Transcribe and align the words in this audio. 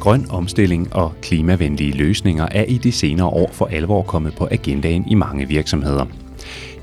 Grøn 0.00 0.26
omstilling 0.30 0.94
og 0.94 1.12
klimavenlige 1.22 1.92
løsninger 1.92 2.46
er 2.50 2.62
i 2.62 2.78
de 2.78 2.92
senere 2.92 3.26
år 3.26 3.50
for 3.52 3.66
alvor 3.66 4.02
kommet 4.02 4.34
på 4.34 4.48
agendaen 4.50 5.04
i 5.08 5.14
mange 5.14 5.48
virksomheder. 5.48 6.06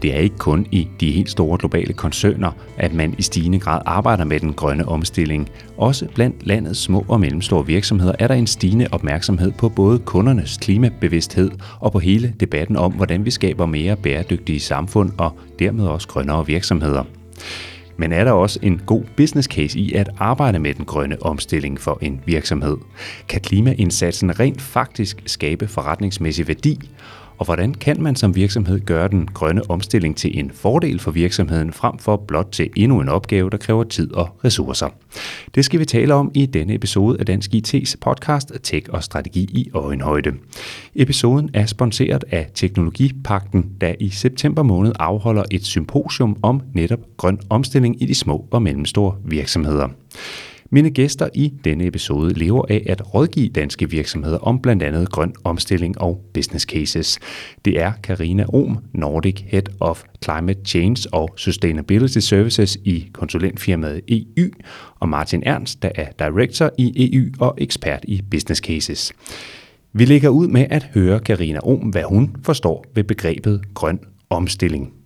Det 0.01 0.15
er 0.15 0.19
ikke 0.19 0.37
kun 0.37 0.67
i 0.71 0.87
de 0.99 1.11
helt 1.11 1.29
store 1.29 1.57
globale 1.57 1.93
koncerner, 1.93 2.51
at 2.77 2.93
man 2.93 3.15
i 3.17 3.21
stigende 3.21 3.59
grad 3.59 3.81
arbejder 3.85 4.23
med 4.23 4.39
den 4.39 4.53
grønne 4.53 4.87
omstilling. 4.87 5.49
Også 5.77 6.07
blandt 6.15 6.47
landets 6.47 6.79
små 6.79 7.05
og 7.07 7.19
mellemstore 7.19 7.65
virksomheder 7.65 8.13
er 8.19 8.27
der 8.27 8.35
en 8.35 8.47
stigende 8.47 8.87
opmærksomhed 8.91 9.51
på 9.51 9.69
både 9.69 9.99
kundernes 9.99 10.57
klimabevidsthed 10.57 11.51
og 11.79 11.91
på 11.91 11.99
hele 11.99 12.33
debatten 12.39 12.75
om, 12.75 12.91
hvordan 12.91 13.25
vi 13.25 13.31
skaber 13.31 13.65
mere 13.65 13.95
bæredygtige 13.95 14.59
samfund 14.59 15.11
og 15.17 15.31
dermed 15.59 15.87
også 15.87 16.07
grønnere 16.07 16.45
virksomheder. 16.45 17.03
Men 17.97 18.11
er 18.11 18.23
der 18.23 18.31
også 18.31 18.59
en 18.61 18.81
god 18.85 19.03
business 19.17 19.47
case 19.47 19.79
i 19.79 19.93
at 19.93 20.09
arbejde 20.17 20.59
med 20.59 20.73
den 20.73 20.85
grønne 20.85 21.23
omstilling 21.23 21.79
for 21.79 21.97
en 22.01 22.21
virksomhed? 22.25 22.77
Kan 23.29 23.41
klimaindsatsen 23.41 24.39
rent 24.39 24.61
faktisk 24.61 25.21
skabe 25.25 25.67
forretningsmæssig 25.67 26.47
værdi? 26.47 26.89
Og 27.37 27.45
hvordan 27.45 27.73
kan 27.73 28.01
man 28.01 28.15
som 28.15 28.35
virksomhed 28.35 28.79
gøre 28.79 29.07
den 29.07 29.25
grønne 29.25 29.69
omstilling 29.69 30.17
til 30.17 30.39
en 30.39 30.51
fordel 30.51 30.99
for 30.99 31.11
virksomheden 31.11 31.73
frem 31.73 31.97
for 31.97 32.23
blot 32.27 32.49
til 32.51 32.69
endnu 32.75 33.01
en 33.01 33.09
opgave, 33.09 33.49
der 33.49 33.57
kræver 33.57 33.83
tid 33.83 34.13
og 34.13 34.29
ressourcer? 34.45 34.89
Det 35.55 35.65
skal 35.65 35.79
vi 35.79 35.85
tale 35.85 36.13
om 36.13 36.31
i 36.33 36.45
denne 36.45 36.73
episode 36.73 37.19
af 37.19 37.25
Dansk 37.25 37.51
IT's 37.53 37.95
podcast 38.01 38.51
Tech 38.63 38.87
og 38.89 39.03
Strategi 39.03 39.41
i 39.41 39.69
Øjenhøjde. 39.73 40.31
Episoden 40.95 41.49
er 41.53 41.65
sponsoreret 41.65 42.23
af 42.31 42.47
Teknologipakten, 42.53 43.65
der 43.81 43.93
i 43.99 44.09
september 44.09 44.63
måned 44.63 44.91
afholder 44.99 45.43
et 45.51 45.65
symposium 45.65 46.37
om 46.41 46.61
netop 46.73 46.99
grøn 47.17 47.39
omstilling 47.49 48.01
i 48.01 48.05
de 48.05 48.15
små 48.15 48.47
og 48.51 48.61
mellemstore 48.61 49.15
virksomheder. 49.25 49.87
Mine 50.71 50.89
gæster 50.89 51.29
i 51.33 51.53
denne 51.65 51.85
episode 51.85 52.33
lever 52.33 52.65
af 52.69 52.83
at 52.85 53.13
rådgive 53.13 53.49
danske 53.49 53.89
virksomheder 53.89 54.37
om 54.37 54.61
blandt 54.61 54.83
andet 54.83 55.11
grøn 55.11 55.33
omstilling 55.43 56.01
og 56.01 56.21
business 56.33 56.65
cases. 56.65 57.19
Det 57.65 57.79
er 57.79 57.91
Karina 58.03 58.45
Ohm, 58.47 58.77
Nordic 58.93 59.43
Head 59.45 59.63
of 59.79 60.03
Climate 60.23 60.59
Change 60.65 61.09
og 61.13 61.29
Sustainability 61.35 62.17
Services 62.17 62.77
i 62.83 63.09
konsulentfirmaet 63.13 64.01
EU, 64.07 64.49
og 64.99 65.09
Martin 65.09 65.43
Ernst, 65.45 65.81
der 65.83 65.89
er 65.95 66.11
Director 66.19 66.71
i 66.77 67.13
EU 67.13 67.25
og 67.39 67.55
ekspert 67.57 68.05
i 68.07 68.21
business 68.31 68.61
cases. 68.61 69.13
Vi 69.93 70.05
lægger 70.05 70.29
ud 70.29 70.47
med 70.47 70.65
at 70.69 70.89
høre 70.93 71.19
Karina 71.19 71.59
Ohm, 71.63 71.89
hvad 71.89 72.03
hun 72.03 72.35
forstår 72.43 72.85
ved 72.95 73.03
begrebet 73.03 73.61
grøn 73.73 73.99
omstilling. 74.29 74.96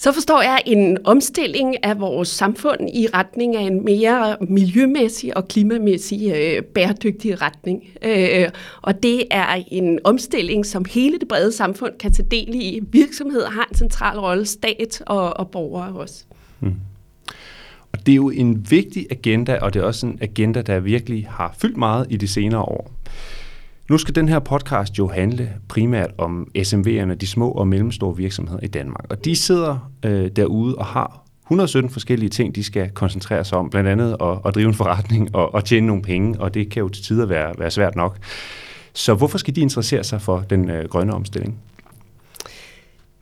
Så 0.00 0.12
forstår 0.12 0.42
jeg 0.42 0.62
en 0.66 0.98
omstilling 1.04 1.84
af 1.84 2.00
vores 2.00 2.28
samfund 2.28 2.80
i 2.94 3.06
retning 3.14 3.56
af 3.56 3.62
en 3.62 3.84
mere 3.84 4.36
miljømæssig 4.40 5.36
og 5.36 5.48
klimamæssig 5.48 6.32
øh, 6.34 6.62
bæredygtig 6.62 7.42
retning. 7.42 7.82
Øh, 8.02 8.48
og 8.82 9.02
det 9.02 9.24
er 9.30 9.62
en 9.70 9.98
omstilling, 10.04 10.66
som 10.66 10.84
hele 10.90 11.18
det 11.18 11.28
brede 11.28 11.52
samfund 11.52 11.92
kan 11.98 12.12
tage 12.12 12.28
del 12.30 12.54
i. 12.54 12.80
Virksomheder 12.92 13.50
har 13.50 13.66
en 13.70 13.76
central 13.76 14.18
rolle, 14.18 14.46
stat 14.46 15.02
og, 15.06 15.36
og 15.36 15.50
borgere 15.50 15.92
også. 15.92 16.24
Hmm. 16.60 16.74
Og 17.92 18.06
det 18.06 18.12
er 18.12 18.16
jo 18.16 18.30
en 18.30 18.70
vigtig 18.70 19.06
agenda, 19.10 19.58
og 19.58 19.74
det 19.74 19.80
er 19.80 19.84
også 19.84 20.06
en 20.06 20.18
agenda, 20.20 20.62
der 20.62 20.80
virkelig 20.80 21.26
har 21.30 21.56
fyldt 21.58 21.76
meget 21.76 22.06
i 22.10 22.16
de 22.16 22.28
senere 22.28 22.62
år. 22.62 22.90
Nu 23.90 23.98
skal 23.98 24.14
den 24.14 24.28
her 24.28 24.38
podcast 24.38 24.98
jo 24.98 25.08
handle 25.08 25.52
primært 25.68 26.10
om 26.18 26.48
SMV'erne, 26.58 27.14
de 27.14 27.26
små 27.26 27.50
og 27.50 27.68
mellemstore 27.68 28.16
virksomheder 28.16 28.60
i 28.62 28.66
Danmark. 28.66 29.04
Og 29.10 29.24
de 29.24 29.36
sidder 29.36 29.90
øh, 30.04 30.30
derude 30.36 30.74
og 30.74 30.86
har 30.86 31.24
117 31.44 31.90
forskellige 31.90 32.30
ting, 32.30 32.54
de 32.54 32.64
skal 32.64 32.90
koncentrere 32.90 33.44
sig 33.44 33.58
om, 33.58 33.70
blandt 33.70 33.88
andet 33.88 34.16
at, 34.20 34.38
at 34.46 34.54
drive 34.54 34.68
en 34.68 34.74
forretning 34.74 35.34
og 35.34 35.58
at 35.58 35.64
tjene 35.64 35.86
nogle 35.86 36.02
penge, 36.02 36.40
og 36.40 36.54
det 36.54 36.70
kan 36.70 36.80
jo 36.80 36.88
til 36.88 37.04
tider 37.04 37.26
være, 37.26 37.54
være 37.58 37.70
svært 37.70 37.96
nok. 37.96 38.18
Så 38.92 39.14
hvorfor 39.14 39.38
skal 39.38 39.56
de 39.56 39.60
interessere 39.60 40.04
sig 40.04 40.22
for 40.22 40.44
den 40.50 40.70
øh, 40.70 40.88
grønne 40.88 41.14
omstilling? 41.14 41.58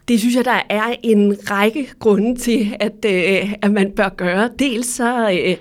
Det 0.09 0.21
synes 0.21 0.37
jeg, 0.37 0.45
der 0.45 0.61
er 0.71 0.95
en 1.03 1.37
række 1.51 1.89
grunde 1.99 2.37
til, 2.41 2.77
at, 2.81 3.05
øh, 3.07 3.53
at 3.63 3.71
man 3.71 3.93
bør 3.97 4.09
gøre. 4.09 4.51
Dels 4.59 4.87
så, 4.87 5.31
øh, 5.31 5.57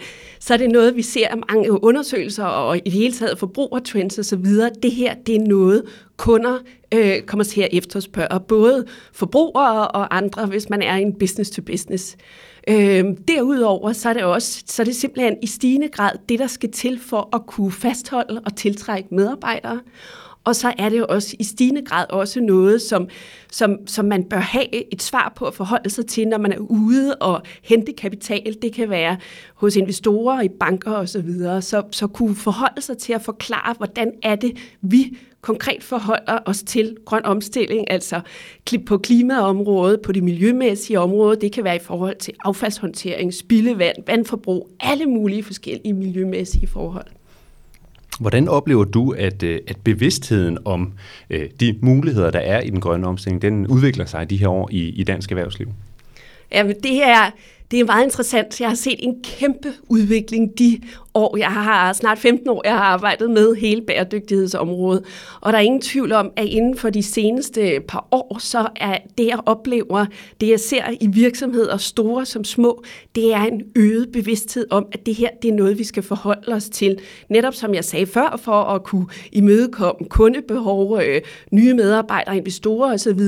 så 0.47 0.53
er 0.53 0.57
det 0.57 0.69
noget, 0.69 0.95
vi 0.95 1.01
ser 1.01 1.27
af 1.27 1.37
mange 1.37 1.83
undersøgelser 1.83 2.43
og 2.43 2.77
i 2.77 2.79
det 2.79 2.91
hele 2.91 3.13
taget 3.13 3.39
forbrugertrends 3.39 4.19
osv. 4.19 4.45
Det 4.83 4.91
her, 4.91 5.13
det 5.13 5.35
er 5.35 5.39
noget, 5.39 5.83
kunder 6.17 6.57
øh, 6.93 7.21
kommer 7.21 7.43
til 7.43 7.61
at 7.61 7.69
efterspørge, 7.71 8.39
både 8.39 8.85
forbrugere 9.13 9.87
og 9.87 10.17
andre, 10.17 10.45
hvis 10.45 10.69
man 10.69 10.81
er 10.81 10.95
en 10.95 11.13
business 11.19 11.51
to 11.51 11.61
business. 11.61 12.17
Øh, 12.69 13.05
derudover 13.27 13.93
så 13.93 14.09
er 14.09 14.13
det 14.13 14.23
også 14.23 14.63
så 14.65 14.81
er 14.81 14.83
det 14.83 14.95
simpelthen 14.95 15.37
i 15.43 15.47
stigende 15.47 15.87
grad 15.87 16.11
det, 16.29 16.39
der 16.39 16.47
skal 16.47 16.71
til 16.71 16.99
for 16.99 17.35
at 17.35 17.45
kunne 17.45 17.71
fastholde 17.71 18.41
og 18.45 18.55
tiltrække 18.55 19.15
medarbejdere. 19.15 19.79
Og 20.47 20.55
så 20.55 20.73
er 20.77 20.89
det 20.89 20.97
jo 20.97 21.05
også 21.09 21.35
i 21.39 21.43
stigende 21.43 21.81
grad 21.81 22.05
også 22.09 22.41
noget, 22.41 22.81
som, 22.81 23.07
som, 23.51 23.77
som 23.87 24.05
man 24.05 24.23
bør 24.23 24.39
have 24.39 24.93
et 24.93 25.03
svar 25.03 25.33
på 25.35 25.45
at 25.45 25.53
forholde 25.53 25.89
sig 25.89 26.05
til, 26.05 26.27
når 26.27 26.37
man 26.37 26.51
er 26.51 26.57
ude 26.57 27.15
og 27.15 27.41
hente 27.63 27.93
kapital. 27.93 28.57
Det 28.61 28.73
kan 28.73 28.89
være 28.89 29.17
hos 29.55 29.75
investorer 29.75 30.41
i 30.41 30.49
banker 30.49 30.91
osv. 30.91 31.07
Så, 31.07 31.21
videre. 31.21 31.61
så, 31.61 31.83
så 31.91 32.07
kunne 32.07 32.35
forholde 32.35 32.81
sig 32.81 32.97
til 32.97 33.13
at 33.13 33.21
forklare, 33.21 33.73
hvordan 33.77 34.11
er 34.23 34.35
det, 34.35 34.57
vi 34.81 35.17
konkret 35.41 35.83
forholder 35.83 36.39
os 36.45 36.63
til 36.63 36.97
grøn 37.05 37.25
omstilling, 37.25 37.91
altså 37.91 38.21
på 38.85 38.97
klimaområdet, 38.97 40.01
på 40.01 40.11
det 40.11 40.23
miljømæssige 40.23 40.99
område. 40.99 41.41
Det 41.41 41.51
kan 41.51 41.63
være 41.63 41.75
i 41.75 41.79
forhold 41.79 42.15
til 42.15 42.33
affaldshåndtering, 42.43 43.33
spildevand, 43.33 43.97
vandforbrug, 44.07 44.69
alle 44.79 45.05
mulige 45.05 45.43
forskellige 45.43 45.93
miljømæssige 45.93 46.67
forhold. 46.67 47.16
Hvordan 48.19 48.47
oplever 48.47 48.83
du, 48.83 49.11
at, 49.11 49.43
øh, 49.43 49.59
at 49.67 49.77
bevidstheden 49.83 50.57
om 50.65 50.93
øh, 51.29 51.49
de 51.59 51.79
muligheder, 51.81 52.31
der 52.31 52.39
er 52.39 52.61
i 52.61 52.69
den 52.69 52.81
grønne 52.81 53.07
omstilling, 53.07 53.41
den 53.41 53.67
udvikler 53.67 54.05
sig 54.05 54.29
de 54.29 54.37
her 54.37 54.47
år 54.47 54.69
i, 54.71 54.89
i 54.89 55.03
dansk 55.03 55.31
erhvervsliv? 55.31 55.67
Jamen, 56.51 56.75
det 56.83 57.03
er, 57.03 57.31
det 57.71 57.79
er 57.79 57.85
meget 57.85 58.03
interessant. 58.03 58.61
Jeg 58.61 58.69
har 58.69 58.75
set 58.75 58.95
en 58.99 59.15
kæmpe 59.23 59.69
udvikling 59.87 60.59
de 60.59 60.81
år. 61.17 61.37
Jeg 61.37 61.47
har 61.47 61.93
snart 61.93 62.19
15 62.19 62.49
år, 62.49 62.61
jeg 62.65 62.77
har 62.77 62.83
arbejdet 62.83 63.31
med 63.31 63.55
hele 63.55 63.81
bæredygtighedsområdet. 63.81 65.03
Og 65.41 65.53
der 65.53 65.59
er 65.59 65.63
ingen 65.63 65.81
tvivl 65.81 66.11
om, 66.11 66.31
at 66.35 66.45
inden 66.45 66.77
for 66.77 66.89
de 66.89 67.03
seneste 67.03 67.79
par 67.87 68.07
år, 68.11 68.37
så 68.39 68.67
er 68.75 68.97
det, 69.17 69.27
jeg 69.27 69.39
oplever, 69.45 70.05
det 70.41 70.49
jeg 70.49 70.59
ser 70.59 70.83
i 71.01 71.07
virksomheder, 71.07 71.77
store 71.77 72.25
som 72.25 72.43
små, 72.43 72.83
det 73.15 73.33
er 73.33 73.41
en 73.41 73.61
øget 73.75 74.11
bevidsthed 74.13 74.67
om, 74.71 74.85
at 74.91 75.05
det 75.05 75.15
her, 75.15 75.29
det 75.41 75.49
er 75.49 75.53
noget, 75.53 75.79
vi 75.79 75.83
skal 75.83 76.03
forholde 76.03 76.55
os 76.55 76.69
til. 76.69 76.99
Netop 77.29 77.53
som 77.53 77.73
jeg 77.73 77.85
sagde 77.85 78.05
før, 78.05 78.39
for 78.43 78.63
at 78.63 78.83
kunne 78.83 79.05
imødekomme 79.31 80.07
kundebehov, 80.09 80.99
øh, 81.01 81.21
nye 81.51 81.73
medarbejdere, 81.73 82.37
investorer 82.37 82.93
osv. 82.93 83.19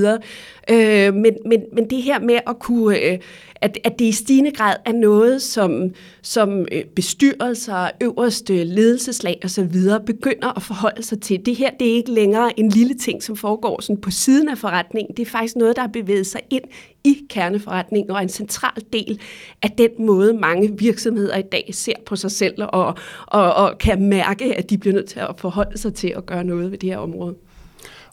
Øh, 0.69 1.13
men, 1.13 1.33
men, 1.45 1.63
men 1.73 1.89
det 1.89 2.01
her 2.01 2.19
med 2.19 2.39
at 2.47 2.59
kunne... 2.59 2.99
Øh, 2.99 3.19
at, 3.61 3.77
at 3.83 3.99
det 3.99 4.05
i 4.05 4.11
stigende 4.11 4.51
grad 4.51 4.75
er 4.85 4.91
noget, 4.91 5.41
som, 5.41 5.93
som 6.21 6.65
øh, 6.71 6.83
bestyrelser 6.95 7.78
øverste 8.01 8.63
ledelseslag 8.63 9.39
osv. 9.43 9.73
begynder 10.05 10.57
at 10.57 10.63
forholde 10.63 11.03
sig 11.03 11.21
til. 11.21 11.45
Det 11.45 11.55
her 11.55 11.69
det 11.79 11.89
er 11.89 11.93
ikke 11.93 12.11
længere 12.11 12.59
en 12.59 12.69
lille 12.69 12.93
ting, 12.93 13.23
som 13.23 13.35
foregår 13.35 13.81
sådan 13.81 14.01
på 14.01 14.11
siden 14.11 14.49
af 14.49 14.57
forretningen. 14.57 15.15
Det 15.17 15.27
er 15.27 15.29
faktisk 15.29 15.55
noget, 15.55 15.75
der 15.75 15.81
har 15.81 15.89
bevæget 15.89 16.27
sig 16.27 16.41
ind 16.49 16.63
i 17.03 17.17
kerneforretningen 17.29 18.11
og 18.11 18.17
er 18.17 18.21
en 18.21 18.29
central 18.29 18.83
del 18.93 19.19
af 19.61 19.71
den 19.71 20.05
måde, 20.05 20.33
mange 20.33 20.79
virksomheder 20.79 21.37
i 21.37 21.41
dag 21.51 21.69
ser 21.73 21.93
på 22.05 22.15
sig 22.15 22.31
selv 22.31 22.55
og, 22.63 22.95
og, 23.27 23.53
og 23.53 23.77
kan 23.77 24.01
mærke, 24.01 24.55
at 24.55 24.69
de 24.69 24.77
bliver 24.77 24.93
nødt 24.93 25.09
til 25.09 25.19
at 25.19 25.35
forholde 25.37 25.77
sig 25.77 25.93
til 25.93 26.13
at 26.17 26.25
gøre 26.25 26.43
noget 26.43 26.71
ved 26.71 26.77
det 26.77 26.89
her 26.89 26.97
område. 26.97 27.35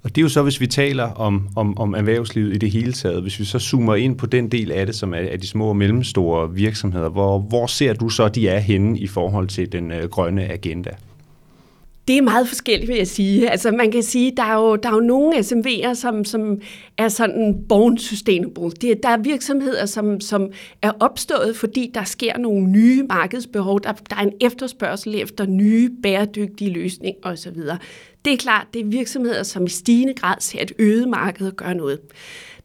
Og 0.03 0.17
det 0.17 0.19
er 0.19 0.23
jo 0.23 0.29
så, 0.29 0.43
hvis 0.43 0.61
vi 0.61 0.67
taler 0.67 1.05
om, 1.05 1.49
om, 1.57 1.79
om 1.79 1.95
erhvervslivet 1.95 2.55
i 2.55 2.59
det 2.59 2.71
hele 2.71 2.93
taget, 2.93 3.23
hvis 3.23 3.41
vi 3.41 3.45
så 3.45 3.59
zoomer 3.59 3.95
ind 3.95 4.19
på 4.19 4.27
den 4.27 4.49
del 4.49 4.73
af 4.73 4.87
det, 4.87 4.95
som 4.95 5.15
er 5.15 5.19
er 5.19 5.37
de 5.37 5.47
små 5.47 5.69
og 5.69 5.77
mellemstore 5.77 6.55
virksomheder, 6.55 7.09
hvor, 7.09 7.39
hvor 7.39 7.67
ser 7.67 7.93
du 7.93 8.09
så, 8.09 8.29
de 8.29 8.49
er 8.49 8.59
henne 8.59 8.99
i 8.99 9.07
forhold 9.07 9.49
til 9.49 9.73
den 9.73 9.93
øh, 9.93 10.09
grønne 10.09 10.53
agenda? 10.53 10.91
Det 12.09 12.19
er 12.19 12.23
meget 12.23 12.49
forskelligt, 12.49 12.89
vil 12.89 12.97
jeg 12.97 13.07
sige. 13.07 13.51
Altså 13.51 13.71
man 13.71 13.91
kan 13.91 14.03
sige, 14.03 14.33
der 14.37 14.43
er 14.43 14.55
jo, 14.55 14.77
der 14.77 14.89
er 14.89 14.95
jo 14.95 15.01
nogle 15.01 15.37
SMV'er, 15.39 15.95
som, 15.95 16.25
som 16.25 16.61
er 16.99 17.09
sådan 17.09 17.65
born 17.69 17.99
sustainable. 17.99 18.71
Det, 18.71 19.03
der 19.03 19.09
er 19.09 19.17
virksomheder, 19.17 19.87
som, 19.87 20.21
som 20.21 20.51
er 20.83 20.93
opstået, 21.01 21.57
fordi 21.57 21.91
der 21.95 22.05
sker 22.05 22.39
nogle 22.39 22.67
nye 22.67 23.03
markedsbehov. 23.03 23.81
Der, 23.81 23.93
der 24.11 24.17
er 24.17 24.21
en 24.21 24.33
efterspørgsel 24.41 25.15
efter 25.15 25.47
nye 25.47 25.91
bæredygtige 26.03 26.73
løsninger 26.73 27.21
osv. 27.23 27.61
Det 28.27 28.33
er 28.33 28.37
klart, 28.37 28.67
det 28.75 28.81
er 28.81 28.85
virksomheder, 28.87 29.43
som 29.43 29.67
i 29.67 29.69
stigende 29.69 30.15
grad 30.15 30.37
ser 30.41 30.63
et 30.63 30.73
øget 30.79 31.09
marked 31.09 31.47
og 31.47 31.57
gør 31.57 31.73
noget. 31.73 32.01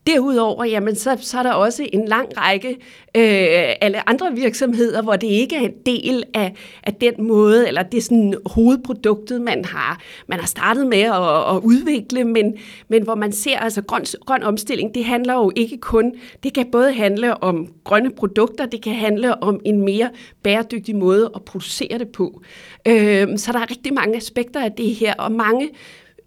Derudover, 0.08 0.66
jamen, 0.66 0.96
så, 0.96 1.18
så 1.22 1.38
er 1.38 1.44
der 1.44 1.52
også 1.52 1.88
en 1.94 2.08
lang 2.08 2.38
række 2.38 2.70
øh, 3.18 3.76
alle 3.82 4.10
andre 4.10 4.32
virksomheder, 4.36 5.02
hvor 5.02 5.16
det 5.16 5.28
ikke 5.28 5.56
er 5.56 5.62
en 5.62 5.74
del 5.86 6.24
af, 6.34 6.54
af 6.84 6.94
den 6.94 7.28
måde, 7.28 7.68
eller 7.68 7.84
det 7.84 7.98
er 7.98 8.02
sådan 8.02 8.34
hovedproduktet, 8.46 9.42
man 9.42 9.66
har, 9.66 10.02
man 10.28 10.40
har 10.40 10.48
startet 10.48 10.88
med 10.88 11.02
at, 11.02 11.56
at 11.56 11.62
udvikle, 11.64 12.24
men, 12.24 12.58
men 12.88 13.04
hvor 13.04 13.16
man 13.16 13.32
ser, 13.32 13.58
altså 13.58 13.82
grøn, 13.82 14.06
grøn 14.26 14.44
omstilling, 14.44 14.96
det 14.96 15.06
handler 15.06 15.34
jo 15.34 15.52
ikke 15.56 15.78
kun, 15.78 16.14
det 16.44 16.54
kan 16.54 16.72
både 16.72 16.94
handle 16.94 17.44
om 17.44 17.68
grønne 17.84 18.12
produkter, 18.12 18.66
det 18.66 18.84
kan 18.84 18.94
handle 18.94 19.44
om 19.44 19.60
en 19.66 19.82
mere 19.82 20.10
bæredygtig 20.44 20.96
måde 20.96 21.32
at 21.36 21.44
producere 21.44 21.98
det 21.98 22.08
på. 22.08 22.42
Øh, 22.88 23.28
så 23.38 23.52
der 23.52 23.60
er 23.60 23.70
rigtig 23.70 23.94
mange 23.94 24.18
aspekter 24.18 24.64
af 24.64 24.72
det 24.72 24.96
her, 24.96 25.14
og 25.14 25.32
mange 25.32 25.70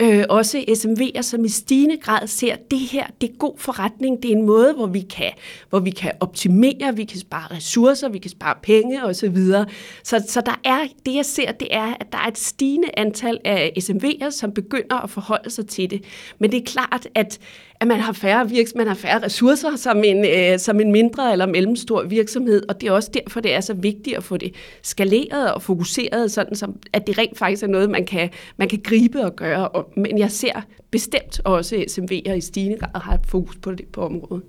øh, 0.03 0.25
også 0.29 0.65
SMV'er, 0.69 1.23
som 1.23 1.45
i 1.45 1.49
stigende 1.49 1.97
grad 1.97 2.27
ser, 2.27 2.53
at 2.53 2.71
det 2.71 2.79
her 2.79 3.07
det 3.21 3.31
er 3.31 3.35
god 3.39 3.59
forretning. 3.59 4.23
Det 4.23 4.33
er 4.33 4.37
en 4.37 4.47
måde, 4.47 4.73
hvor 4.73 4.87
vi 4.87 5.01
kan, 5.01 5.33
hvor 5.71 5.79
vi 5.79 5.91
kan 5.91 6.13
optimere, 6.21 6.97
vi 6.97 7.05
kan 7.05 7.19
spare 7.19 7.57
ressourcer, 7.57 8.09
vi 8.09 8.19
kan 8.19 8.31
spare 8.31 8.55
penge 8.63 9.05
osv. 9.05 9.37
Så, 9.37 9.65
så, 10.03 10.25
så 10.29 10.41
der 10.41 10.61
er, 10.65 10.87
det 11.07 11.15
jeg 11.15 11.25
ser, 11.25 11.53
det 11.53 11.69
er, 11.71 11.95
at 12.01 12.13
der 12.13 12.19
er 12.19 12.29
et 12.29 12.39
stigende 12.39 12.89
antal 12.97 13.39
af 13.45 13.73
SMV'er, 13.79 14.31
som 14.31 14.53
begynder 14.53 15.05
at 15.05 15.11
forholde 15.11 15.51
sig 15.51 15.67
til 15.67 15.91
det. 15.91 16.05
Men 16.39 16.53
det 16.53 16.61
er 16.61 16.65
klart, 16.65 17.09
at, 17.15 17.39
at 17.85 17.89
man 17.89 18.01
har 18.01 18.13
færre 18.13 18.49
virks, 18.49 18.73
man 18.77 18.87
har 18.87 18.95
færre 18.95 19.25
ressourcer 19.25 19.77
som 19.77 20.05
en, 20.05 20.25
øh, 20.25 20.59
som 20.59 20.81
en 20.81 20.93
mindre 20.93 21.33
eller 21.33 21.47
mellemstor 21.47 22.03
virksomhed, 22.03 22.63
og 22.69 22.81
det 22.81 22.89
er 22.89 22.93
også 22.93 23.11
derfor, 23.15 23.41
det 23.41 23.55
er 23.55 23.61
så 23.61 23.75
vigtigt 23.75 24.17
at 24.17 24.25
få 24.25 24.37
det 24.37 24.55
skaleret 24.83 25.53
og 25.55 25.63
fokuseret, 25.63 26.31
sådan 26.31 26.57
som, 26.57 26.77
at 26.93 27.07
det 27.07 27.19
rent 27.19 27.39
faktisk 27.39 27.63
er 27.63 27.67
noget, 27.67 27.91
man 27.91 28.05
kan, 28.07 28.31
man 28.57 28.69
kan 28.69 28.81
gribe 28.85 29.25
og 29.25 29.37
gøre. 29.37 29.69
Og, 29.69 29.93
men 29.97 30.19
jeg 30.19 30.31
ser 30.31 30.61
bestemt 30.91 31.41
også 31.45 31.85
SMV'er 31.91 32.33
i 32.33 32.41
stigende 32.41 32.79
grad 32.79 33.01
har 33.01 33.19
fokus 33.27 33.57
på 33.57 33.73
det 33.73 33.87
på 33.93 34.01
området. 34.07 34.43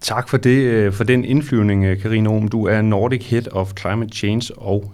Tak 0.00 0.28
for 0.28 0.36
det, 0.36 0.58
øh, 0.58 0.92
for 0.92 1.04
den 1.04 1.24
indflyvning, 1.24 2.00
Karina 2.02 2.30
Ohm. 2.30 2.48
Du 2.48 2.64
er 2.64 2.82
Nordic 2.82 3.30
Head 3.30 3.52
of 3.52 3.72
Climate 3.80 4.16
Change 4.16 4.54
og 4.56 4.92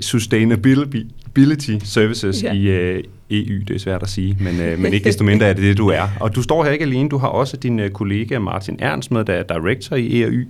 Sustainability 0.00 1.74
Services 1.84 2.42
ja. 2.42 2.52
i 2.52 3.02
EU. 3.30 3.60
Det 3.68 3.74
er 3.74 3.78
svært 3.78 4.02
at 4.02 4.08
sige, 4.08 4.36
men, 4.40 4.60
øh, 4.60 4.78
men 4.78 4.92
ikke 4.92 5.04
desto 5.04 5.24
mindre 5.24 5.46
er 5.46 5.52
det 5.52 5.62
det, 5.62 5.78
du 5.78 5.88
er. 5.88 6.08
Og 6.20 6.34
du 6.34 6.42
står 6.42 6.64
her 6.64 6.70
ikke 6.70 6.84
alene, 6.84 7.08
du 7.08 7.18
har 7.18 7.28
også 7.28 7.56
din 7.56 7.80
øh, 7.80 7.90
kollega 7.90 8.38
Martin 8.38 8.76
Ernst 8.78 9.10
med, 9.10 9.24
der 9.24 9.32
er 9.32 9.42
director 9.42 9.96
i 9.96 10.22
EAY. 10.22 10.48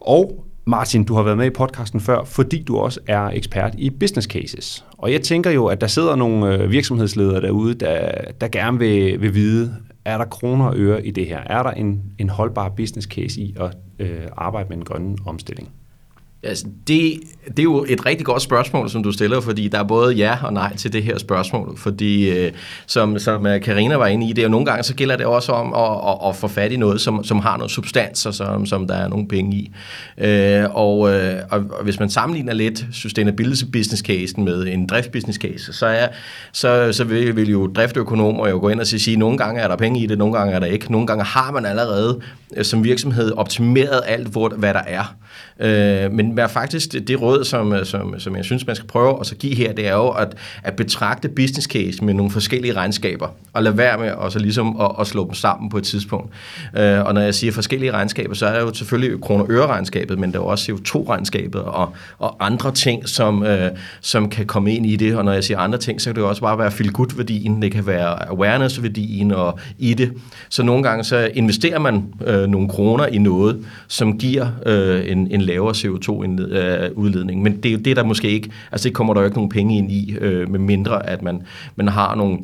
Og 0.00 0.44
Martin, 0.64 1.04
du 1.04 1.14
har 1.14 1.22
været 1.22 1.36
med 1.36 1.46
i 1.46 1.50
podcasten 1.50 2.00
før, 2.00 2.24
fordi 2.24 2.62
du 2.62 2.76
også 2.76 3.00
er 3.06 3.26
ekspert 3.26 3.74
i 3.78 3.90
business 3.90 4.28
cases. 4.28 4.84
Og 4.98 5.12
jeg 5.12 5.22
tænker 5.22 5.50
jo, 5.50 5.66
at 5.66 5.80
der 5.80 5.86
sidder 5.86 6.16
nogle 6.16 6.54
øh, 6.54 6.70
virksomhedsledere 6.70 7.40
derude, 7.40 7.74
der, 7.74 8.10
der 8.40 8.48
gerne 8.48 8.78
vil, 8.78 9.20
vil 9.20 9.34
vide, 9.34 9.76
er 10.04 10.18
der 10.18 10.24
kroner 10.24 10.66
og 10.66 10.74
øre 10.76 11.06
i 11.06 11.10
det 11.10 11.26
her? 11.26 11.38
Er 11.38 11.62
der 11.62 11.70
en, 11.70 12.02
en 12.18 12.28
holdbar 12.28 12.68
business 12.68 13.08
case 13.08 13.40
i 13.40 13.56
at 13.60 13.76
øh, 13.98 14.20
arbejde 14.36 14.68
med 14.68 14.76
en 14.76 14.84
grønne 14.84 15.16
omstilling? 15.26 15.68
Altså, 16.42 16.66
det, 16.86 17.20
det 17.46 17.58
er 17.58 17.62
jo 17.62 17.86
et 17.88 18.06
rigtig 18.06 18.26
godt 18.26 18.42
spørgsmål, 18.42 18.90
som 18.90 19.02
du 19.02 19.12
stiller, 19.12 19.40
fordi 19.40 19.68
der 19.68 19.78
er 19.78 19.82
både 19.82 20.14
ja 20.14 20.38
og 20.42 20.52
nej 20.52 20.76
til 20.76 20.92
det 20.92 21.02
her 21.02 21.18
spørgsmål. 21.18 21.78
Fordi, 21.78 22.30
øh, 22.30 22.52
som, 22.86 23.18
som 23.18 23.46
øh, 23.46 23.60
Karina 23.60 23.96
var 23.96 24.06
inde 24.06 24.26
i, 24.26 24.32
det 24.32 24.38
er 24.38 24.42
jo 24.42 24.48
nogle 24.48 24.66
gange, 24.66 24.82
så 24.82 24.94
gælder 24.94 25.16
det 25.16 25.26
også 25.26 25.52
om 25.52 25.74
at, 25.74 26.10
at, 26.10 26.28
at 26.28 26.36
få 26.36 26.48
fat 26.48 26.72
i 26.72 26.76
noget, 26.76 27.00
som, 27.00 27.24
som 27.24 27.38
har 27.38 27.56
noget 27.56 27.70
substans, 27.70 28.26
og 28.26 28.34
som, 28.34 28.66
som 28.66 28.86
der 28.86 28.94
er 28.94 29.08
nogle 29.08 29.28
penge 29.28 29.56
i. 29.56 29.72
Øh, 30.18 30.64
og, 30.70 31.12
øh, 31.12 31.34
og, 31.50 31.64
og 31.70 31.84
hvis 31.84 32.00
man 32.00 32.10
sammenligner 32.10 32.52
lidt 32.52 32.84
sustainability 32.92 33.64
business 33.72 34.02
case 34.02 34.40
med 34.40 34.66
en 34.66 34.86
drift 34.86 35.12
business 35.12 35.38
case, 35.38 35.72
så, 35.72 35.86
er, 35.86 36.08
så, 36.52 36.92
så 36.92 37.04
vil, 37.04 37.36
vil 37.36 37.50
jo 37.50 37.66
driftøkonomer 37.66 38.48
jo 38.48 38.58
gå 38.58 38.68
ind 38.68 38.80
og 38.80 38.86
sige, 38.86 39.12
at 39.12 39.18
nogle 39.18 39.38
gange 39.38 39.60
er 39.60 39.68
der 39.68 39.76
penge 39.76 40.00
i 40.00 40.06
det, 40.06 40.18
nogle 40.18 40.38
gange 40.38 40.54
er 40.54 40.58
der 40.58 40.66
ikke. 40.66 40.92
Nogle 40.92 41.06
gange 41.06 41.24
har 41.24 41.52
man 41.52 41.66
allerede 41.66 42.20
øh, 42.56 42.64
som 42.64 42.84
virksomhed 42.84 43.32
optimeret 43.32 44.00
alt, 44.06 44.28
hvor, 44.28 44.48
hvad 44.48 44.74
der 44.74 44.82
er. 44.86 45.14
Øh, 45.60 46.12
men 46.12 46.34
men 46.34 46.48
faktisk 46.48 46.92
det, 46.92 47.08
det 47.08 47.20
råd, 47.20 47.44
som, 47.44 47.72
øh, 47.72 47.86
som, 47.86 48.14
som 48.18 48.36
jeg 48.36 48.44
synes, 48.44 48.66
man 48.66 48.76
skal 48.76 48.88
prøve 48.88 49.20
at 49.20 49.26
så 49.26 49.36
give 49.36 49.54
her, 49.54 49.72
det 49.72 49.88
er 49.88 49.94
jo 49.94 50.08
at, 50.08 50.34
at 50.62 50.76
betragte 50.76 51.28
business 51.28 51.68
case 51.68 52.04
med 52.04 52.14
nogle 52.14 52.32
forskellige 52.32 52.72
regnskaber, 52.72 53.28
og 53.52 53.62
lade 53.62 53.76
være 53.76 53.98
med 53.98 54.12
at, 54.24 54.32
så 54.32 54.38
ligesom 54.38 54.80
at, 54.80 54.90
at 55.00 55.06
slå 55.06 55.24
dem 55.24 55.34
sammen 55.34 55.70
på 55.70 55.78
et 55.78 55.84
tidspunkt. 55.84 56.32
Øh, 56.78 57.04
og 57.04 57.14
når 57.14 57.20
jeg 57.20 57.34
siger 57.34 57.52
forskellige 57.52 57.92
regnskaber, 57.92 58.34
så 58.34 58.46
er 58.46 58.52
der 58.52 58.60
jo 58.60 58.74
selvfølgelig 58.74 59.20
kroner 59.20 59.44
øre 59.48 59.66
regnskabet 59.66 60.20
men 60.20 60.32
der 60.32 60.38
er 60.38 60.42
også 60.42 60.72
CO2-regnskabet 60.72 61.62
og, 61.62 61.92
og 62.18 62.36
andre 62.46 62.72
ting, 62.72 63.08
som, 63.08 63.42
øh, 63.42 63.70
som 64.00 64.28
kan 64.28 64.46
komme 64.46 64.74
ind 64.74 64.86
i 64.86 64.96
det. 64.96 65.16
Og 65.16 65.24
når 65.24 65.32
jeg 65.32 65.44
siger 65.44 65.58
andre 65.58 65.78
ting, 65.78 66.00
så 66.00 66.08
kan 66.08 66.14
det 66.14 66.20
jo 66.20 66.28
også 66.28 66.42
bare 66.42 66.58
være 66.58 66.70
feel-good-værdien, 66.70 67.62
det 67.62 67.72
kan 67.72 67.86
være 67.86 68.28
awareness-værdien 68.28 69.32
og 69.32 69.58
i 69.78 69.94
det. 69.94 70.12
Så 70.48 70.62
nogle 70.62 70.82
gange 70.82 71.04
så 71.04 71.30
investerer 71.34 71.78
man 71.78 72.04
øh, 72.26 72.46
nogle 72.46 72.68
kroner 72.68 73.06
i 73.06 73.18
noget, 73.18 73.64
som 73.88 74.18
giver 74.18 74.48
øh, 74.66 75.10
en, 75.10 75.19
en 75.26 75.40
lavere 75.40 75.74
CO2 75.74 76.24
øh, 76.42 76.90
udledning. 76.94 77.42
Men 77.42 77.56
det 77.56 77.66
er 77.68 77.72
jo 77.72 77.78
det, 77.78 77.96
der 77.96 78.04
måske 78.04 78.30
ikke, 78.30 78.50
altså 78.72 78.88
det 78.88 78.94
kommer 78.94 79.14
der 79.14 79.20
jo 79.20 79.24
ikke 79.24 79.36
nogen 79.36 79.50
penge 79.50 79.76
ind 79.76 79.92
i, 79.92 80.16
øh, 80.20 80.50
med 80.50 80.58
mindre 80.58 81.06
at 81.06 81.22
man, 81.22 81.42
man 81.76 81.88
har 81.88 82.14
nogle 82.14 82.38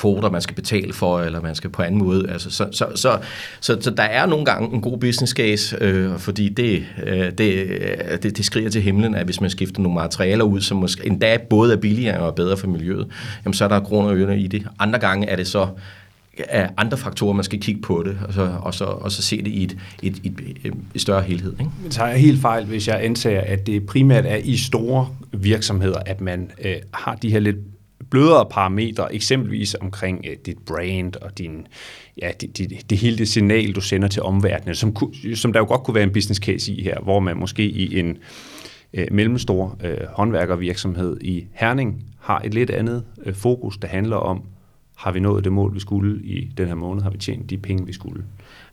kvoter, 0.00 0.30
man 0.30 0.40
skal 0.40 0.56
betale 0.56 0.92
for, 0.92 1.20
eller 1.20 1.40
man 1.40 1.54
skal 1.54 1.70
på 1.70 1.82
anden 1.82 1.98
måde. 1.98 2.30
Altså, 2.30 2.50
så, 2.50 2.68
så, 2.72 2.86
så, 2.94 3.18
så, 3.60 3.76
så 3.80 3.90
der 3.90 4.02
er 4.02 4.26
nogle 4.26 4.44
gange 4.44 4.74
en 4.74 4.80
god 4.80 4.98
business 4.98 5.32
case, 5.32 5.76
øh, 5.80 6.18
fordi 6.18 6.48
det, 6.48 6.84
øh, 7.06 7.30
det, 7.38 7.54
øh, 7.54 8.22
det, 8.22 8.36
det 8.36 8.44
skriger 8.44 8.70
til 8.70 8.82
himlen, 8.82 9.14
at 9.14 9.24
hvis 9.24 9.40
man 9.40 9.50
skifter 9.50 9.82
nogle 9.82 9.94
materialer 9.94 10.44
ud, 10.44 10.60
som 10.60 10.76
måske 10.76 11.06
endda 11.06 11.38
både 11.50 11.72
er 11.72 11.76
billigere 11.76 12.20
og 12.20 12.34
bedre 12.34 12.56
for 12.56 12.66
miljøet, 12.66 13.06
jamen 13.44 13.54
så 13.54 13.64
er 13.64 13.68
der 13.68 13.80
kroner 13.80 14.08
og 14.08 14.16
ørerne 14.16 14.40
i 14.40 14.46
det. 14.46 14.66
Andre 14.78 14.98
gange 14.98 15.26
er 15.26 15.36
det 15.36 15.46
så 15.46 15.68
af 16.38 16.70
andre 16.76 16.98
faktorer, 16.98 17.32
man 17.32 17.44
skal 17.44 17.60
kigge 17.60 17.80
på 17.82 18.02
det, 18.02 18.18
og 18.28 18.34
så, 18.34 18.58
og 18.62 18.74
så, 18.74 18.84
og 18.84 19.12
så 19.12 19.22
se 19.22 19.38
det 19.38 19.46
i 19.46 19.64
et, 19.64 19.78
et, 20.02 20.20
et, 20.24 20.74
et, 20.94 21.00
større 21.00 21.22
helhed. 21.22 21.52
Ikke? 21.52 21.70
Men 21.82 21.92
så 21.92 22.04
jeg 22.04 22.20
helt 22.20 22.40
fejl, 22.40 22.64
hvis 22.64 22.88
jeg 22.88 23.04
antager, 23.04 23.40
at 23.40 23.66
det 23.66 23.86
primært 23.86 24.26
er 24.26 24.36
i 24.36 24.56
store 24.56 25.08
virksomheder, 25.32 25.98
at 26.06 26.20
man 26.20 26.50
øh, 26.64 26.76
har 26.94 27.14
de 27.14 27.30
her 27.30 27.40
lidt 27.40 27.56
blødere 28.10 28.46
parametre, 28.50 29.14
eksempelvis 29.14 29.76
omkring 29.80 30.24
øh, 30.30 30.36
dit 30.46 30.58
brand 30.58 31.16
og 31.16 31.38
din, 31.38 31.66
ja, 32.22 32.30
det, 32.40 32.58
det, 32.58 32.90
det 32.90 32.98
hele 32.98 33.18
det 33.18 33.28
signal, 33.28 33.72
du 33.72 33.80
sender 33.80 34.08
til 34.08 34.22
omverdenen, 34.22 34.74
som, 34.74 34.96
som 35.34 35.52
der 35.52 35.60
jo 35.60 35.66
godt 35.66 35.82
kunne 35.82 35.94
være 35.94 36.04
en 36.04 36.12
business 36.12 36.40
case 36.40 36.72
i 36.72 36.82
her, 36.82 37.00
hvor 37.00 37.20
man 37.20 37.36
måske 37.36 37.64
i 37.64 37.98
en 37.98 38.18
øh, 38.94 39.06
mellemstor 39.10 39.78
øh, 39.84 39.98
håndværkervirksomhed 40.08 41.20
i 41.20 41.46
Herning 41.52 42.04
har 42.20 42.40
et 42.44 42.54
lidt 42.54 42.70
andet 42.70 43.04
øh, 43.24 43.34
fokus, 43.34 43.78
der 43.78 43.88
handler 43.88 44.16
om 44.16 44.42
har 45.00 45.12
vi 45.12 45.20
nået 45.20 45.44
det 45.44 45.52
mål, 45.52 45.74
vi 45.74 45.80
skulle 45.80 46.20
i 46.24 46.48
den 46.56 46.66
her 46.66 46.74
måned? 46.74 47.02
Har 47.02 47.10
vi 47.10 47.18
tjent 47.18 47.50
de 47.50 47.56
penge, 47.56 47.86
vi 47.86 47.92
skulle? 47.92 48.22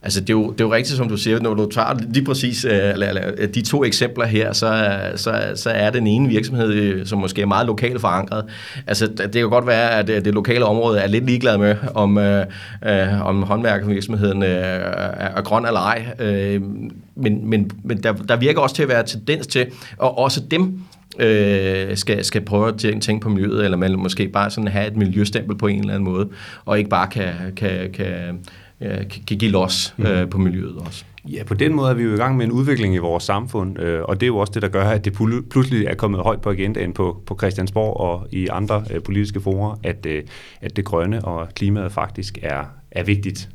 Altså, 0.01 0.21
det 0.21 0.29
er, 0.29 0.33
jo, 0.33 0.51
det 0.51 0.61
er 0.61 0.65
jo 0.65 0.73
rigtigt, 0.73 0.97
som 0.97 1.09
du 1.09 1.17
siger, 1.17 1.39
når 1.39 1.53
du 1.53 1.69
tager 1.69 1.99
lige 2.13 2.25
præcis 2.25 2.65
øh, 2.65 3.47
de 3.53 3.61
to 3.61 3.83
eksempler 3.83 4.25
her, 4.25 4.53
så, 4.53 4.99
så, 5.15 5.51
så 5.55 5.69
er 5.69 5.89
den 5.89 6.07
ene 6.07 6.29
virksomhed, 6.29 6.73
øh, 6.73 7.05
som 7.05 7.19
måske 7.19 7.41
er 7.41 7.45
meget 7.45 7.67
lokalt 7.67 8.01
forankret. 8.01 8.45
Altså, 8.87 9.07
det 9.07 9.33
kan 9.33 9.49
godt 9.49 9.67
være, 9.67 9.91
at 9.91 10.09
øh, 10.09 10.25
det 10.25 10.33
lokale 10.33 10.65
område 10.65 10.99
er 10.99 11.07
lidt 11.07 11.25
ligeglad 11.25 11.57
med, 11.57 11.75
om, 11.93 12.17
øh, 12.17 12.45
om 13.25 13.43
håndværkervirksomheden 13.43 14.37
uh, 14.37 14.47
er 14.47 15.41
grøn 15.41 15.65
eller 15.65 15.79
ej. 15.79 16.05
Men 17.15 17.49
men, 17.49 17.71
men 17.83 18.03
der, 18.03 18.13
der 18.13 18.35
virker 18.35 18.61
også 18.61 18.75
til 18.75 18.83
at 18.83 18.89
være 18.89 19.03
tendens 19.03 19.47
til, 19.47 19.65
og 19.97 20.17
også 20.17 20.41
dem, 20.51 20.79
øh, 21.19 21.97
skal, 21.97 22.25
skal 22.25 22.41
prøve 22.41 22.67
at 22.67 22.77
tænke 23.01 23.19
på 23.19 23.29
miljøet, 23.29 23.65
eller 23.65 23.77
man 23.77 23.99
måske 23.99 24.27
bare 24.27 24.49
sådan 24.49 24.67
have 24.67 24.87
et 24.87 24.95
miljøstempel 24.95 25.57
på 25.57 25.67
en 25.67 25.79
eller 25.79 25.93
anden 25.93 26.09
måde, 26.09 26.29
og 26.65 26.77
ikke 26.77 26.89
bare 26.89 27.07
kan, 27.07 27.33
kan, 27.55 27.91
kan, 27.93 28.39
kan 29.27 29.37
give 29.37 29.51
los 29.51 29.95
øh, 29.99 30.21
mm. 30.21 30.29
på 30.29 30.37
miljøet 30.37 30.75
også. 30.85 31.03
Ja, 31.29 31.43
på 31.43 31.53
den 31.53 31.73
måde 31.73 31.89
er 31.89 31.93
vi 31.93 32.03
jo 32.03 32.13
i 32.13 32.17
gang 32.17 32.37
med 32.37 32.45
en 32.45 32.51
udvikling 32.51 32.95
i 32.95 32.97
vores 32.97 33.23
samfund, 33.23 33.79
øh, 33.79 34.03
og 34.03 34.19
det 34.19 34.25
er 34.25 34.27
jo 34.27 34.37
også 34.37 34.51
det, 34.53 34.61
der 34.61 34.67
gør, 34.67 34.83
at 34.83 35.05
det 35.05 35.13
pludselig 35.49 35.85
er 35.85 35.95
kommet 35.95 36.21
højt 36.21 36.41
på 36.41 36.49
agendaen 36.49 36.93
på, 36.93 37.21
på 37.25 37.37
Christiansborg 37.37 37.97
og 37.97 38.27
i 38.31 38.47
andre 38.47 38.83
øh, 38.91 39.01
politiske 39.03 39.41
forer, 39.41 39.79
at, 39.83 40.05
øh, 40.05 40.23
at 40.61 40.75
det 40.75 40.85
grønne 40.85 41.25
og 41.25 41.47
klimaet 41.55 41.91
faktisk 41.91 42.37
er, 42.41 42.63
er 42.91 43.03
vigtigt. 43.03 43.49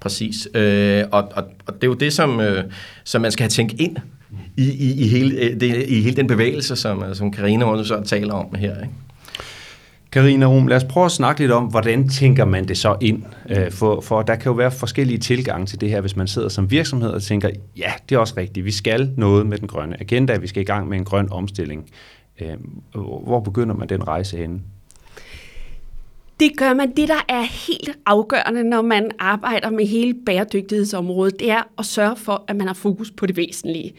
Præcis, 0.00 0.48
øh, 0.54 1.04
og, 1.12 1.28
og, 1.34 1.44
og 1.66 1.74
det 1.74 1.84
er 1.84 1.86
jo 1.86 1.94
det, 1.94 2.12
som, 2.12 2.40
øh, 2.40 2.64
som 3.04 3.22
man 3.22 3.30
skal 3.30 3.44
have 3.44 3.50
tænkt 3.50 3.74
ind 3.78 3.96
i, 4.56 4.70
i, 4.70 5.04
i, 5.04 5.08
hele, 5.08 5.34
øh, 5.34 5.60
det, 5.60 5.84
i 5.88 6.02
hele 6.02 6.16
den 6.16 6.26
bevægelse, 6.26 6.76
som, 6.76 7.02
øh, 7.02 7.14
som 7.14 7.30
Karina 7.30 7.64
også 7.64 7.84
så 7.84 8.02
taler 8.04 8.34
om 8.34 8.54
her. 8.54 8.80
Ikke? 8.80 8.94
Karina 10.12 10.46
Rum, 10.46 10.66
lad 10.66 10.76
os 10.76 10.84
prøve 10.84 11.06
at 11.06 11.12
snakke 11.12 11.40
lidt 11.40 11.52
om, 11.52 11.64
hvordan 11.64 12.08
tænker 12.08 12.44
man 12.44 12.68
det 12.68 12.78
så 12.78 12.96
ind? 13.00 13.22
Øh, 13.48 13.70
for, 13.70 14.00
for 14.00 14.22
der 14.22 14.34
kan 14.34 14.50
jo 14.50 14.52
være 14.52 14.70
forskellige 14.70 15.18
tilgange 15.18 15.66
til 15.66 15.80
det 15.80 15.90
her, 15.90 16.00
hvis 16.00 16.16
man 16.16 16.26
sidder 16.26 16.48
som 16.48 16.70
virksomhed 16.70 17.10
og 17.10 17.22
tænker, 17.22 17.50
ja, 17.76 17.92
det 18.08 18.14
er 18.14 18.18
også 18.18 18.34
rigtigt, 18.36 18.66
vi 18.66 18.70
skal 18.70 19.10
noget 19.16 19.46
med 19.46 19.58
den 19.58 19.68
grønne 19.68 20.00
agenda, 20.00 20.36
vi 20.36 20.46
skal 20.46 20.62
i 20.62 20.64
gang 20.64 20.88
med 20.88 20.98
en 20.98 21.04
grøn 21.04 21.28
omstilling. 21.32 21.90
Hvor 22.92 23.40
begynder 23.40 23.74
man 23.74 23.88
den 23.88 24.08
rejse 24.08 24.36
henne? 24.36 24.60
Det 26.40 26.56
gør 26.56 26.74
man. 26.74 26.90
Det, 26.96 27.08
der 27.08 27.24
er 27.28 27.42
helt 27.42 27.98
afgørende, 28.06 28.64
når 28.64 28.82
man 28.82 29.10
arbejder 29.18 29.70
med 29.70 29.86
hele 29.86 30.14
bæredygtighedsområdet, 30.26 31.40
det 31.40 31.50
er 31.50 31.62
at 31.78 31.86
sørge 31.86 32.16
for, 32.16 32.44
at 32.48 32.56
man 32.56 32.66
har 32.66 32.74
fokus 32.74 33.10
på 33.10 33.26
det 33.26 33.36
væsentlige. 33.36 33.94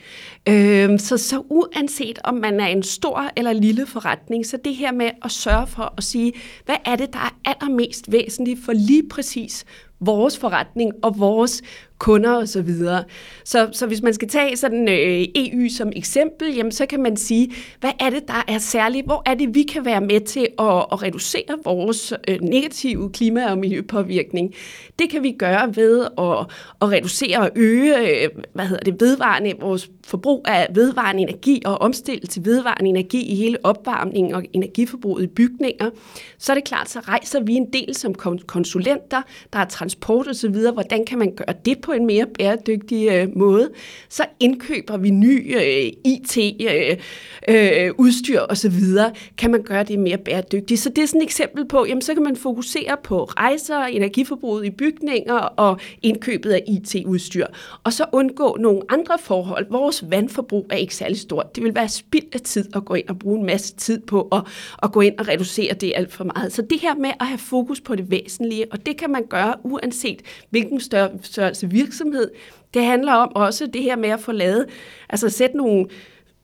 Øh, 0.49 0.99
så, 0.99 1.17
så 1.17 1.43
uanset 1.49 2.19
om 2.23 2.33
man 2.33 2.59
er 2.59 2.67
en 2.67 2.83
stor 2.83 3.29
eller 3.35 3.53
lille 3.53 3.85
forretning, 3.85 4.45
så 4.45 4.57
det 4.65 4.75
her 4.75 4.91
med 4.91 5.11
at 5.23 5.31
sørge 5.31 5.67
for 5.67 5.93
at 5.97 6.03
sige, 6.03 6.33
hvad 6.65 6.75
er 6.85 6.95
det, 6.95 7.13
der 7.13 7.19
er 7.19 7.39
allermest 7.45 8.11
væsentligt 8.11 8.65
for 8.65 8.73
lige 8.73 9.09
præcis 9.09 9.65
vores 9.99 10.37
forretning 10.37 10.91
og 11.03 11.19
vores 11.19 11.61
kunder 12.01 12.35
osv. 12.35 12.47
Så, 12.47 12.61
videre. 12.61 13.03
så, 13.43 13.69
så 13.71 13.87
hvis 13.87 14.01
man 14.01 14.13
skal 14.13 14.27
tage 14.27 14.57
sådan 14.57 14.89
øh, 14.89 15.25
EU 15.35 15.69
som 15.69 15.91
eksempel, 15.95 16.55
jamen, 16.55 16.71
så 16.71 16.85
kan 16.85 17.01
man 17.01 17.17
sige, 17.17 17.51
hvad 17.79 17.91
er 17.99 18.09
det, 18.09 18.27
der 18.27 18.43
er 18.47 18.57
særligt? 18.57 19.05
Hvor 19.05 19.23
er 19.25 19.33
det, 19.33 19.55
vi 19.55 19.63
kan 19.63 19.85
være 19.85 20.01
med 20.01 20.21
til 20.21 20.47
at, 20.59 20.85
at 20.91 21.03
reducere 21.03 21.57
vores 21.63 22.13
øh, 22.27 22.41
negative 22.41 23.09
klima- 23.13 23.51
og 23.51 23.57
miljøpåvirkning? 23.57 24.53
Det 24.99 25.09
kan 25.09 25.23
vi 25.23 25.31
gøre 25.31 25.75
ved 25.75 26.01
at, 26.17 26.55
at 26.81 26.91
reducere 26.91 27.39
og 27.39 27.49
øge 27.55 27.97
øh, 27.97 28.29
hvad 28.53 28.65
hedder 28.65 28.91
det, 28.91 29.01
vedvarende, 29.01 29.53
vores 29.59 29.89
forbrug 30.03 30.45
af 30.47 30.67
vedvarende 30.73 31.21
energi 31.21 31.61
og 31.65 31.81
omstille 31.81 32.27
til 32.27 32.45
vedvarende 32.45 32.89
energi 32.89 33.31
i 33.31 33.35
hele 33.35 33.57
opvarmningen 33.63 34.33
og 34.33 34.43
energiforbruget 34.53 35.23
i 35.23 35.27
bygninger. 35.27 35.89
Så 36.37 36.51
er 36.51 36.55
det 36.55 36.63
klart, 36.63 36.89
så 36.89 36.99
rejser 36.99 37.39
vi 37.43 37.53
en 37.53 37.73
del 37.73 37.95
som 37.95 38.15
konsulenter, 38.47 39.21
der 39.53 39.59
er 39.59 39.65
transport 39.65 40.27
osv. 40.27 40.55
Hvordan 40.73 41.05
kan 41.05 41.19
man 41.19 41.35
gøre 41.35 41.55
det 41.65 41.81
på 41.81 41.90
på 41.91 41.95
en 41.95 42.05
mere 42.05 42.25
bæredygtig 42.37 43.09
øh, 43.11 43.37
måde, 43.37 43.69
så 44.09 44.25
indkøber 44.39 44.97
vi 44.97 45.09
ny 45.09 45.57
øh, 45.57 45.91
IT-udstyr 46.05 48.41
øh, 48.41 48.43
øh, 48.43 48.49
osv., 48.49 48.73
kan 49.37 49.51
man 49.51 49.63
gøre 49.63 49.83
det 49.83 49.99
mere 49.99 50.17
bæredygtigt. 50.17 50.79
Så 50.79 50.89
det 50.89 51.01
er 51.01 51.05
sådan 51.05 51.21
et 51.21 51.25
eksempel 51.25 51.67
på, 51.67 51.85
jamen 51.85 52.01
så 52.01 52.13
kan 52.13 52.23
man 52.23 52.35
fokusere 52.35 52.97
på 53.03 53.23
rejser, 53.23 53.83
energiforbruget 53.83 54.65
i 54.65 54.69
bygninger 54.69 55.35
og 55.35 55.79
indkøbet 56.01 56.51
af 56.51 56.63
IT-udstyr, 56.67 57.45
og 57.83 57.93
så 57.93 58.05
undgå 58.11 58.57
nogle 58.59 58.81
andre 58.89 59.17
forhold. 59.19 59.65
Vores 59.69 60.05
vandforbrug 60.09 60.67
er 60.69 60.75
ikke 60.75 60.95
særlig 60.95 61.19
stort. 61.19 61.55
Det 61.55 61.63
vil 61.63 61.75
være 61.75 61.89
spild 61.89 62.25
af 62.33 62.41
tid 62.41 62.75
at 62.75 62.85
gå 62.85 62.93
ind 62.93 63.09
og 63.09 63.19
bruge 63.19 63.39
en 63.39 63.45
masse 63.45 63.75
tid 63.75 63.99
på 63.99 64.27
at, 64.31 64.41
at 64.83 64.91
gå 64.91 65.01
ind 65.01 65.19
og 65.19 65.27
reducere 65.27 65.73
det 65.73 65.93
alt 65.95 66.13
for 66.13 66.23
meget. 66.23 66.53
Så 66.53 66.61
det 66.61 66.79
her 66.79 66.95
med 66.95 67.11
at 67.19 67.25
have 67.25 67.37
fokus 67.37 67.81
på 67.81 67.95
det 67.95 68.11
væsentlige, 68.11 68.65
og 68.71 68.85
det 68.85 68.97
kan 68.97 69.09
man 69.09 69.23
gøre 69.29 69.55
uanset 69.63 70.21
hvilken 70.49 70.79
størrelse 71.21 71.71
virksomhed. 71.81 72.31
Det 72.73 72.85
handler 72.85 73.13
om 73.13 73.31
også 73.35 73.67
det 73.67 73.83
her 73.83 73.95
med 73.95 74.09
at 74.09 74.19
få 74.19 74.31
lavet, 74.31 74.65
altså 75.09 75.29
sætte 75.29 75.57
nogle 75.57 75.85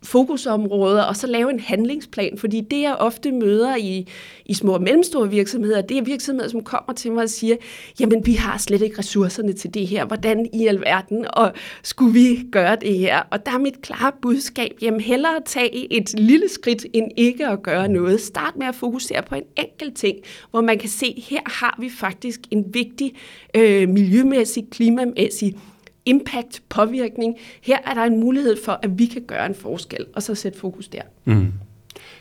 fokusområder, 0.04 1.04
og 1.04 1.16
så 1.16 1.28
lave 1.28 1.50
en 1.50 1.60
handlingsplan, 1.60 2.38
fordi 2.38 2.62
det, 2.62 2.82
jeg 2.82 2.96
ofte 2.96 3.32
møder 3.32 3.76
i, 3.76 4.08
i 4.46 4.54
små 4.54 4.74
og 4.74 4.82
mellemstore 4.82 5.30
virksomheder, 5.30 5.82
det 5.82 5.98
er 5.98 6.02
virksomheder, 6.02 6.50
som 6.50 6.64
kommer 6.64 6.94
til 6.94 7.12
mig 7.12 7.24
og 7.24 7.30
siger, 7.30 7.56
jamen, 8.00 8.26
vi 8.26 8.34
har 8.34 8.58
slet 8.58 8.82
ikke 8.82 9.00
ressourcerne 9.00 9.54
til 9.54 9.74
det 9.74 9.88
her, 9.88 10.06
hvordan 10.06 10.50
i 10.54 10.68
alverden, 10.68 11.26
og 11.34 11.54
skulle 11.84 12.14
vi 12.14 12.48
gøre 12.52 12.76
det 12.76 12.98
her? 12.98 13.22
Og 13.32 13.46
der 13.46 13.52
er 13.52 13.58
mit 13.58 13.82
klare 13.82 14.12
budskab, 14.22 14.72
jamen, 14.82 15.02
hellere 15.02 15.42
tage 15.46 15.94
et 15.94 16.20
lille 16.20 16.50
skridt, 16.50 16.86
end 16.94 17.12
ikke 17.18 17.48
at 17.48 17.64
gøre 17.64 17.88
noget. 17.88 18.22
Start 18.22 18.54
med 18.58 18.68
at 18.68 18.76
fokusere 18.76 19.24
på 19.24 19.36
en 19.36 19.44
enkelt 19.58 19.98
ting, 19.98 20.18
hvor 20.52 20.62
man 20.62 20.80
kan 20.80 20.90
se, 20.90 21.24
her 21.30 21.42
har 21.46 21.78
vi 21.80 21.90
faktisk 21.90 22.40
en 22.52 22.66
vigtig 22.74 23.14
øh, 23.56 23.90
miljømæssig, 23.90 24.68
klimamæssig 24.72 25.56
impact, 26.08 26.62
påvirkning. 26.70 27.36
Her 27.62 27.78
er 27.86 27.94
der 27.94 28.04
en 28.04 28.20
mulighed 28.20 28.58
for, 28.66 28.80
at 28.84 29.00
vi 29.00 29.06
kan 29.06 29.22
gøre 29.28 29.46
en 29.46 29.56
forskel, 29.56 30.06
og 30.16 30.24
så 30.24 30.36
sætte 30.36 30.60
fokus 30.60 30.88
der. 30.88 31.02
Mm. 31.26 31.54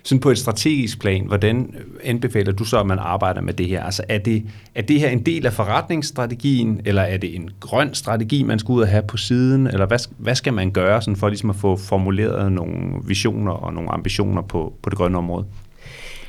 Sådan 0.02 0.20
på 0.20 0.30
et 0.30 0.38
strategisk 0.38 1.00
plan, 1.00 1.26
hvordan 1.26 1.74
anbefaler 2.04 2.52
du 2.52 2.64
så, 2.64 2.80
at 2.80 2.86
man 2.86 2.98
arbejder 2.98 3.40
med 3.40 3.54
det 3.54 3.68
her? 3.68 3.82
Altså 3.82 4.04
er 4.08 4.18
det, 4.18 4.42
er 4.74 4.82
det 4.82 5.00
her 5.00 5.08
en 5.08 5.26
del 5.26 5.46
af 5.46 5.52
forretningsstrategien, 5.52 6.80
eller 6.84 7.02
er 7.02 7.16
det 7.16 7.34
en 7.36 7.50
grøn 7.60 7.94
strategi, 7.94 8.42
man 8.42 8.58
skal 8.58 8.72
ud 8.72 8.80
og 8.80 8.88
have 8.88 9.02
på 9.02 9.16
siden? 9.16 9.66
Eller 9.66 9.86
hvad, 9.86 9.98
hvad 10.18 10.34
skal 10.34 10.52
man 10.52 10.70
gøre 10.70 11.02
sådan 11.02 11.16
for 11.16 11.28
ligesom 11.28 11.50
at 11.50 11.56
få 11.56 11.76
formuleret 11.76 12.52
nogle 12.52 12.76
visioner 13.06 13.52
og 13.52 13.74
nogle 13.74 13.90
ambitioner 13.90 14.42
på, 14.42 14.74
på 14.82 14.90
det 14.90 14.98
grønne 14.98 15.18
område? 15.18 15.46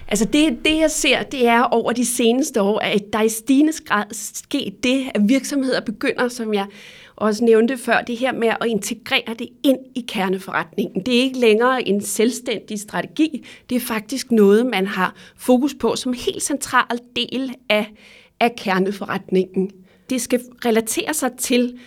Altså 0.08 0.26
det, 0.26 0.58
det, 0.66 0.78
jeg 0.80 0.92
ser, 0.92 1.24
det 1.24 1.48
er 1.48 1.62
over 1.62 1.92
de 1.92 2.06
seneste 2.06 2.62
år, 2.62 2.80
at 2.80 3.02
der 3.14 3.22
i 3.22 3.30
stigende 3.30 3.74
grad 3.86 4.06
sket 4.12 4.84
det, 4.84 5.04
at 5.16 5.22
virksomheder 5.26 5.82
begynder, 5.82 6.28
som 6.28 6.54
jeg 6.54 6.66
også 7.18 7.44
nævnte 7.44 7.78
før, 7.78 8.02
det 8.02 8.18
her 8.18 8.32
med 8.32 8.48
at 8.48 8.68
integrere 8.68 9.36
det 9.40 9.50
ind 9.64 9.78
i 9.96 10.06
kerneforretningen. 10.08 11.02
Det 11.06 11.18
er 11.18 11.22
ikke 11.22 11.40
længere 11.40 11.88
en 11.88 12.02
selvstændig 12.02 12.80
strategi, 12.80 13.46
det 13.70 13.76
er 13.76 13.80
faktisk 13.80 14.32
noget, 14.32 14.66
man 14.66 14.88
har 14.88 15.16
fokus 15.38 15.76
på 15.80 15.96
som 15.96 16.14
helt 16.14 16.44
central 16.44 17.00
del 17.16 17.56
af, 17.70 17.92
af 18.40 18.56
kerneforretningen. 18.56 19.72
Det 20.10 20.22
skal 20.22 20.40
relatere 20.66 21.14
sig 21.14 21.32
til 21.38 21.80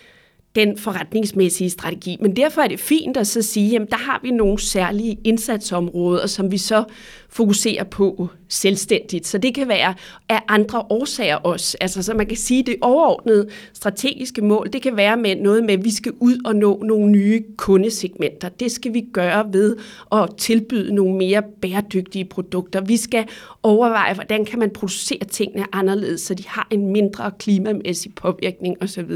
den 0.54 0.78
forretningsmæssige 0.78 1.70
strategi. 1.70 2.16
Men 2.20 2.37
derfor 2.37 2.62
er 2.62 2.68
det 2.68 2.80
fint 2.80 3.16
at 3.16 3.26
så 3.26 3.42
sige, 3.42 3.80
at 3.80 3.90
der 3.90 3.96
har 3.96 4.20
vi 4.22 4.30
nogle 4.30 4.60
særlige 4.60 5.18
indsatsområder, 5.25 6.26
som 6.26 6.50
vi 6.50 6.58
så 6.58 6.84
fokuserer 7.32 7.84
på 7.84 8.28
selvstændigt. 8.50 9.26
Så 9.26 9.38
det 9.38 9.54
kan 9.54 9.68
være 9.68 9.94
af 10.28 10.42
andre 10.49 10.78
årsager 10.90 11.37
også. 11.37 11.76
Altså, 11.80 12.02
så 12.02 12.14
man 12.14 12.26
kan 12.26 12.37
sige, 12.37 12.60
at 12.60 12.66
det 12.66 12.76
overordnede 12.80 13.49
strategiske 13.72 14.42
mål, 14.42 14.72
det 14.72 14.82
kan 14.82 14.96
være 14.96 15.16
med 15.16 15.37
noget 15.37 15.64
med, 15.64 15.75
at 15.75 15.84
vi 15.84 15.94
skal 15.94 16.12
ud 16.20 16.38
og 16.44 16.56
nå 16.56 16.82
nogle 16.82 17.10
nye 17.10 17.44
kundesegmenter. 17.56 18.49
Det 18.49 18.72
skal 18.72 18.94
vi 18.94 19.04
gøre 19.12 19.52
ved 19.52 19.76
at 20.12 20.28
tilbyde 20.38 20.94
nogle 20.94 21.16
mere 21.16 21.42
bæredygtige 21.62 22.25
produkter. 22.25 22.80
Vi 22.80 22.96
skal 22.96 23.25
overveje, 23.62 24.14
hvordan 24.14 24.44
kan 24.44 24.58
man 24.58 24.70
producere 24.70 25.25
tingene 25.25 25.66
anderledes, 25.72 26.20
så 26.20 26.34
de 26.34 26.44
har 26.46 26.68
en 26.70 26.92
mindre 26.92 27.30
klimamæssig 27.38 28.14
påvirkning 28.14 28.82
osv. 28.82 29.10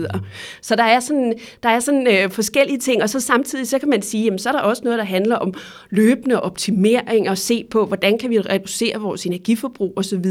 Så 0.62 0.76
der 0.76 0.85
er 0.85 1.00
sådan, 1.00 1.35
der 1.62 1.68
er 1.68 1.80
sådan 1.80 2.06
øh, 2.06 2.30
forskellige 2.30 2.78
ting, 2.78 3.02
og 3.02 3.11
så 3.11 3.21
samtidig 3.21 3.68
så 3.68 3.78
kan 3.78 3.88
man 3.88 4.02
sige, 4.02 4.25
jamen, 4.25 4.38
så 4.38 4.49
er 4.49 4.52
der 4.52 4.61
også 4.61 4.83
noget, 4.85 4.99
der 4.99 5.04
handler 5.04 5.37
om 5.37 5.54
løbende 5.90 6.42
optimering 6.42 7.30
og 7.30 7.38
se 7.38 7.64
på, 7.71 7.87
hvordan 7.87 8.03
hvordan 8.04 8.18
kan 8.18 8.30
vi 8.30 8.40
reducere 8.40 9.00
vores 9.00 9.26
energiforbrug 9.26 9.92
osv. 9.96 10.25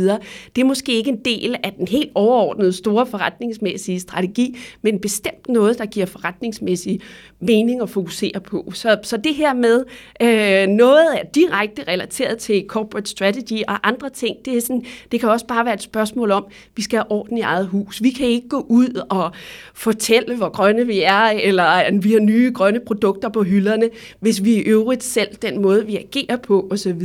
Det 0.56 0.62
er 0.62 0.64
måske 0.64 0.94
ikke 0.94 1.10
en 1.10 1.20
del 1.26 1.56
af 1.64 1.74
den 1.78 1.88
helt 1.88 2.12
overordnede 2.16 2.74
store 2.74 3.06
forretningsmæssige 3.06 4.00
strategi, 4.00 4.58
men 4.82 5.00
bestemt 5.00 5.50
noget, 5.50 5.78
der 5.78 5.86
giver 5.86 6.06
forretningsmæssig 6.06 7.00
mening 7.40 7.82
at 7.82 7.90
fokusere 7.90 8.40
på. 8.40 8.72
Så, 8.74 8.98
så 9.04 9.18
det 9.18 9.36
her 9.36 9.54
med 9.54 9.84
øh, 10.22 10.68
noget 10.68 11.20
er 11.20 11.24
direkte 11.36 11.84
relateret 11.88 12.38
til 12.38 12.66
corporate 12.68 13.10
strategy 13.10 13.62
og 13.68 13.88
andre 13.88 14.10
ting, 14.10 14.38
det, 14.46 14.58
er 14.58 14.62
sådan, 14.62 14.86
det 15.12 15.20
kan 15.20 15.30
også 15.30 15.46
bare 15.48 15.66
være 15.66 15.74
et 15.74 15.82
spørgsmål 15.82 16.32
om, 16.32 16.46
at 16.48 16.72
vi 16.76 16.82
skal 16.82 16.98
have 16.98 17.12
orden 17.12 17.38
i 17.38 17.42
eget 17.42 17.68
hus. 17.68 18.04
Vi 18.04 18.10
kan 18.10 18.28
ikke 18.28 18.48
gå 18.48 18.66
ud 18.70 19.02
og 19.10 19.32
fortælle, 19.74 20.36
hvor 20.36 20.50
grønne 20.50 20.88
vi 20.88 21.02
er, 21.02 21.24
eller 21.24 21.64
at 21.64 22.04
vi 22.04 22.12
har 22.12 22.20
nye 22.20 22.52
grønne 22.56 22.80
produkter 22.88 23.30
på 23.30 23.44
hylderne, 23.44 23.90
hvis 24.20 24.44
vi 24.44 24.56
i 24.56 24.60
øvrigt 24.60 25.04
selv 25.04 25.36
den 25.42 25.62
måde, 25.62 25.86
vi 25.86 25.98
agerer 25.98 26.38
på 26.38 26.68
osv 26.72 27.02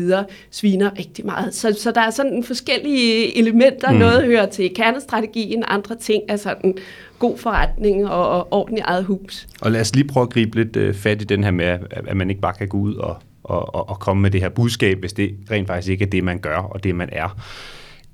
sviner 0.58 0.90
rigtig 0.98 1.26
meget. 1.26 1.54
Så, 1.54 1.78
så 1.80 1.90
der 1.90 2.00
er 2.00 2.10
sådan 2.10 2.44
forskellige 2.44 3.38
elementer. 3.38 3.92
Mm. 3.92 3.98
Noget 3.98 4.24
hører 4.24 4.46
til 4.46 4.74
kernestrategien, 4.74 5.64
andre 5.66 5.96
ting 5.96 6.22
er 6.28 6.36
sådan 6.36 6.74
god 7.18 7.38
forretning 7.38 8.08
og, 8.08 8.28
og 8.28 8.52
orden 8.52 8.76
i 8.78 8.80
eget 8.80 9.04
hus. 9.04 9.48
Og 9.60 9.72
lad 9.72 9.80
os 9.80 9.94
lige 9.94 10.08
prøve 10.08 10.22
at 10.22 10.30
gribe 10.30 10.64
lidt 10.64 10.76
uh, 10.76 10.94
fat 10.94 11.22
i 11.22 11.24
den 11.24 11.44
her 11.44 11.50
med, 11.50 11.78
at 11.90 12.16
man 12.16 12.30
ikke 12.30 12.42
bare 12.42 12.54
kan 12.54 12.68
gå 12.68 12.78
ud 12.78 12.94
og, 12.94 13.16
og, 13.42 13.74
og, 13.74 13.88
og 13.88 13.98
komme 13.98 14.22
med 14.22 14.30
det 14.30 14.40
her 14.40 14.48
budskab, 14.48 14.98
hvis 14.98 15.12
det 15.12 15.34
rent 15.50 15.66
faktisk 15.66 15.88
ikke 15.88 16.04
er 16.04 16.10
det, 16.10 16.24
man 16.24 16.38
gør 16.38 16.56
og 16.56 16.84
det, 16.84 16.94
man 16.94 17.08
er 17.12 17.36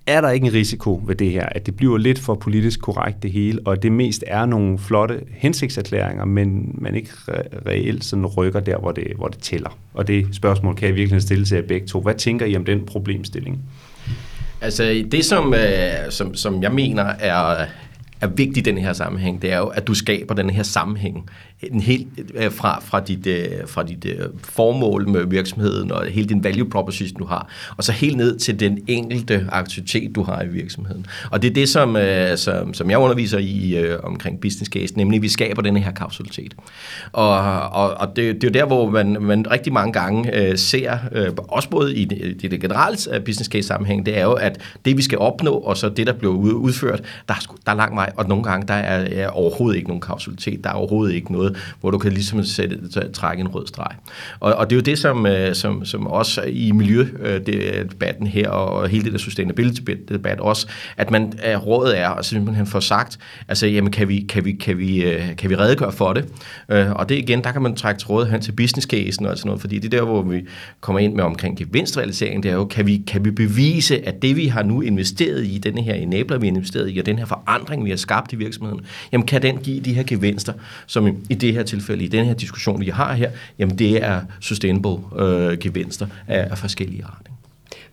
er 0.07 0.21
der 0.21 0.31
ikke 0.31 0.47
en 0.47 0.53
risiko 0.53 1.03
ved 1.07 1.15
det 1.15 1.31
her, 1.31 1.47
at 1.47 1.67
det 1.67 1.77
bliver 1.77 1.99
lidt 1.99 2.19
for 2.19 2.35
politisk 2.35 2.81
korrekt 2.81 3.23
det 3.23 3.33
hele, 3.33 3.61
og 3.65 3.83
det 3.83 3.93
mest 3.93 4.25
er 4.27 4.47
nogle 4.47 4.79
flotte 4.79 5.21
hensigtserklæringer, 5.31 6.25
men 6.25 6.75
man 6.79 6.95
ikke 6.95 7.11
re- 7.11 7.69
reelt 7.69 8.05
sådan 8.05 8.27
rykker 8.27 8.61
der, 8.61 8.79
hvor 8.79 8.93
det, 8.93 9.07
hvor 9.17 9.29
det 9.29 9.39
tæller. 9.39 9.79
Og 9.95 10.09
det 10.09 10.27
spørgsmål 10.33 10.75
kan 10.75 10.89
jeg 10.89 10.97
virkelig 10.97 11.23
stille 11.23 11.45
til 11.45 11.55
jer 11.55 11.63
begge 11.63 11.87
to. 11.87 12.01
Hvad 12.01 12.15
tænker 12.15 12.47
I 12.47 12.57
om 12.57 12.65
den 12.65 12.87
problemstilling? 12.87 13.61
Altså 14.61 15.05
det, 15.13 15.25
som, 15.25 15.55
øh, 15.55 16.11
som, 16.11 16.35
som 16.35 16.63
jeg 16.63 16.73
mener 16.73 17.03
er, 17.03 17.67
er 18.25 18.29
vigtigt 18.29 18.67
i 18.67 18.71
den 18.71 18.79
her 18.79 18.93
sammenhæng, 18.93 19.43
det 19.43 19.53
er 19.53 19.59
jo, 19.59 19.67
at 19.67 19.87
du 19.87 19.95
skaber 19.95 20.35
den 20.35 20.51
her 20.51 20.63
sammenhæng 20.63 21.31
en 21.63 21.81
helt, 21.81 22.09
øh, 22.35 22.53
fra, 22.53 22.81
fra 22.81 23.01
dit, 23.01 23.27
øh, 23.27 23.47
fra 23.67 23.83
dit 23.83 24.05
øh, 24.05 24.19
formål 24.43 25.09
med 25.09 25.27
virksomheden 25.27 25.93
og 25.93 26.07
hele 26.07 26.29
din 26.29 26.45
value 26.45 26.71
proposition, 26.71 27.19
du 27.19 27.25
har, 27.25 27.49
og 27.77 27.85
så 27.85 27.93
helt 27.93 28.17
ned 28.17 28.39
til 28.39 28.61
den 28.61 28.79
enkelte 28.87 29.47
aktivitet, 29.49 30.15
du 30.15 30.23
har 30.23 30.43
i 30.43 30.49
virksomheden. 30.49 31.07
Og 31.31 31.43
det 31.43 31.51
er 31.51 31.55
det, 31.55 31.69
som, 31.69 31.97
som, 32.37 32.75
som 32.75 32.91
jeg 32.91 32.99
underviser 32.99 33.39
i 33.39 33.89
omkring 34.03 34.41
business 34.41 34.71
case, 34.71 34.97
nemlig 34.97 35.17
at 35.17 35.23
vi 35.23 35.29
skaber 35.29 35.63
den 35.63 35.77
her 35.77 35.93
kausalitet. 35.93 36.55
Og, 37.13 37.39
og, 37.71 37.95
og 37.95 38.17
det, 38.17 38.35
det 38.35 38.45
er 38.45 38.49
jo 38.49 38.53
der, 38.53 38.67
hvor 38.67 38.91
man, 38.91 39.17
man 39.21 39.51
rigtig 39.51 39.73
mange 39.73 39.93
gange 39.93 40.57
ser, 40.57 40.99
også 41.49 41.69
både 41.69 41.95
i 41.95 42.05
det, 42.05 42.43
det, 42.43 42.51
det 42.51 42.61
generelle 42.61 43.21
business 43.25 43.51
case 43.51 43.67
sammenhæng, 43.67 44.07
det 44.07 44.19
er 44.19 44.23
jo, 44.23 44.33
at 44.33 44.61
det 44.85 44.97
vi 44.97 45.03
skal 45.03 45.19
opnå, 45.19 45.53
og 45.53 45.77
så 45.77 45.89
det, 45.89 46.07
der 46.07 46.13
bliver 46.13 46.33
udført, 46.35 47.03
der 47.29 47.35
er, 47.35 47.55
der 47.67 47.73
er 47.73 47.77
lang 47.77 47.97
vej 47.97 48.13
og 48.17 48.29
nogle 48.29 48.45
gange 48.45 48.67
der 48.67 48.75
er, 48.75 49.23
er 49.23 49.29
overhovedet 49.29 49.77
ikke 49.77 49.89
nogen 49.89 50.01
kausalitet. 50.01 50.65
Der 50.65 50.71
er 50.71 50.75
overhovedet 50.75 51.15
ikke 51.15 51.33
noget, 51.33 51.57
hvor 51.81 51.91
du 51.91 51.99
kan 51.99 52.13
ligesom 52.13 52.45
sætte, 52.45 53.09
trække 53.13 53.41
en 53.41 53.49
rød 53.49 53.67
streg. 53.67 53.97
Og, 54.41 54.55
og 54.55 54.71
det 54.71 54.77
er 54.77 54.79
jo 54.79 54.83
det, 54.83 54.99
som, 54.99 55.27
øh, 55.27 55.55
som, 55.55 55.85
som 55.85 56.07
også 56.07 56.43
i 56.43 56.73
miljødebatten 56.73 58.27
øh, 58.27 58.33
her, 58.33 58.49
og 58.49 58.89
hele 58.89 59.05
det 59.05 59.13
der 59.13 59.19
sustainability-debat 59.19 60.41
også, 60.41 60.67
at 60.97 61.11
man 61.11 61.33
rådet 61.67 61.99
er 61.99 62.09
at 62.09 62.25
simpelthen 62.25 62.67
få 62.67 62.81
sagt, 62.81 63.19
altså, 63.49 63.67
jamen, 63.67 63.91
kan 63.91 64.09
vi, 64.09 64.27
kan 64.29 64.45
vi, 64.45 64.53
kan 64.53 64.79
vi, 64.79 65.05
øh, 65.05 65.37
kan 65.37 65.51
vi 65.51 65.57
redegøre 65.57 65.93
for 65.93 66.13
det? 66.13 66.29
Og 66.69 67.09
det 67.09 67.15
igen, 67.15 67.45
der 67.45 67.53
kan 67.53 67.63
man 67.63 67.77
trække 67.77 67.99
til 67.99 68.09
råd 68.09 68.27
hen 68.27 68.41
til 68.41 68.53
business 68.53 68.87
casen 68.87 69.27
og 69.27 69.39
sådan 69.39 69.49
noget, 69.49 69.61
fordi 69.61 69.79
det 69.79 69.95
er 69.95 69.99
der, 69.99 70.05
hvor 70.05 70.23
vi 70.23 70.41
kommer 70.81 71.01
ind 71.01 71.15
med 71.15 71.25
omkring 71.25 71.59
gevinstrealisering, 71.59 72.43
det 72.43 72.51
er 72.51 72.55
jo, 72.55 72.65
kan 72.65 72.87
vi, 72.87 73.03
kan 73.07 73.25
vi 73.25 73.31
bevise, 73.31 74.09
at 74.09 74.23
det, 74.23 74.37
vi 74.37 74.47
har 74.47 74.63
nu 74.63 74.81
investeret 74.81 75.45
i, 75.45 75.59
denne 75.59 75.83
her 75.83 75.95
enabler, 75.95 76.39
vi 76.39 76.47
har 76.47 76.55
investeret 76.55 76.91
i, 76.95 76.99
og 76.99 77.07
den 77.07 77.19
her 77.19 77.27
forandring, 77.27 77.85
vi 77.85 77.91
har 77.95 77.99
skabt 77.99 78.33
i 78.33 78.37
virksomheden, 78.37 78.81
jamen 79.13 79.27
kan 79.27 79.43
den 79.43 79.59
give 79.59 79.81
de 79.81 79.95
her 79.95 80.03
gevinster, 80.03 80.53
som 80.87 81.07
i 81.31 81.35
det 81.35 81.53
her 81.53 81.63
tilfælde, 81.63 82.05
i 82.05 82.09
den 82.09 82.27
her 82.27 82.35
diskussion, 82.35 82.81
vi 82.81 82.89
har 82.89 83.13
her, 83.13 83.31
jamen 83.59 83.79
det 83.79 84.05
er 84.05 84.21
sustainable 84.41 85.23
øh, 85.23 85.59
gevinster 85.59 86.07
af, 86.29 86.49
af 86.51 86.59
forskellige 86.59 87.05
art. 87.05 87.29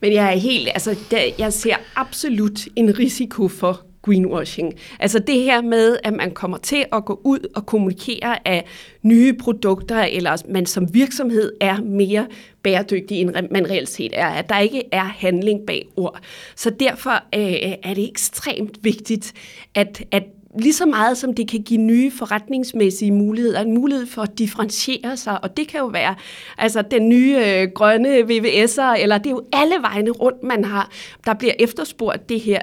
Men 0.01 0.13
jeg 0.13 0.33
er 0.33 0.39
helt, 0.39 0.69
altså, 0.73 0.95
der, 1.11 1.21
jeg 1.39 1.53
ser 1.53 1.75
absolut 1.95 2.59
en 2.75 2.99
risiko 2.99 3.47
for 3.47 3.81
greenwashing. 4.01 4.73
Altså 4.99 5.19
det 5.19 5.39
her 5.39 5.61
med, 5.61 5.97
at 6.03 6.13
man 6.13 6.31
kommer 6.31 6.57
til 6.57 6.85
at 6.91 7.05
gå 7.05 7.21
ud 7.23 7.39
og 7.55 7.65
kommunikere 7.65 8.47
af 8.47 8.65
nye 9.01 9.33
produkter, 9.33 10.03
eller 10.03 10.43
man 10.49 10.65
som 10.65 10.93
virksomhed 10.93 11.53
er 11.61 11.81
mere 11.81 12.27
bæredygtig, 12.63 13.21
end 13.21 13.31
man 13.51 13.69
reelt 13.69 13.89
set 13.89 14.11
er. 14.13 14.27
At 14.27 14.49
der 14.49 14.59
ikke 14.59 14.83
er 14.91 15.03
handling 15.03 15.65
bag 15.67 15.87
ord. 15.95 16.19
Så 16.55 16.69
derfor 16.69 17.11
øh, 17.11 17.73
er 17.83 17.93
det 17.93 18.09
ekstremt 18.09 18.83
vigtigt, 18.83 19.33
at, 19.75 20.03
at 20.11 20.23
lige 20.59 20.73
så 20.73 20.85
meget 20.85 21.17
som 21.17 21.33
det 21.33 21.47
kan 21.47 21.61
give 21.61 21.81
nye 21.81 22.11
forretningsmæssige 22.11 23.11
muligheder, 23.11 23.61
en 23.61 23.73
mulighed 23.73 24.05
for 24.05 24.21
at 24.21 24.39
differentiere 24.39 25.17
sig, 25.17 25.43
og 25.43 25.57
det 25.57 25.67
kan 25.67 25.79
jo 25.79 25.85
være 25.85 26.15
altså 26.57 26.81
den 26.81 27.09
nye 27.09 27.37
øh, 27.45 27.67
grønne 27.75 28.19
VVS'er, 28.19 29.01
eller 29.01 29.17
det 29.17 29.25
er 29.25 29.31
jo 29.31 29.43
alle 29.53 29.75
vegne 29.81 30.11
rundt, 30.11 30.43
man 30.43 30.65
har, 30.65 30.91
der 31.25 31.33
bliver 31.33 31.53
efterspurgt 31.59 32.29
det 32.29 32.39
her. 32.39 32.61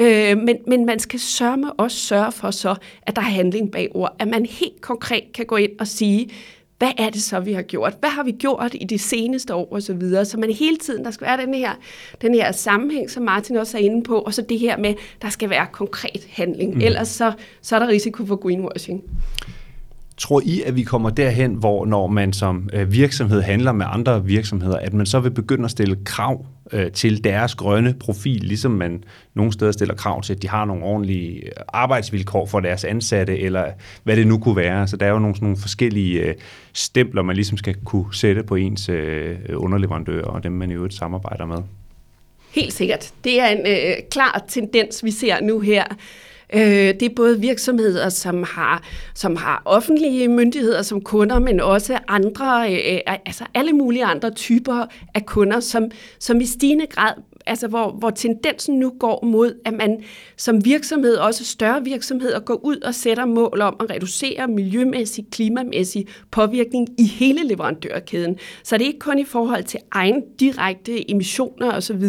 Øh, 0.00 0.38
men, 0.38 0.56
men 0.66 0.86
man 0.86 0.98
skal 0.98 1.20
sørge 1.20 1.56
med 1.56 1.68
også 1.76 1.96
sørge 1.96 2.32
for 2.32 2.50
så, 2.50 2.74
at 3.02 3.16
der 3.16 3.22
er 3.22 3.26
handling 3.26 3.72
bag 3.72 3.88
ord, 3.94 4.16
at 4.18 4.28
man 4.28 4.46
helt 4.46 4.80
konkret 4.80 5.24
kan 5.34 5.46
gå 5.46 5.56
ind 5.56 5.72
og 5.80 5.86
sige, 5.86 6.30
hvad 6.78 6.92
er 6.98 7.10
det 7.10 7.22
så, 7.22 7.40
vi 7.40 7.52
har 7.52 7.62
gjort? 7.62 7.96
Hvad 8.00 8.10
har 8.10 8.22
vi 8.22 8.32
gjort 8.32 8.74
i 8.74 8.84
de 8.84 8.98
seneste 8.98 9.54
år 9.54 9.68
og 9.70 9.82
så 9.82 9.94
videre? 9.94 10.24
Så 10.24 10.38
man 10.38 10.50
hele 10.50 10.76
tiden, 10.76 11.04
der 11.04 11.10
skal 11.10 11.26
være 11.26 11.36
den 11.46 11.54
her, 11.54 11.72
den 12.22 12.34
her 12.34 12.52
sammenhæng, 12.52 13.10
som 13.10 13.22
Martin 13.22 13.56
også 13.56 13.78
er 13.78 13.82
inde 13.82 14.02
på, 14.02 14.18
og 14.18 14.34
så 14.34 14.42
det 14.42 14.58
her 14.58 14.76
med, 14.76 14.94
der 15.22 15.28
skal 15.28 15.50
være 15.50 15.66
konkret 15.72 16.26
handling. 16.30 16.74
Mm. 16.74 16.80
Ellers 16.80 17.08
så, 17.08 17.32
så 17.62 17.74
er 17.74 17.80
der 17.80 17.88
risiko 17.88 18.26
for 18.26 18.36
greenwashing. 18.36 19.02
Tror 20.18 20.42
I, 20.44 20.62
at 20.62 20.76
vi 20.76 20.82
kommer 20.82 21.10
derhen, 21.10 21.54
hvor 21.54 21.86
når 21.86 22.06
man 22.06 22.32
som 22.32 22.68
øh, 22.72 22.92
virksomhed 22.92 23.42
handler 23.42 23.72
med 23.72 23.86
andre 23.88 24.24
virksomheder, 24.24 24.76
at 24.76 24.92
man 24.92 25.06
så 25.06 25.20
vil 25.20 25.30
begynde 25.30 25.64
at 25.64 25.70
stille 25.70 25.96
krav 26.04 26.46
øh, 26.72 26.92
til 26.92 27.24
deres 27.24 27.54
grønne 27.54 27.94
profil, 28.00 28.40
ligesom 28.42 28.70
man 28.70 29.04
nogle 29.34 29.52
steder 29.52 29.72
stiller 29.72 29.94
krav 29.94 30.22
til, 30.22 30.34
at 30.34 30.42
de 30.42 30.48
har 30.48 30.64
nogle 30.64 30.84
ordentlige 30.84 31.46
øh, 31.46 31.52
arbejdsvilkår 31.68 32.46
for 32.46 32.60
deres 32.60 32.84
ansatte, 32.84 33.38
eller 33.38 33.64
hvad 34.02 34.16
det 34.16 34.26
nu 34.26 34.38
kunne 34.38 34.56
være. 34.56 34.88
Så 34.88 34.96
der 34.96 35.06
er 35.06 35.10
jo 35.10 35.18
nogle, 35.18 35.36
nogle 35.40 35.56
forskellige 35.56 36.34
stempler, 36.72 37.22
man 37.22 37.36
ligesom 37.36 37.58
skal 37.58 37.74
kunne 37.84 38.14
sætte 38.14 38.42
på 38.42 38.54
ens 38.54 38.88
underleverandører 39.54 40.26
og 40.26 40.44
dem, 40.44 40.52
man 40.52 40.70
i 40.70 40.74
øvrigt 40.74 40.94
samarbejder 40.94 41.46
med. 41.46 41.58
Helt 42.54 42.72
sikkert. 42.72 43.12
Det 43.24 43.40
er 43.40 43.46
en 43.46 43.66
øh, 43.66 43.96
klar 44.10 44.44
tendens, 44.48 45.04
vi 45.04 45.10
ser 45.10 45.40
nu 45.40 45.60
her. 45.60 45.84
Øh, 46.54 46.60
det 46.60 47.02
er 47.02 47.14
både 47.16 47.40
virksomheder, 47.40 48.08
som 48.08 48.42
har, 48.42 48.82
som 49.14 49.36
har 49.36 49.62
offentlige 49.64 50.28
myndigheder 50.28 50.82
som 50.82 51.00
kunder, 51.00 51.38
men 51.38 51.60
også 51.60 51.98
andre, 52.08 52.72
øh, 52.72 52.94
øh 52.94 53.16
altså 53.26 53.44
alle 53.54 53.72
mulige 53.72 54.04
andre 54.04 54.30
typer 54.30 54.86
af 55.14 55.26
kunder, 55.26 55.60
som, 55.60 55.90
som 56.18 56.40
i 56.40 56.46
stigende 56.46 56.86
grad 56.86 57.12
altså 57.48 57.68
hvor, 57.68 57.90
hvor 57.90 58.10
tendensen 58.10 58.78
nu 58.78 58.92
går 59.00 59.24
mod, 59.24 59.54
at 59.64 59.74
man 59.74 60.02
som 60.36 60.64
virksomhed, 60.64 61.14
også 61.14 61.44
større 61.44 61.84
virksomheder, 61.84 62.40
går 62.40 62.64
ud 62.64 62.76
og 62.76 62.94
sætter 62.94 63.24
mål 63.24 63.60
om 63.60 63.76
at 63.80 63.90
reducere 63.90 64.48
miljømæssig, 64.48 65.26
klimamæssig 65.30 66.06
påvirkning 66.30 66.88
i 66.98 67.04
hele 67.04 67.48
leverandørkæden. 67.48 68.38
Så 68.62 68.78
det 68.78 68.82
er 68.82 68.86
ikke 68.86 68.98
kun 68.98 69.18
i 69.18 69.24
forhold 69.24 69.64
til 69.64 69.80
egen 69.92 70.22
direkte 70.40 71.10
emissioner 71.10 71.72
osv., 71.72 72.02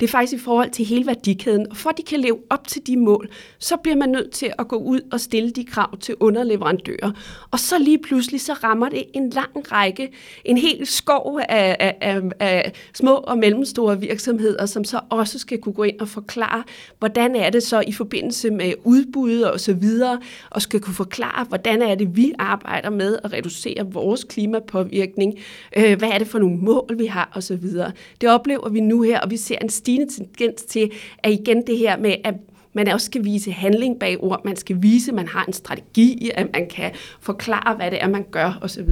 det 0.00 0.02
er 0.02 0.08
faktisk 0.08 0.42
i 0.42 0.44
forhold 0.44 0.70
til 0.70 0.84
hele 0.84 1.06
værdikæden. 1.06 1.66
Og 1.70 1.76
for 1.76 1.90
at 1.90 1.98
de 1.98 2.02
kan 2.02 2.20
leve 2.20 2.38
op 2.50 2.68
til 2.68 2.86
de 2.86 2.96
mål, 2.96 3.28
så 3.58 3.76
bliver 3.76 3.96
man 3.96 4.08
nødt 4.08 4.30
til 4.30 4.52
at 4.58 4.68
gå 4.68 4.76
ud 4.76 5.00
og 5.12 5.20
stille 5.20 5.50
de 5.50 5.64
krav 5.64 5.98
til 5.98 6.14
underleverandører. 6.20 7.12
Og 7.50 7.58
så 7.58 7.78
lige 7.78 7.98
pludselig, 7.98 8.40
så 8.40 8.52
rammer 8.52 8.88
det 8.88 9.04
en 9.14 9.30
lang 9.30 9.72
række, 9.72 10.12
en 10.44 10.58
hel 10.58 10.86
skov 10.86 11.40
af, 11.48 11.76
af, 11.80 11.96
af, 12.00 12.20
af 12.40 12.72
små 12.94 13.14
og 13.14 13.38
mellemstore 13.38 14.00
virksomheder, 14.00 14.66
som 14.74 14.84
så 14.84 15.00
også 15.10 15.38
skal 15.38 15.58
kunne 15.58 15.72
gå 15.72 15.82
ind 15.82 16.00
og 16.00 16.08
forklare, 16.08 16.62
hvordan 16.98 17.36
er 17.36 17.50
det 17.50 17.62
så 17.62 17.80
i 17.86 17.92
forbindelse 17.92 18.50
med 18.50 18.72
udbud 18.84 19.40
og 19.40 19.60
så 19.60 19.74
videre, 19.74 20.20
og 20.50 20.62
skal 20.62 20.80
kunne 20.80 20.94
forklare, 20.94 21.44
hvordan 21.44 21.82
er 21.82 21.94
det, 21.94 22.16
vi 22.16 22.32
arbejder 22.38 22.90
med 22.90 23.18
at 23.24 23.32
reducere 23.32 23.92
vores 23.92 24.24
klimapåvirkning, 24.24 25.34
øh, 25.76 25.98
hvad 25.98 26.08
er 26.08 26.18
det 26.18 26.26
for 26.26 26.38
nogle 26.38 26.56
mål, 26.56 26.98
vi 26.98 27.06
har 27.06 27.30
og 27.34 27.42
så 27.42 27.56
videre. 27.56 27.92
Det 28.20 28.28
oplever 28.28 28.68
vi 28.68 28.80
nu 28.80 29.02
her, 29.02 29.20
og 29.20 29.30
vi 29.30 29.36
ser 29.36 29.58
en 29.62 29.68
stigende 29.68 30.12
tendens 30.12 30.62
til, 30.62 30.90
at 31.18 31.32
igen 31.32 31.66
det 31.66 31.78
her 31.78 31.96
med, 31.98 32.14
at 32.24 32.34
man 32.72 32.88
også 32.88 33.06
skal 33.06 33.24
vise 33.24 33.52
handling 33.52 33.98
bag 33.98 34.22
ord, 34.22 34.44
man 34.44 34.56
skal 34.56 34.82
vise, 34.82 35.10
at 35.10 35.14
man 35.14 35.28
har 35.28 35.44
en 35.44 35.52
strategi, 35.52 36.30
at 36.34 36.52
man 36.52 36.68
kan 36.68 36.90
forklare, 37.20 37.76
hvad 37.76 37.90
det 37.90 38.02
er, 38.02 38.08
man 38.08 38.24
gør 38.30 38.58
osv 38.62 38.88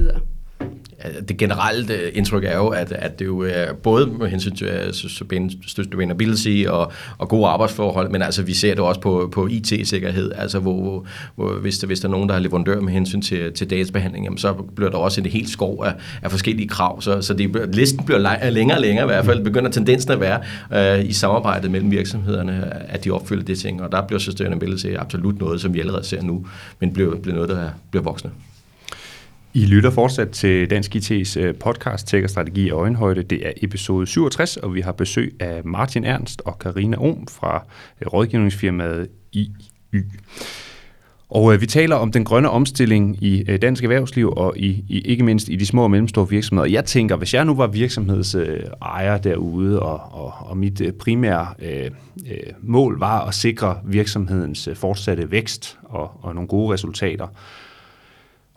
Øh, 1.05 1.27
det 1.27 1.37
generelle 1.37 1.93
øh, 1.93 2.11
indtryk 2.13 2.43
er 2.43 2.57
jo, 2.57 2.67
at, 2.67 2.91
at 2.91 3.19
det 3.19 3.25
jo 3.25 3.39
er 3.39 3.73
både 3.73 4.07
med 4.07 4.27
hensyn 4.27 4.55
til 4.55 4.69
sustainability 5.67 6.65
og, 6.67 6.91
og 7.17 7.29
gode 7.29 7.47
arbejdsforhold, 7.47 8.09
men 8.09 8.21
altså 8.21 8.43
vi 8.43 8.53
ser 8.53 8.69
det 8.69 8.79
også 8.79 9.01
på, 9.01 9.29
på 9.31 9.47
IT-sikkerhed, 9.47 10.31
altså 10.35 10.59
hvor, 10.59 11.05
hvor 11.35 11.53
hvis, 11.53 11.77
der, 11.77 11.87
hvis 11.87 11.99
der 11.99 12.07
er 12.07 12.11
nogen, 12.11 12.29
der 12.29 12.35
har 12.35 12.41
leverandør 12.41 12.81
med 12.81 12.93
hensyn 12.93 13.21
til, 13.21 13.53
til 13.53 13.69
databehandling, 13.69 14.25
jamen, 14.25 14.37
så 14.37 14.53
bliver 14.53 14.89
der 14.89 14.97
også 14.97 15.21
en 15.21 15.27
helt 15.27 15.49
skov 15.49 15.83
af, 15.85 15.93
af 16.21 16.31
forskellige 16.31 16.67
krav, 16.67 17.01
så, 17.01 17.21
så 17.21 17.33
det, 17.33 17.75
listen 17.75 18.05
bliver 18.05 18.49
længere 18.49 18.77
og 18.77 18.81
længere 18.81 19.05
i 19.05 19.07
hvert 19.07 19.25
fald, 19.25 19.43
begynder 19.43 19.71
tendensen 19.71 20.11
at 20.11 20.19
være 20.19 20.39
øh, 20.99 21.05
i 21.09 21.13
samarbejdet 21.13 21.71
mellem 21.71 21.91
virksomhederne, 21.91 22.73
at 22.89 23.03
de 23.03 23.11
opfylder 23.11 23.43
det 23.43 23.59
ting, 23.59 23.81
og 23.81 23.91
der 23.91 24.01
bliver 24.07 24.19
sustainability 24.19 24.87
absolut 24.97 25.39
noget, 25.39 25.61
som 25.61 25.73
vi 25.73 25.79
allerede 25.79 26.05
ser 26.05 26.21
nu, 26.21 26.45
men 26.79 26.93
bliver, 26.93 27.15
bliver 27.15 27.35
noget, 27.35 27.49
der 27.49 27.69
bliver 27.91 28.03
voksne. 28.03 28.31
I 29.55 29.65
lytter 29.65 29.89
fortsat 29.89 30.29
til 30.29 30.69
Dansk 30.69 30.95
IT's 30.95 31.39
øh, 31.39 31.55
podcast 31.55 32.07
Tech 32.07 32.23
og 32.23 32.29
Strategi 32.29 32.65
i 32.65 32.69
Øjenhøjde. 32.69 33.23
Det 33.23 33.47
er 33.47 33.51
episode 33.61 34.07
67, 34.07 34.57
og 34.57 34.75
vi 34.75 34.81
har 34.81 34.91
besøg 34.91 35.35
af 35.39 35.61
Martin 35.65 36.03
Ernst 36.03 36.41
og 36.45 36.59
Karina 36.59 36.97
Ohm 36.97 37.27
fra 37.27 37.65
øh, 38.01 38.07
rådgivningsfirmaet 38.07 39.07
IY. 39.31 40.01
Og 41.29 41.53
øh, 41.53 41.61
vi 41.61 41.65
taler 41.65 41.95
om 41.95 42.11
den 42.11 42.23
grønne 42.23 42.49
omstilling 42.49 43.23
i 43.23 43.43
øh, 43.47 43.61
dansk 43.61 43.83
erhvervsliv 43.83 44.33
og 44.37 44.57
i, 44.57 44.85
i 44.89 45.01
ikke 45.01 45.23
mindst 45.23 45.49
i 45.49 45.55
de 45.55 45.65
små 45.65 45.83
og 45.83 45.91
mellemstore 45.91 46.29
virksomheder. 46.29 46.69
Jeg 46.69 46.85
tænker, 46.85 47.15
hvis 47.15 47.33
jeg 47.33 47.45
nu 47.45 47.55
var 47.55 47.67
virksomhedsejer 47.67 49.17
derude, 49.17 49.79
og, 49.79 50.23
og, 50.23 50.33
og 50.39 50.57
mit 50.57 50.81
øh, 50.81 50.91
primære 50.91 51.47
øh, 51.59 51.91
øh 52.31 52.53
mål 52.61 52.99
var 52.99 53.27
at 53.27 53.33
sikre 53.33 53.77
virksomhedens 53.85 54.67
øh, 54.67 54.75
fortsatte 54.75 55.31
vækst 55.31 55.77
og, 55.83 56.11
og 56.21 56.35
nogle 56.35 56.47
gode 56.47 56.73
resultater, 56.73 57.27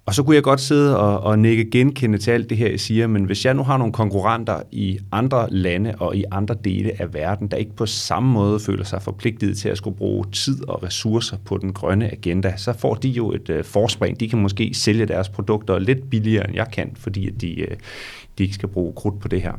og 0.06 0.14
så 0.14 0.22
kunne 0.22 0.34
jeg 0.34 0.42
godt 0.42 0.60
sidde 0.60 0.98
og, 0.98 1.20
og 1.20 1.38
nikke 1.38 1.70
genkende 1.70 2.18
til 2.18 2.30
alt 2.30 2.50
det 2.50 2.58
her, 2.58 2.70
jeg 2.70 2.80
siger, 2.80 3.06
men 3.06 3.24
hvis 3.24 3.44
jeg 3.44 3.54
nu 3.54 3.62
har 3.62 3.76
nogle 3.76 3.92
konkurrenter 3.92 4.62
i 4.72 4.98
andre 5.12 5.50
lande 5.50 5.94
og 5.98 6.16
i 6.16 6.24
andre 6.30 6.56
dele 6.64 6.92
af 6.98 7.14
verden, 7.14 7.48
der 7.48 7.56
ikke 7.56 7.76
på 7.76 7.86
samme 7.86 8.32
måde 8.32 8.60
føler 8.60 8.84
sig 8.84 9.02
forpligtet 9.02 9.58
til 9.58 9.68
at 9.68 9.76
skulle 9.76 9.96
bruge 9.96 10.24
tid 10.32 10.68
og 10.68 10.82
ressourcer 10.82 11.36
på 11.44 11.58
den 11.58 11.72
grønne 11.72 12.12
agenda, 12.12 12.54
så 12.56 12.72
får 12.72 12.94
de 12.94 13.08
jo 13.08 13.32
et 13.32 13.50
øh, 13.50 13.64
forspring. 13.64 14.20
De 14.20 14.28
kan 14.28 14.38
måske 14.38 14.74
sælge 14.74 15.06
deres 15.06 15.28
produkter 15.28 15.78
lidt 15.78 16.10
billigere, 16.10 16.46
end 16.46 16.56
jeg 16.56 16.66
kan, 16.72 16.92
fordi 16.94 17.28
at 17.28 17.40
de, 17.40 17.60
øh, 17.60 17.76
de 18.38 18.42
ikke 18.42 18.54
skal 18.54 18.68
bruge 18.68 18.92
krudt 18.92 19.20
på 19.20 19.28
det 19.28 19.42
her. 19.42 19.52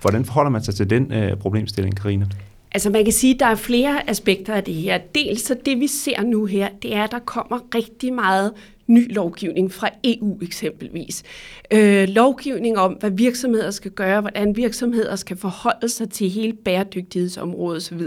Hvordan 0.00 0.24
forholder 0.24 0.50
man 0.50 0.62
sig 0.62 0.74
til 0.74 0.90
den 0.90 1.12
øh, 1.12 1.36
problemstilling, 1.36 1.96
Karina? 1.96 2.26
Altså 2.72 2.90
man 2.90 3.04
kan 3.04 3.12
sige, 3.12 3.34
at 3.34 3.40
der 3.40 3.46
er 3.46 3.54
flere 3.54 4.10
aspekter 4.10 4.54
af 4.54 4.64
det 4.64 4.74
her. 4.74 4.98
Dels 5.14 5.42
så 5.46 5.56
det 5.66 5.80
vi 5.80 5.86
ser 5.86 6.22
nu 6.22 6.44
her, 6.44 6.68
det 6.82 6.96
er, 6.96 7.04
at 7.04 7.10
der 7.10 7.18
kommer 7.18 7.58
rigtig 7.74 8.12
meget 8.12 8.52
ny 8.86 9.14
lovgivning 9.14 9.72
fra 9.72 9.88
EU 10.04 10.38
eksempelvis. 10.42 11.22
Øh, 11.70 12.08
lovgivning 12.08 12.78
om, 12.78 12.92
hvad 12.92 13.10
virksomheder 13.10 13.70
skal 13.70 13.90
gøre, 13.90 14.20
hvordan 14.20 14.56
virksomheder 14.56 15.16
skal 15.16 15.36
forholde 15.36 15.88
sig 15.88 16.10
til 16.10 16.30
hele 16.30 16.52
bæredygtighedsområdet 16.52 17.76
osv. 17.76 18.00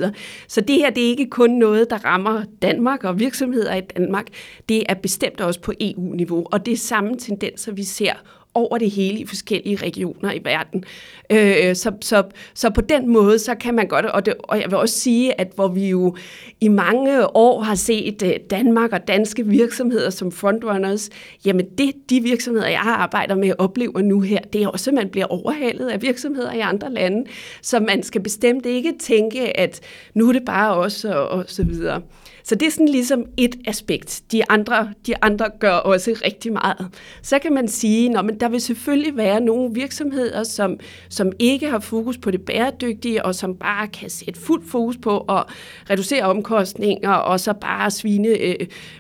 Så 0.48 0.62
det 0.62 0.76
her 0.76 0.90
det 0.90 1.06
er 1.06 1.10
ikke 1.10 1.30
kun 1.30 1.50
noget, 1.50 1.90
der 1.90 2.06
rammer 2.06 2.44
Danmark 2.62 3.04
og 3.04 3.20
virksomheder 3.20 3.76
i 3.76 3.82
Danmark. 3.82 4.26
Det 4.70 4.84
er 4.90 4.94
bestemt 4.94 5.42
også 5.42 5.62
på 5.62 5.74
EU-niveau, 5.82 6.46
og 6.52 6.66
det 6.66 6.72
er 6.72 6.78
samme 6.78 7.18
tendenser, 7.18 7.72
vi 7.72 7.84
ser 7.84 8.14
over 8.58 8.78
det 8.78 8.92
hele 8.92 9.20
i 9.20 9.26
forskellige 9.26 9.76
regioner 9.76 10.32
i 10.32 10.42
verden. 10.44 10.84
Øh, 11.30 11.76
så, 11.76 11.92
så, 12.02 12.24
så 12.54 12.70
på 12.70 12.82
den 12.82 13.10
måde, 13.10 13.40
så 13.40 13.56
kan 13.56 13.74
man 13.74 13.88
godt, 13.88 14.06
og, 14.06 14.26
det, 14.26 14.34
og 14.40 14.62
jeg 14.62 14.72
vil 14.72 14.78
også 14.78 15.00
sige, 15.00 15.42
at 15.42 15.52
hvor 15.56 15.68
vi 15.68 15.90
jo 15.90 16.16
i 16.62 16.68
mange 16.68 17.36
år 17.36 17.62
har 17.62 17.76
set 17.76 18.24
øh, 18.26 18.34
Danmark 18.50 18.92
og 18.92 19.08
danske 19.08 19.46
virksomheder 19.46 20.10
som 20.10 20.32
frontrunners, 20.32 21.10
jamen 21.46 21.66
det, 21.78 21.94
de 22.10 22.22
virksomheder, 22.22 22.68
jeg 22.68 22.82
arbejder 22.86 23.36
med, 23.36 23.54
oplever 23.58 24.02
nu 24.02 24.22
her, 24.22 24.40
det 24.54 24.64
er 24.64 24.68
også, 24.68 24.90
at 24.90 24.94
man 24.94 25.10
bliver 25.10 25.26
overhalet 25.26 25.90
af 25.90 26.02
virksomheder 26.02 26.54
i 26.54 26.60
andre 26.60 26.94
lande, 26.94 27.26
så 27.62 27.80
man 27.80 28.04
skal 28.04 28.22
bestemt 28.22 28.66
ikke 28.66 28.94
tænke, 29.00 29.60
at 29.60 29.80
nu 30.14 30.30
er 30.30 30.34
det 30.34 30.46
bare 30.46 30.76
os 30.76 31.06
og, 31.06 31.28
og 31.28 31.46
så 31.48 31.64
videre. 31.64 32.02
Så 32.48 32.56
det 32.56 32.66
er 32.66 32.72
sådan 32.72 32.90
ligesom 32.90 33.26
et 33.38 33.56
aspekt. 33.66 34.24
De 34.32 34.50
andre, 34.50 34.94
de 35.08 35.14
andre 35.24 35.46
gør 35.60 35.72
også 35.72 36.22
rigtig 36.26 36.54
meget. 36.54 36.88
Så 37.22 37.40
kan 37.40 37.54
man 37.54 37.68
sige, 37.68 38.18
at 38.18 38.26
der 38.40 38.50
vil 38.50 38.62
selvfølgelig 38.62 39.18
være 39.18 39.42
nogle 39.42 39.74
virksomheder, 39.74 40.44
som, 40.44 40.80
som 41.10 41.32
ikke 41.40 41.70
har 41.70 41.80
fokus 41.80 42.18
på 42.18 42.32
det 42.32 42.42
bæredygtige, 42.42 43.26
og 43.26 43.36
som 43.36 43.56
bare 43.56 43.88
kan 43.88 44.10
sætte 44.10 44.40
fuld 44.40 44.64
fokus 44.66 44.98
på 44.98 45.20
at 45.20 45.44
reducere 45.90 46.24
omkostninger, 46.24 47.12
og 47.12 47.40
så 47.40 47.54
bare 47.54 47.92
svine 47.92 48.28
øh, 48.28 48.56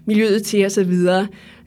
miljøet 0.05 0.43
til 0.43 0.65
osv. 0.65 0.93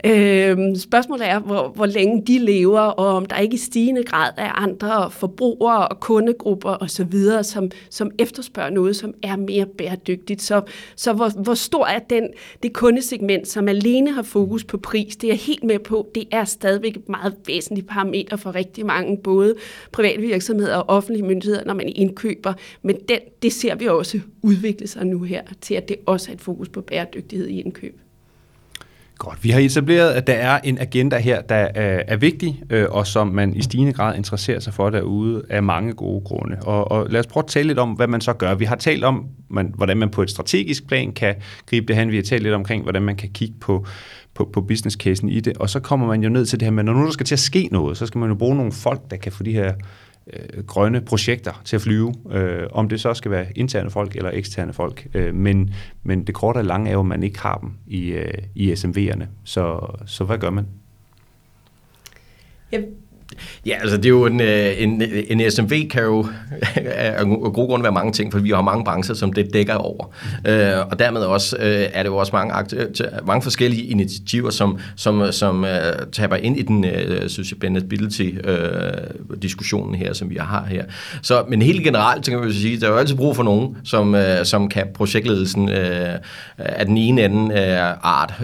Øh, 0.07 0.77
spørgsmålet 0.77 1.29
er, 1.29 1.39
hvor, 1.39 1.69
hvor 1.69 1.87
længe 1.87 2.23
de 2.27 2.39
lever, 2.39 2.81
og 2.81 3.07
om 3.07 3.27
der 3.27 3.39
ikke 3.39 3.55
i 3.55 3.59
stigende 3.59 4.03
grad 4.03 4.33
er 4.37 4.63
andre 4.63 5.11
forbrugere 5.11 5.89
og 5.89 6.01
kundegrupper 6.01 6.77
osv., 6.81 7.13
som, 7.43 7.71
som 7.91 8.11
efterspørger 8.19 8.71
noget, 8.71 8.97
som 8.97 9.15
er 9.23 9.37
mere 9.37 9.67
bæredygtigt. 9.67 10.43
Så, 10.43 10.63
så 10.97 11.13
hvor, 11.13 11.43
hvor 11.43 11.55
stor 11.55 11.87
er 11.87 11.99
den, 11.99 12.29
det 12.63 12.73
kundesegment, 12.73 13.49
som 13.49 13.69
alene 13.69 14.13
har 14.13 14.23
fokus 14.23 14.65
på 14.65 14.79
pris? 14.79 15.17
Det 15.17 15.27
er 15.27 15.33
jeg 15.33 15.39
helt 15.39 15.65
med 15.65 15.79
på. 15.79 16.09
Det 16.15 16.25
er 16.31 16.45
stadigvæk 16.45 16.97
et 16.97 17.09
meget 17.09 17.35
væsentligt 17.47 17.87
parameter 17.87 18.37
for 18.37 18.55
rigtig 18.55 18.87
mange, 18.87 19.17
både 19.17 19.55
private 19.93 20.21
virksomheder 20.21 20.77
og 20.77 20.97
offentlige 20.97 21.27
myndigheder, 21.27 21.65
når 21.65 21.75
man 21.75 21.93
indkøber. 21.97 22.53
Men 22.83 22.97
den, 23.09 23.19
det 23.43 23.53
ser 23.53 23.75
vi 23.75 23.87
også 23.87 24.21
udvikle 24.43 24.87
sig 24.87 25.07
nu 25.07 25.23
her, 25.23 25.43
til 25.61 25.75
at 25.75 25.89
det 25.89 25.97
også 26.07 26.31
er 26.31 26.35
et 26.35 26.41
fokus 26.41 26.69
på 26.69 26.81
bæredygtighed 26.81 27.49
i 27.49 27.61
indkøb. 27.61 28.01
Godt. 29.21 29.45
Vi 29.45 29.51
har 29.51 29.61
etableret, 29.61 30.11
at 30.11 30.27
der 30.27 30.33
er 30.33 30.61
en 30.65 30.79
agenda 30.79 31.19
her, 31.19 31.43
der 31.43 31.63
øh, 31.65 32.01
er 32.09 32.17
vigtig, 32.17 32.63
øh, 32.71 32.87
og 32.91 33.07
som 33.07 33.29
man 33.29 33.57
i 33.57 33.63
stigende 33.63 33.93
grad 33.93 34.17
interesserer 34.17 34.61
sig 34.61 34.75
for 34.75 34.91
derude 34.91 35.43
af 35.51 35.63
mange 35.63 35.93
gode 35.93 36.25
grunde. 36.25 36.57
Og, 36.63 36.91
og 36.91 37.07
lad 37.11 37.21
os 37.21 37.27
prøve 37.27 37.45
at 37.45 37.49
tale 37.51 37.67
lidt 37.67 37.79
om, 37.79 37.93
hvad 37.93 38.07
man 38.07 38.21
så 38.21 38.33
gør. 38.33 38.55
Vi 38.55 38.65
har 38.65 38.77
talt 38.77 39.05
om, 39.05 39.27
man, 39.49 39.73
hvordan 39.77 39.97
man 39.97 40.11
på 40.11 40.23
et 40.23 40.31
strategisk 40.31 40.89
plan 40.89 41.13
kan 41.13 41.35
gribe 41.67 41.87
det 41.87 41.97
hen. 41.97 42.11
Vi 42.11 42.17
har 42.17 42.23
talt 42.23 42.43
lidt 42.43 42.55
omkring, 42.55 42.83
hvordan 42.83 43.03
man 43.03 43.17
kan 43.17 43.29
kigge 43.29 43.55
på, 43.61 43.87
på, 44.35 44.51
på 44.53 44.61
business 44.61 44.97
casen 44.97 45.29
i 45.29 45.41
det. 45.41 45.57
Og 45.57 45.71
så 45.71 45.81
kommer 45.81 46.07
man 46.07 46.23
jo 46.23 46.29
ned 46.29 46.47
til 46.47 46.61
det 46.61 46.67
her, 46.67 46.73
men 46.73 46.85
når 46.87 46.93
nu 46.93 47.05
der 47.05 47.11
skal 47.11 47.27
til 47.27 47.35
at 47.35 47.39
ske 47.39 47.69
noget, 47.73 47.97
så 47.97 48.07
skal 48.07 48.19
man 48.19 48.29
jo 48.29 48.35
bruge 48.35 48.57
nogle 48.57 48.73
folk, 48.73 49.01
der 49.11 49.17
kan 49.17 49.33
få 49.33 49.43
de 49.43 49.53
her 49.53 49.73
øh, 50.27 50.65
grønne 50.65 51.01
projekter 51.01 51.63
til 51.65 51.77
at 51.77 51.83
flyve, 51.83 52.15
øh, 52.31 52.67
om 52.73 52.89
det 52.89 53.01
så 53.01 53.15
skal 53.15 53.31
være 53.31 53.47
interne 53.55 53.91
folk 53.91 54.17
eller 54.17 54.31
eksterne 54.35 54.73
folk. 54.73 55.07
Øh, 55.15 55.35
men, 55.35 55.75
men 56.03 56.25
det 56.25 56.35
korte 56.35 56.59
og 56.59 56.65
lange 56.65 56.89
er 56.89 56.93
jo, 56.93 57.01
at 57.01 57.07
man 57.07 57.23
ikke 57.23 57.39
har 57.39 57.59
dem 57.59 57.73
i, 57.87 58.07
øh, 58.11 58.35
i 58.55 58.73
SMV'erne. 58.73 59.25
Så, 59.45 59.87
så 60.07 60.25
hvad 60.25 60.39
gør 60.39 60.51
man? 60.51 60.67
Jeg 62.73 62.85
Ja, 63.67 63.77
altså 63.81 63.97
det 63.97 64.05
er 64.05 64.09
jo 64.09 64.27
en, 64.27 64.41
øh, 64.41 64.83
en, 64.83 65.03
en 65.29 65.51
SMV 65.51 65.89
kan 65.89 66.03
jo 66.03 66.27
af 66.77 67.25
god 67.25 67.69
grund 67.69 67.83
være 67.83 67.93
mange 67.93 68.13
ting, 68.13 68.33
for 68.33 68.39
vi 68.39 68.51
har 68.51 68.63
mange 68.63 68.85
brancher, 68.85 69.15
som 69.15 69.33
det 69.33 69.55
dækker 69.55 69.75
over. 69.75 70.15
Øh, 70.47 70.73
og 70.91 70.99
dermed 70.99 71.21
også 71.21 71.57
øh, 71.57 71.87
er 71.93 72.03
det 72.03 72.11
jo 72.11 72.17
også 72.17 72.33
mange, 72.33 72.55
mange 73.27 73.43
forskellige 73.43 73.87
initiativer, 73.87 74.51
som, 74.51 74.79
som, 74.97 75.33
som 75.33 75.63
uh, 75.63 75.69
taber 76.13 76.37
ind 76.37 76.59
i 76.59 76.63
den 76.63 76.85
øh, 76.85 77.23
uh, 77.23 77.29
sustainability-diskussionen 77.29 79.95
her, 79.95 80.13
som 80.13 80.31
vi 80.31 80.37
har 80.41 80.67
her. 80.69 80.85
Så, 81.23 81.45
men 81.49 81.63
helt 81.63 81.85
generelt, 81.85 82.27
så 82.27 82.31
kan 82.31 82.47
vi 82.47 82.53
sige, 82.53 82.81
der 82.81 82.87
er 82.87 82.91
jo 82.91 82.97
altid 82.97 83.17
brug 83.17 83.37
for 83.37 83.43
nogen, 83.43 83.77
som, 83.85 84.17
som 84.45 84.69
kan 84.69 84.87
projektledelsen 84.95 85.69
uh, 85.69 85.75
af 86.59 86.87
den 86.87 86.97
ene 86.97 87.23
anden 87.23 87.53
art. 88.03 88.35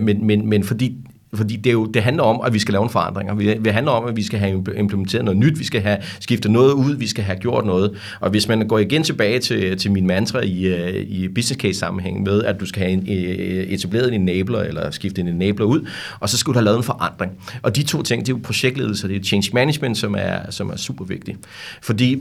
Men, 0.00 0.26
men, 0.26 0.48
men 0.48 0.64
fordi 0.64 0.96
fordi 1.34 1.56
det, 1.56 1.70
er 1.70 1.72
jo, 1.72 1.86
det 1.86 2.02
handler 2.02 2.22
om, 2.22 2.40
at 2.46 2.54
vi 2.54 2.58
skal 2.58 2.72
lave 2.72 2.84
en 2.84 2.90
forandring. 2.90 3.38
Vi, 3.38 3.54
det 3.54 3.72
handler 3.72 3.92
om, 3.92 4.08
at 4.08 4.16
vi 4.16 4.22
skal 4.22 4.38
have 4.38 4.64
implementeret 4.76 5.24
noget 5.24 5.38
nyt, 5.38 5.58
vi 5.58 5.64
skal 5.64 5.80
have 5.80 5.98
skiftet 6.20 6.50
noget 6.50 6.72
ud, 6.72 6.96
vi 6.96 7.06
skal 7.06 7.24
have 7.24 7.38
gjort 7.38 7.66
noget. 7.66 7.98
Og 8.20 8.30
hvis 8.30 8.48
man 8.48 8.68
går 8.68 8.78
igen 8.78 9.02
tilbage 9.02 9.38
til, 9.38 9.78
til 9.78 9.92
min 9.92 10.06
mantra 10.06 10.40
i, 10.40 10.66
øh, 10.66 10.94
i 10.94 11.28
business 11.28 11.60
case 11.60 11.78
sammenhæng 11.78 12.22
med, 12.22 12.44
at 12.44 12.60
du 12.60 12.66
skal 12.66 12.82
have 12.82 13.12
øh, 13.12 13.58
øh, 13.58 13.64
etableret 13.64 14.14
en 14.14 14.20
enabler, 14.20 14.60
eller 14.60 14.90
skifte 14.90 15.20
en 15.20 15.28
enabler 15.28 15.66
ud, 15.66 15.88
og 16.20 16.28
så 16.28 16.38
skal 16.38 16.52
du 16.52 16.58
have 16.58 16.64
lavet 16.64 16.76
en 16.76 16.84
forandring. 16.84 17.32
Og 17.62 17.76
de 17.76 17.82
to 17.82 18.02
ting, 18.02 18.26
det 18.26 18.32
er 18.32 18.36
jo 18.36 18.40
projektledelse, 18.42 19.08
det 19.08 19.16
er 19.16 19.24
change 19.24 19.50
management, 19.54 19.98
som 19.98 20.14
er, 20.18 20.50
som 20.50 20.70
er 20.70 20.76
super 20.76 21.04
vigtigt. 21.04 21.38
Fordi 21.82 22.20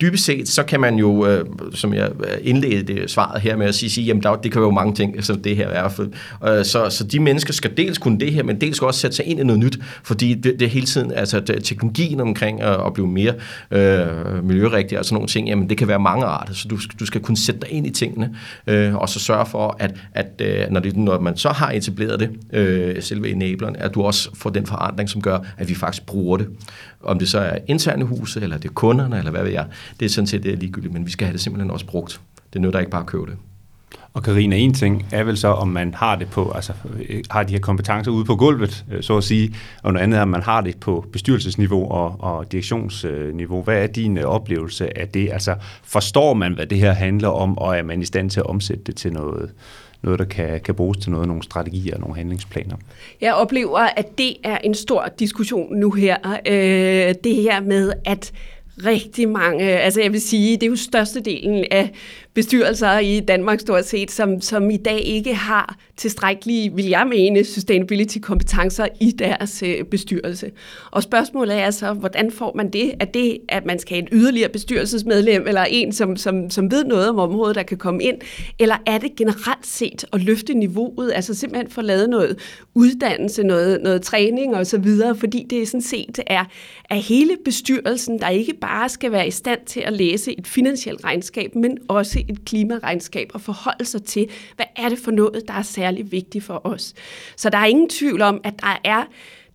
dybest 0.00 0.24
set, 0.24 0.48
så 0.48 0.62
kan 0.62 0.80
man 0.80 0.96
jo, 0.96 1.26
øh, 1.26 1.44
som 1.74 1.94
jeg 1.94 2.10
indledte 2.42 3.08
svaret 3.08 3.40
her 3.40 3.56
med 3.56 3.66
at 3.66 3.74
sige, 3.74 3.90
sige 3.90 4.04
jamen 4.04 4.22
der, 4.22 4.36
det 4.36 4.52
kan 4.52 4.62
jo 4.62 4.70
mange 4.70 4.94
ting, 4.94 5.24
som 5.24 5.42
det 5.42 5.56
her 5.56 5.68
er. 5.68 5.88
For, 5.88 6.02
øh, 6.48 6.64
så, 6.64 6.90
så 6.90 7.04
de 7.04 7.20
mennesker 7.20 7.52
skal 7.52 7.76
dels 7.76 7.98
kunne 7.98 8.20
det 8.20 8.32
her, 8.32 8.42
men 8.42 8.60
dels 8.60 8.76
skal 8.76 8.86
også 8.86 9.00
sætte 9.00 9.16
sig 9.16 9.24
ind 9.24 9.40
i 9.40 9.44
noget 9.44 9.60
nyt, 9.60 9.78
fordi 10.02 10.34
det, 10.34 10.60
det 10.60 10.70
hele 10.70 10.86
tiden, 10.86 11.12
altså 11.12 11.40
det, 11.40 11.64
teknologien 11.64 12.20
omkring 12.20 12.62
at, 12.62 12.86
at 12.86 12.92
blive 12.94 13.06
mere 13.06 13.34
øh, 13.70 14.44
miljørigtig 14.44 14.98
og 14.98 15.04
sådan 15.04 15.14
nogle 15.14 15.28
ting, 15.28 15.48
jamen 15.48 15.68
det 15.68 15.78
kan 15.78 15.88
være 15.88 15.98
mange 15.98 16.26
arter, 16.26 16.54
så 16.54 16.68
du, 16.68 16.78
du 17.00 17.06
skal 17.06 17.20
kunne 17.20 17.36
sætte 17.36 17.60
dig 17.60 17.70
ind 17.70 17.86
i 17.86 17.90
tingene, 17.90 18.36
øh, 18.66 18.94
og 18.94 19.08
så 19.08 19.20
sørge 19.20 19.46
for, 19.46 19.76
at, 19.78 19.94
at 20.12 20.26
øh, 20.40 20.70
når, 20.70 20.80
det, 20.80 20.96
når 20.96 21.20
man 21.20 21.36
så 21.36 21.48
har 21.48 21.70
etableret 21.70 22.20
det, 22.20 22.30
øh, 22.52 23.02
selve 23.02 23.30
enableren, 23.30 23.76
at 23.76 23.94
du 23.94 24.02
også 24.02 24.30
får 24.34 24.50
den 24.50 24.66
forandring, 24.66 25.10
som 25.10 25.22
gør, 25.22 25.38
at 25.58 25.68
vi 25.68 25.74
faktisk 25.74 26.06
bruger 26.06 26.36
det. 26.36 26.48
Om 27.02 27.18
det 27.18 27.28
så 27.28 27.38
er 27.38 27.58
interne 27.66 28.04
huse, 28.04 28.40
eller 28.40 28.56
det 28.56 28.68
er 28.68 28.72
kunderne, 28.72 29.18
eller 29.18 29.30
hvad 29.30 29.42
ved 29.42 29.50
jeg, 29.50 29.66
det 30.00 30.06
er 30.06 30.10
sådan 30.10 30.26
set 30.26 30.42
det 30.42 30.52
er 30.52 30.56
ligegyldigt, 30.56 30.92
men 30.92 31.06
vi 31.06 31.10
skal 31.10 31.26
have 31.26 31.32
det 31.32 31.40
simpelthen 31.40 31.70
også 31.70 31.86
brugt. 31.86 32.20
Det 32.52 32.56
er 32.56 32.60
noget, 32.60 32.74
der 32.74 32.80
ikke 32.80 32.90
bare 32.90 33.04
købe 33.04 33.26
det. 33.26 33.36
Og 34.14 34.22
Karina, 34.22 34.56
en 34.56 34.74
ting 34.74 35.06
er 35.12 35.24
vel 35.24 35.36
så, 35.36 35.48
om 35.48 35.68
man 35.68 35.94
har 35.94 36.16
det 36.16 36.28
på, 36.30 36.52
altså 36.54 36.72
har 37.30 37.42
de 37.42 37.52
her 37.52 37.60
kompetencer 37.60 38.10
ude 38.10 38.24
på 38.24 38.36
gulvet, 38.36 38.84
øh, 38.92 39.02
så 39.02 39.16
at 39.16 39.24
sige, 39.24 39.54
og 39.82 39.92
noget 39.92 40.04
andet 40.04 40.18
er, 40.18 40.22
om 40.22 40.28
man 40.28 40.42
har 40.42 40.60
det 40.60 40.76
på 40.76 41.04
bestyrelsesniveau 41.12 41.90
og, 41.90 42.16
og 42.18 42.52
direktionsniveau. 42.52 43.62
Hvad 43.62 43.82
er 43.82 43.86
din 43.86 44.18
øh, 44.18 44.24
oplevelse 44.24 44.98
af 44.98 45.08
det? 45.08 45.32
Altså 45.32 45.54
forstår 45.82 46.34
man, 46.34 46.54
hvad 46.54 46.66
det 46.66 46.78
her 46.78 46.92
handler 46.92 47.28
om, 47.28 47.58
og 47.58 47.78
er 47.78 47.82
man 47.82 48.02
i 48.02 48.04
stand 48.04 48.30
til 48.30 48.40
at 48.40 48.46
omsætte 48.46 48.82
det 48.84 48.96
til 48.96 49.12
noget, 49.12 49.50
noget, 50.02 50.18
der 50.18 50.24
kan, 50.24 50.60
kan 50.60 50.74
bruges 50.74 50.98
til 50.98 51.10
noget, 51.10 51.28
nogle 51.28 51.42
strategier 51.42 51.94
og 51.94 52.00
nogle 52.00 52.16
handlingsplaner. 52.16 52.76
Jeg 53.20 53.34
oplever, 53.34 53.78
at 53.78 54.18
det 54.18 54.36
er 54.44 54.58
en 54.58 54.74
stor 54.74 55.08
diskussion 55.18 55.76
nu 55.76 55.90
her. 55.90 56.16
Øh, 56.46 57.14
det 57.24 57.34
her 57.34 57.60
med, 57.60 57.92
at 58.04 58.32
rigtig 58.86 59.28
mange, 59.28 59.74
øh, 59.74 59.84
altså 59.84 60.00
jeg 60.00 60.12
vil 60.12 60.20
sige, 60.20 60.54
det 60.54 60.62
er 60.62 60.70
jo 60.70 60.76
størstedelen 60.76 61.64
af 61.70 61.90
bestyrelser 62.34 62.98
i 62.98 63.20
Danmark 63.20 63.60
stort 63.60 63.84
set, 63.84 64.10
som, 64.10 64.40
som 64.40 64.70
i 64.70 64.76
dag 64.76 65.00
ikke 65.00 65.34
har 65.34 65.76
tilstrækkelige, 65.96 66.72
vil 66.74 66.84
jeg 66.84 67.06
mene, 67.06 67.44
sustainability-kompetencer 67.44 68.86
i 69.00 69.10
deres 69.10 69.62
øh, 69.62 69.84
bestyrelse. 69.84 70.50
Og 70.90 71.02
spørgsmålet 71.02 71.60
er 71.60 71.70
så, 71.70 71.92
hvordan 71.92 72.30
får 72.30 72.52
man 72.56 72.70
det? 72.70 72.94
Er 73.00 73.04
det, 73.04 73.38
at 73.48 73.66
man 73.66 73.78
skal 73.78 73.94
have 73.94 74.02
en 74.02 74.18
yderligere 74.18 74.48
bestyrelsesmedlem, 74.48 75.46
eller 75.46 75.64
en, 75.64 75.92
som, 75.92 76.16
som, 76.16 76.50
som 76.50 76.70
ved 76.70 76.84
noget 76.84 77.08
om 77.08 77.18
området, 77.18 77.54
der 77.56 77.62
kan 77.62 77.78
komme 77.78 78.02
ind? 78.02 78.16
Eller 78.58 78.76
er 78.86 78.98
det 78.98 79.16
generelt 79.16 79.66
set 79.66 80.04
at 80.12 80.20
løfte 80.20 80.54
niveauet, 80.54 81.12
altså 81.14 81.34
simpelthen 81.34 81.70
få 81.70 81.80
lavet 81.80 82.10
noget 82.10 82.38
uddannelse, 82.74 83.42
noget, 83.42 83.82
noget 83.82 84.02
træning 84.02 84.56
osv., 84.56 84.84
fordi 85.14 85.46
det 85.50 85.68
sådan 85.68 85.82
set 85.82 86.20
er, 86.26 86.44
er 86.90 86.94
hele 86.94 87.36
bestyrelsen, 87.44 88.18
der 88.18 88.28
ikke 88.28 88.54
bare 88.60 88.88
skal 88.88 89.12
være 89.12 89.26
i 89.26 89.30
stand 89.30 89.60
til 89.66 89.80
at 89.80 89.92
læse 89.92 90.38
et 90.38 90.46
finansielt 90.46 91.04
regnskab, 91.04 91.54
men 91.54 91.78
også 91.88 92.23
et 92.28 92.44
klimaregnskab 92.44 93.30
og 93.34 93.40
forholde 93.40 93.84
sig 93.84 94.02
til, 94.02 94.30
hvad 94.56 94.66
er 94.76 94.88
det 94.88 94.98
for 94.98 95.10
noget, 95.10 95.42
der 95.48 95.54
er 95.54 95.62
særlig 95.62 96.12
vigtigt 96.12 96.44
for 96.44 96.66
os. 96.66 96.94
Så 97.36 97.50
der 97.50 97.58
er 97.58 97.66
ingen 97.66 97.88
tvivl 97.88 98.22
om, 98.22 98.40
at 98.44 98.54
der 98.60 98.80
er 98.84 99.04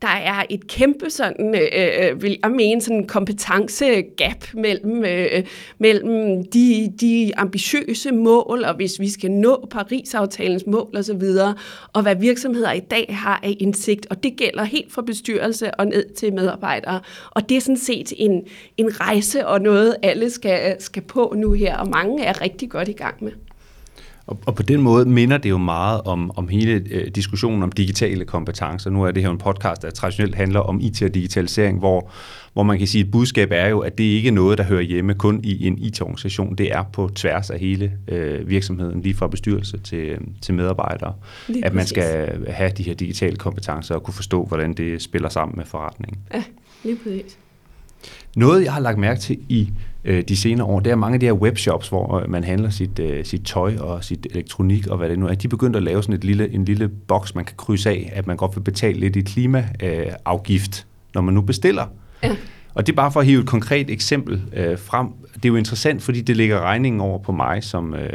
der 0.01 0.07
er 0.07 0.43
et 0.49 0.67
kæmpe 0.67 1.09
sådan, 1.09 1.55
øh, 1.55 1.61
øh, 1.61 2.09
øh, 2.09 2.21
vil 2.21 2.37
jeg 2.43 2.51
mene, 2.51 2.81
sådan 2.81 3.07
kompetencegap 3.07 4.53
mellem, 4.53 5.05
øh, 5.05 5.27
øh, 5.33 5.43
mellem 5.77 6.43
de, 6.43 6.93
de 7.01 7.31
ambitiøse 7.37 8.11
mål, 8.11 8.63
og 8.63 8.75
hvis 8.75 8.99
vi 8.99 9.09
skal 9.09 9.31
nå 9.31 9.67
Paris-aftalens 9.71 10.65
mål 10.67 10.97
osv., 10.97 11.23
og, 11.23 11.53
og 11.93 12.01
hvad 12.01 12.15
virksomheder 12.15 12.71
i 12.71 12.79
dag 12.79 13.05
har 13.09 13.39
af 13.43 13.55
indsigt, 13.59 14.07
og 14.09 14.23
det 14.23 14.37
gælder 14.37 14.63
helt 14.63 14.91
fra 14.91 15.01
bestyrelse 15.01 15.75
og 15.75 15.87
ned 15.87 16.13
til 16.15 16.33
medarbejdere. 16.33 16.99
Og 17.31 17.49
det 17.49 17.57
er 17.57 17.61
sådan 17.61 17.77
set 17.77 18.13
en, 18.17 18.43
en 18.77 18.99
rejse 19.01 19.47
og 19.47 19.61
noget, 19.61 19.95
alle 20.03 20.29
skal, 20.29 20.81
skal 20.81 21.03
på 21.03 21.33
nu 21.37 21.51
her, 21.51 21.77
og 21.77 21.89
mange 21.89 22.23
er 22.23 22.41
rigtig 22.41 22.69
godt 22.69 22.87
i 22.87 22.93
gang 22.93 23.23
med. 23.23 23.31
Og, 24.29 24.39
og 24.45 24.55
på 24.55 24.63
den 24.63 24.81
måde 24.81 25.05
minder 25.05 25.37
det 25.37 25.49
jo 25.49 25.57
meget 25.57 26.01
om, 26.01 26.31
om 26.35 26.47
hele 26.47 26.83
øh, 26.91 27.07
diskussionen 27.07 27.63
om 27.63 27.71
digitale 27.71 28.25
kompetencer. 28.25 28.89
Nu 28.89 29.03
er 29.03 29.11
det 29.11 29.23
her 29.23 29.29
en 29.29 29.37
podcast, 29.37 29.81
der 29.81 29.89
traditionelt 29.89 30.35
handler 30.35 30.59
om 30.59 30.79
IT 30.81 31.01
og 31.01 31.13
digitalisering, 31.13 31.79
hvor, 31.79 32.11
hvor 32.53 32.63
man 32.63 32.77
kan 32.77 32.87
sige, 32.87 33.03
at 33.03 33.11
budskab 33.11 33.49
er 33.51 33.67
jo, 33.67 33.79
at 33.79 33.97
det 33.97 34.03
ikke 34.03 34.27
er 34.27 34.33
noget, 34.33 34.57
der 34.57 34.63
hører 34.63 34.81
hjemme 34.81 35.13
kun 35.13 35.39
i 35.43 35.67
en 35.67 35.77
IT-organisation. 35.77 36.55
Det 36.55 36.71
er 36.71 36.83
på 36.83 37.09
tværs 37.15 37.49
af 37.49 37.59
hele 37.59 37.91
øh, 38.07 38.49
virksomheden, 38.49 39.01
lige 39.01 39.15
fra 39.15 39.27
bestyrelse 39.27 39.77
til, 39.77 40.17
til 40.41 40.53
medarbejdere. 40.53 41.13
Lige 41.47 41.65
at 41.65 41.73
man 41.73 41.81
præcis. 41.81 41.89
skal 41.89 42.45
have 42.51 42.71
de 42.77 42.83
her 42.83 42.93
digitale 42.93 43.35
kompetencer 43.35 43.95
og 43.95 44.03
kunne 44.03 44.13
forstå, 44.13 44.45
hvordan 44.45 44.73
det 44.73 45.01
spiller 45.01 45.29
sammen 45.29 45.57
med 45.57 45.65
forretningen. 45.65 46.19
Ja, 46.33 46.43
lige 46.83 46.97
præcis. 47.03 47.37
Noget, 48.35 48.63
jeg 48.63 48.73
har 48.73 48.81
lagt 48.81 48.97
mærke 48.97 49.19
til 49.19 49.37
i 49.49 49.69
øh, 50.05 50.23
de 50.27 50.37
senere 50.37 50.67
år, 50.67 50.79
det 50.79 50.91
er 50.91 50.95
mange 50.95 51.13
af 51.13 51.19
de 51.19 51.25
her 51.25 51.33
webshops, 51.33 51.89
hvor 51.89 52.19
øh, 52.19 52.29
man 52.29 52.43
handler 52.43 52.69
sit, 52.69 52.99
øh, 52.99 53.25
sit 53.25 53.45
tøj 53.45 53.75
og 53.77 54.03
sit 54.03 54.27
elektronik 54.29 54.87
og 54.87 54.97
hvad 54.97 55.09
det 55.09 55.19
nu 55.19 55.27
er. 55.27 55.33
De 55.33 55.47
er 55.47 55.49
begyndt 55.49 55.75
at 55.75 55.83
lave 55.83 56.03
sådan 56.03 56.15
et 56.15 56.23
lille, 56.23 56.53
en 56.53 56.65
lille 56.65 56.87
boks, 56.87 57.35
man 57.35 57.45
kan 57.45 57.55
krydse 57.57 57.89
af, 57.89 58.11
at 58.15 58.27
man 58.27 58.37
godt 58.37 58.55
vil 58.55 58.61
betale 58.61 58.99
lidt 58.99 59.15
i 59.15 59.21
klimaafgift, 59.21 60.79
øh, 60.79 61.13
når 61.13 61.21
man 61.21 61.33
nu 61.33 61.41
bestiller. 61.41 61.85
Ja. 62.23 62.35
Og 62.73 62.87
det 62.87 62.93
er 62.93 62.95
bare 62.95 63.11
for 63.11 63.19
at 63.19 63.25
hive 63.25 63.41
et 63.41 63.47
konkret 63.47 63.89
eksempel 63.89 64.41
øh, 64.53 64.77
frem. 64.77 65.07
Det 65.33 65.45
er 65.45 65.49
jo 65.49 65.55
interessant, 65.55 66.01
fordi 66.01 66.21
det 66.21 66.37
lægger 66.37 66.61
regningen 66.61 67.01
over 67.01 67.19
på 67.19 67.31
mig 67.31 67.63
som, 67.63 67.93
øh, 67.93 68.09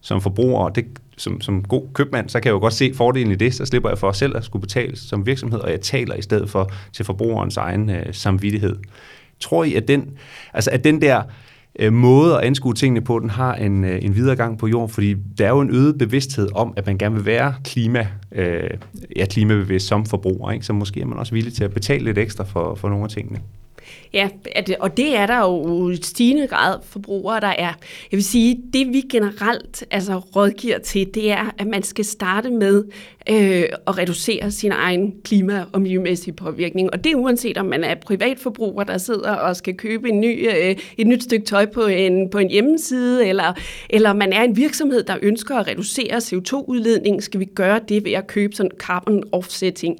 som 0.00 0.20
forbruger, 0.20 0.60
og 0.60 0.76
det, 0.76 0.86
som, 1.16 1.40
som 1.40 1.62
god 1.62 1.82
købmand, 1.94 2.28
så 2.28 2.40
kan 2.40 2.48
jeg 2.48 2.54
jo 2.54 2.58
godt 2.58 2.72
se 2.72 2.94
fordelen 2.94 3.32
i 3.32 3.34
det, 3.34 3.54
så 3.54 3.64
slipper 3.64 3.88
jeg 3.88 3.98
for 3.98 4.12
selv 4.12 4.36
at 4.36 4.44
skulle 4.44 4.60
betale 4.60 4.96
som 4.96 5.26
virksomhed, 5.26 5.58
og 5.58 5.70
jeg 5.70 5.80
taler 5.80 6.14
i 6.14 6.22
stedet 6.22 6.50
for 6.50 6.70
til 6.92 7.04
forbrugerens 7.04 7.56
egen 7.56 7.90
øh, 7.90 8.06
samvittighed. 8.14 8.76
Tror 9.40 9.64
I, 9.64 9.74
at 9.74 9.88
den, 9.88 10.10
altså 10.54 10.70
at 10.70 10.84
den 10.84 11.02
der 11.02 11.22
øh, 11.78 11.92
måde 11.92 12.36
at 12.36 12.40
anskue 12.40 12.74
tingene 12.74 13.00
på, 13.00 13.18
den 13.18 13.30
har 13.30 13.54
en, 13.54 13.84
øh, 13.84 13.98
en 14.02 14.14
videre 14.14 14.36
gang 14.36 14.58
på 14.58 14.66
jorden, 14.66 14.88
fordi 14.88 15.14
der 15.38 15.46
er 15.46 15.50
jo 15.50 15.60
en 15.60 15.70
øget 15.70 15.98
bevidsthed 15.98 16.48
om, 16.54 16.74
at 16.76 16.86
man 16.86 16.98
gerne 16.98 17.14
vil 17.14 17.26
være 17.26 17.54
klima, 17.64 18.06
øh, 18.32 18.70
ja, 19.16 19.26
klimabevidst 19.26 19.86
som 19.86 20.06
forbruger, 20.06 20.50
ikke? 20.50 20.66
så 20.66 20.72
måske 20.72 21.00
er 21.00 21.06
man 21.06 21.18
også 21.18 21.34
villig 21.34 21.52
til 21.52 21.64
at 21.64 21.74
betale 21.74 22.04
lidt 22.04 22.18
ekstra 22.18 22.44
for, 22.44 22.74
for 22.74 22.88
nogle 22.88 23.04
af 23.04 23.10
tingene. 23.10 23.40
Ja, 24.12 24.28
og 24.80 24.96
det 24.96 25.16
er 25.16 25.26
der 25.26 25.38
jo 25.38 25.90
i 25.90 25.96
stigende 25.96 26.46
grad 26.46 26.78
forbrugere, 26.82 27.40
der 27.40 27.46
er. 27.46 27.72
Jeg 28.10 28.16
vil 28.16 28.24
sige, 28.24 28.60
det 28.72 28.92
vi 28.92 29.00
generelt 29.00 29.84
altså, 29.90 30.18
rådgiver 30.18 30.78
til, 30.78 31.14
det 31.14 31.32
er, 31.32 31.54
at 31.58 31.66
man 31.66 31.82
skal 31.82 32.04
starte 32.04 32.50
med 32.50 32.84
øh, 33.30 33.64
at 33.86 33.98
reducere 33.98 34.50
sin 34.50 34.72
egen 34.72 35.14
klima- 35.24 35.64
og 35.72 35.82
miljømæssige 35.82 36.34
påvirkning. 36.34 36.90
Og 36.92 37.04
det 37.04 37.12
er 37.12 37.16
uanset 37.16 37.58
om 37.58 37.66
man 37.66 37.84
er 37.84 37.94
privatforbruger, 37.94 38.84
der 38.84 38.98
sidder 38.98 39.30
og 39.32 39.56
skal 39.56 39.74
købe 39.74 40.08
en 40.08 40.20
ny, 40.20 40.48
øh, 40.48 40.76
et 40.96 41.06
nyt 41.06 41.22
stykke 41.22 41.46
tøj 41.46 41.66
på 41.66 41.86
en, 41.86 42.30
på 42.30 42.38
en 42.38 42.50
hjemmeside, 42.50 43.26
eller, 43.26 43.52
eller 43.90 44.12
man 44.12 44.32
er 44.32 44.42
en 44.42 44.56
virksomhed, 44.56 45.02
der 45.02 45.16
ønsker 45.22 45.56
at 45.56 45.66
reducere 45.66 46.16
CO2-udledningen, 46.16 47.20
skal 47.20 47.40
vi 47.40 47.44
gøre 47.44 47.80
det 47.88 48.04
ved 48.04 48.12
at 48.12 48.26
købe 48.26 48.56
sådan 48.56 48.72
carbon 48.78 49.22
offsetting. 49.32 49.98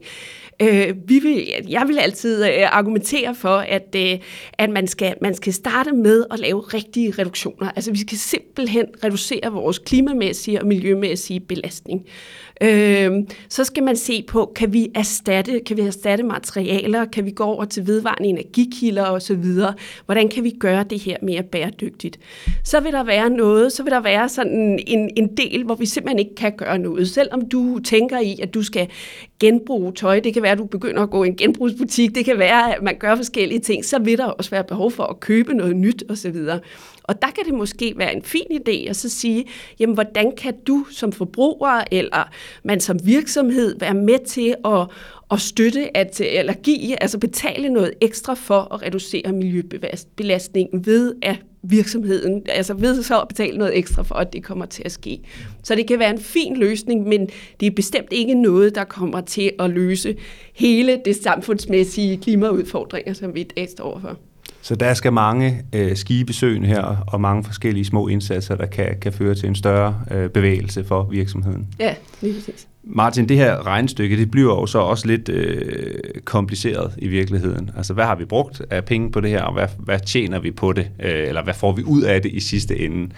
Øh, 0.62 0.94
vi 1.04 1.18
vil, 1.18 1.48
jeg 1.68 1.84
vil 1.88 1.98
altid 1.98 2.44
øh, 2.44 2.76
argumentere 2.76 3.34
for, 3.34 3.56
at, 3.56 3.94
øh, 3.98 4.18
at 4.52 4.70
man, 4.70 4.86
skal, 4.86 5.14
man 5.20 5.34
skal 5.34 5.52
starte 5.52 5.92
med 5.92 6.24
at 6.30 6.38
lave 6.38 6.60
rigtige 6.60 7.14
reduktioner. 7.18 7.70
Altså 7.76 7.90
vi 7.90 7.98
skal 7.98 8.18
simpelthen 8.18 8.86
reducere 9.04 9.52
vores 9.52 9.78
klimamæssige 9.78 10.60
og 10.60 10.66
miljømæssige 10.66 11.40
belastning. 11.40 12.06
Øh, 12.62 13.12
så 13.48 13.64
skal 13.64 13.82
man 13.82 13.96
se 13.96 14.24
på, 14.28 14.52
kan 14.56 14.72
vi 14.72 14.88
erstatte, 14.94 15.60
kan 15.60 15.76
vi 15.76 15.82
erstatte 15.82 16.24
materialer, 16.24 17.04
kan 17.04 17.24
vi 17.24 17.30
gå 17.30 17.44
over 17.44 17.64
til 17.64 17.86
vedvarende 17.86 18.28
energikilder 18.28 19.04
osv. 19.04 19.44
Hvordan 20.04 20.28
kan 20.28 20.44
vi 20.44 20.50
gøre 20.60 20.84
det 20.90 20.98
her 20.98 21.16
mere 21.22 21.42
bæredygtigt? 21.42 22.18
Så 22.64 22.80
vil 22.80 22.92
der 22.92 23.02
være 23.02 23.30
noget, 23.30 23.72
så 23.72 23.82
vil 23.82 23.92
der 23.92 24.00
være 24.00 24.28
sådan 24.28 24.80
en, 24.86 25.10
en 25.16 25.36
del, 25.36 25.64
hvor 25.64 25.74
vi 25.74 25.86
simpelthen 25.86 26.18
ikke 26.18 26.34
kan 26.34 26.52
gøre 26.56 26.78
noget. 26.78 27.08
Selvom 27.08 27.48
du 27.48 27.78
tænker 27.78 28.18
i, 28.18 28.38
at 28.42 28.54
du 28.54 28.62
skal 28.62 28.88
genbruge 29.40 29.92
tøj, 29.92 30.20
det 30.20 30.34
kan 30.34 30.42
være, 30.42 30.52
at 30.52 30.58
du 30.58 30.64
begynder 30.64 31.02
at 31.02 31.10
gå 31.10 31.24
i 31.24 31.26
en 31.26 31.36
genbrugsbutik, 31.36 32.14
det 32.14 32.24
kan 32.24 32.38
være, 32.38 32.76
at 32.76 32.82
man 32.82 32.96
gør 32.98 33.16
forskellige 33.16 33.60
ting, 33.60 33.84
så 33.84 33.98
vil 33.98 34.18
der 34.18 34.26
også 34.26 34.50
være 34.50 34.64
behov 34.64 34.90
for 34.90 35.04
at 35.04 35.20
købe 35.20 35.54
noget 35.54 35.76
nyt 35.76 36.04
osv. 36.08 36.36
Og 37.08 37.22
der 37.22 37.28
kan 37.30 37.44
det 37.44 37.54
måske 37.54 37.94
være 37.96 38.16
en 38.16 38.22
fin 38.22 38.46
idé 38.50 38.88
at 38.88 38.96
så 38.96 39.08
sige, 39.08 39.44
jamen 39.80 39.94
hvordan 39.94 40.32
kan 40.36 40.54
du 40.66 40.86
som 40.90 41.12
forbruger 41.12 41.84
eller 41.90 42.30
man 42.62 42.80
som 42.80 42.98
virksomhed 43.04 43.78
være 43.78 43.94
med 43.94 44.18
til 44.26 44.54
at, 44.64 44.86
at 45.30 45.40
støtte, 45.40 45.96
at, 45.96 46.20
eller 46.20 46.52
give, 46.52 47.02
altså 47.02 47.18
betale 47.18 47.68
noget 47.68 47.94
ekstra 48.00 48.34
for 48.34 48.74
at 48.74 48.82
reducere 48.82 49.32
miljøbelastningen 49.32 50.86
ved 50.86 51.14
at 51.22 51.36
virksomheden, 51.62 52.42
altså 52.48 52.74
ved 52.74 53.02
så 53.02 53.20
at 53.20 53.28
betale 53.28 53.58
noget 53.58 53.78
ekstra 53.78 54.02
for, 54.02 54.14
at 54.14 54.32
det 54.32 54.44
kommer 54.44 54.66
til 54.66 54.82
at 54.84 54.92
ske. 54.92 55.20
Så 55.62 55.74
det 55.74 55.86
kan 55.86 55.98
være 55.98 56.10
en 56.10 56.18
fin 56.18 56.56
løsning, 56.56 57.08
men 57.08 57.28
det 57.60 57.66
er 57.66 57.70
bestemt 57.70 58.12
ikke 58.12 58.34
noget, 58.34 58.74
der 58.74 58.84
kommer 58.84 59.20
til 59.20 59.52
at 59.58 59.70
løse 59.70 60.16
hele 60.54 61.00
det 61.04 61.16
samfundsmæssige 61.16 62.16
klimaudfordringer, 62.16 63.12
som 63.12 63.34
vi 63.34 63.40
i 63.40 63.44
dag 63.44 63.68
står 63.68 63.84
overfor. 63.84 64.18
Så 64.62 64.74
der 64.74 64.94
skal 64.94 65.12
mange 65.12 65.62
øh, 65.72 65.96
skibesøgn 65.96 66.64
her, 66.64 67.04
og 67.06 67.20
mange 67.20 67.44
forskellige 67.44 67.84
små 67.84 68.08
indsatser, 68.08 68.56
der 68.56 68.66
kan, 68.66 68.96
kan 69.00 69.12
føre 69.12 69.34
til 69.34 69.48
en 69.48 69.54
større 69.54 70.00
øh, 70.10 70.30
bevægelse 70.30 70.84
for 70.84 71.08
virksomheden. 71.10 71.66
Ja, 71.80 71.94
lige 72.20 72.34
præcis. 72.34 72.68
Martin, 72.84 73.28
det 73.28 73.36
her 73.36 73.66
regnstykke, 73.66 74.16
det 74.16 74.30
bliver 74.30 74.60
jo 74.60 74.66
så 74.66 74.78
også 74.78 75.06
lidt 75.06 75.28
øh, 75.28 75.94
kompliceret 76.24 76.94
i 76.98 77.08
virkeligheden. 77.08 77.70
Altså, 77.76 77.94
hvad 77.94 78.04
har 78.04 78.14
vi 78.14 78.24
brugt 78.24 78.62
af 78.70 78.84
penge 78.84 79.12
på 79.12 79.20
det 79.20 79.30
her, 79.30 79.42
og 79.42 79.52
hvad, 79.52 79.68
hvad 79.78 80.00
tjener 80.06 80.38
vi 80.38 80.50
på 80.50 80.72
det, 80.72 80.90
øh, 81.02 81.28
eller 81.28 81.44
hvad 81.44 81.54
får 81.54 81.72
vi 81.72 81.82
ud 81.82 82.02
af 82.02 82.22
det 82.22 82.32
i 82.32 82.40
sidste 82.40 82.78
ende? 82.78 83.10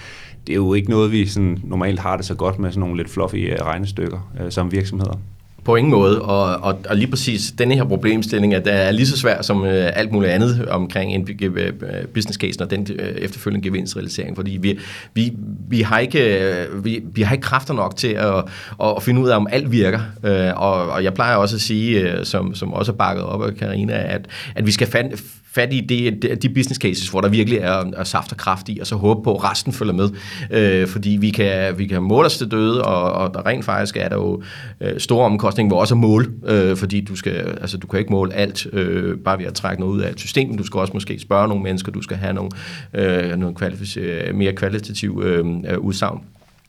Det 0.47 0.53
er 0.53 0.57
jo 0.57 0.75
ikke 0.75 0.91
noget, 0.91 1.13
vi 1.13 1.27
sådan 1.27 1.59
normalt 1.65 2.01
har 2.01 2.17
det 2.17 2.27
så 2.27 2.35
godt 2.35 2.59
med 2.59 2.71
sådan 2.71 2.81
nogle 2.81 2.97
lidt 2.97 3.11
fluffy 3.11 3.53
øh, 3.53 3.59
regnestykker 3.61 4.33
øh, 4.41 4.51
som 4.51 4.73
virksomheder. 4.73 5.21
På 5.65 5.77
ingen 5.77 5.91
måde, 5.91 6.23
og, 6.23 6.45
og, 6.45 6.79
og 6.89 6.97
lige 6.97 7.11
præcis 7.11 7.53
denne 7.59 7.75
her 7.75 7.85
problemstilling, 7.85 8.55
at 8.55 8.65
det 8.65 8.75
er 8.75 8.91
lige 8.91 9.07
så 9.07 9.17
svært 9.17 9.47
som 9.47 9.65
øh, 9.65 9.91
alt 9.95 10.13
muligt 10.13 10.33
andet 10.33 10.69
omkring 10.69 11.15
en 11.15 11.29
øh, 11.41 11.73
business 12.15 12.39
case 12.39 12.61
og 12.61 12.71
den 12.71 12.87
øh, 12.99 13.09
efterfølgende 13.09 13.69
gevinstrealisering, 13.69 14.37
fordi 14.37 14.59
vi, 14.61 14.79
vi, 15.15 15.33
vi, 15.69 15.81
har 15.81 15.99
ikke, 15.99 16.41
øh, 16.41 16.85
vi, 16.85 17.03
vi 17.13 17.23
har 17.23 17.33
ikke 17.33 17.43
kræfter 17.43 17.75
nok 17.75 17.97
til 17.97 18.09
at, 18.09 18.45
at 18.85 19.03
finde 19.03 19.21
ud 19.21 19.29
af, 19.29 19.37
om 19.37 19.47
alt 19.51 19.73
virker, 19.73 20.01
øh, 20.25 20.51
og, 20.57 20.89
og 20.89 21.05
jeg 21.05 21.15
plejer 21.15 21.37
også 21.37 21.57
at 21.57 21.63
sige, 21.63 22.01
øh, 22.01 22.25
som, 22.25 22.55
som 22.55 22.73
også 22.73 22.93
er 22.93 22.97
bakket 22.97 23.25
op 23.25 23.43
af 23.43 23.55
Karina, 23.55 24.15
at, 24.15 24.27
at 24.55 24.67
vi 24.67 24.73
skal 24.73 24.87
fand, 24.87 25.13
fat 25.55 25.73
i 25.73 25.81
de, 25.81 26.37
de 26.37 26.49
business 26.49 26.81
cases, 26.81 27.09
hvor 27.09 27.21
der 27.21 27.29
virkelig 27.29 27.59
er, 27.59 27.85
er 27.97 28.05
saft 28.05 28.33
og 28.33 28.39
kraft 28.39 28.69
i, 28.69 28.79
og 28.81 28.87
så 28.87 28.97
håbe 28.97 29.23
på, 29.23 29.35
at 29.35 29.51
resten 29.51 29.73
følger 29.73 29.95
med. 29.95 30.11
Øh, 30.51 30.89
fordi 30.89 31.11
vi 31.11 31.31
kan, 31.31 31.79
vi 31.79 31.87
kan 31.87 32.03
måle 32.03 32.27
os 32.27 32.39
til 32.39 32.51
døde, 32.51 32.85
og, 32.85 33.13
og 33.13 33.35
der 33.35 33.47
rent 33.47 33.65
faktisk 33.65 33.97
er 33.97 34.09
der 34.09 34.17
jo 34.17 34.43
øh, 34.81 35.01
store 35.01 35.27
omkostninger, 35.27 35.69
hvor 35.71 35.81
også 35.81 35.95
er 35.95 35.99
mål, 35.99 36.33
øh, 36.47 36.77
fordi 36.77 37.01
du, 37.01 37.17
skal, 37.17 37.59
altså, 37.61 37.79
du 37.79 37.87
kan 37.87 37.99
ikke 37.99 38.13
måle 38.13 38.35
alt 38.35 38.67
øh, 38.73 39.19
bare 39.19 39.39
ved 39.39 39.47
at 39.47 39.55
trække 39.55 39.81
noget 39.81 39.95
ud 39.95 40.01
af 40.01 40.11
et 40.11 40.21
system. 40.21 40.57
Du 40.57 40.65
skal 40.65 40.81
også 40.81 40.93
måske 40.93 41.19
spørge 41.19 41.49
nogle 41.49 41.63
mennesker, 41.63 41.93
du 41.93 42.03
skal 42.03 42.17
have 42.17 42.33
nogle, 42.33 42.51
øh, 42.95 43.37
nogle 43.37 43.57
kvalif- 43.63 44.33
mere 44.33 44.53
kvalitative 44.53 45.25
øh, 45.25 45.47
øh, 45.69 45.79
udsagn. 45.79 46.21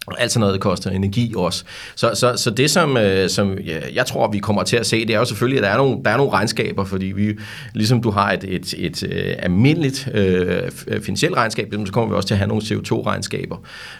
Og 0.08 0.22
alt 0.22 0.32
sådan 0.32 0.48
noget 0.48 0.62
koster 0.62 0.90
energi 0.90 1.34
også. 1.38 1.64
Så, 1.96 2.12
så, 2.14 2.34
så 2.38 2.50
det, 2.50 2.72
som, 2.72 2.98
øh, 2.98 3.30
som 3.30 3.58
ja, 3.58 3.80
jeg 3.94 4.06
tror, 4.06 4.32
vi 4.32 4.40
kommer 4.40 4.64
til 4.64 4.78
at 4.78 4.86
se, 4.86 5.06
det 5.08 5.16
er 5.16 5.20
jo 5.20 5.26
selvfølgelig, 5.26 5.58
at 5.58 5.64
der 5.64 5.70
er 5.70 5.78
nogle, 5.78 5.98
der 6.06 6.12
er 6.12 6.18
nogle 6.18 6.32
regnskaber, 6.32 6.86
fordi 6.86 7.06
vi, 7.06 7.38
ligesom 7.74 8.02
du 8.02 8.12
har 8.12 8.32
et, 8.32 8.44
et, 8.44 8.74
et, 8.78 9.04
et 9.04 9.36
almindeligt 9.40 10.10
øh, 10.14 10.72
finansielt 11.02 11.36
regnskab, 11.36 11.74
så 11.86 11.92
kommer 11.92 12.10
vi 12.10 12.16
også 12.16 12.28
til 12.28 12.34
at 12.34 12.38
have 12.38 12.48
nogle 12.48 12.64
CO2-regnskaber. 12.64 13.58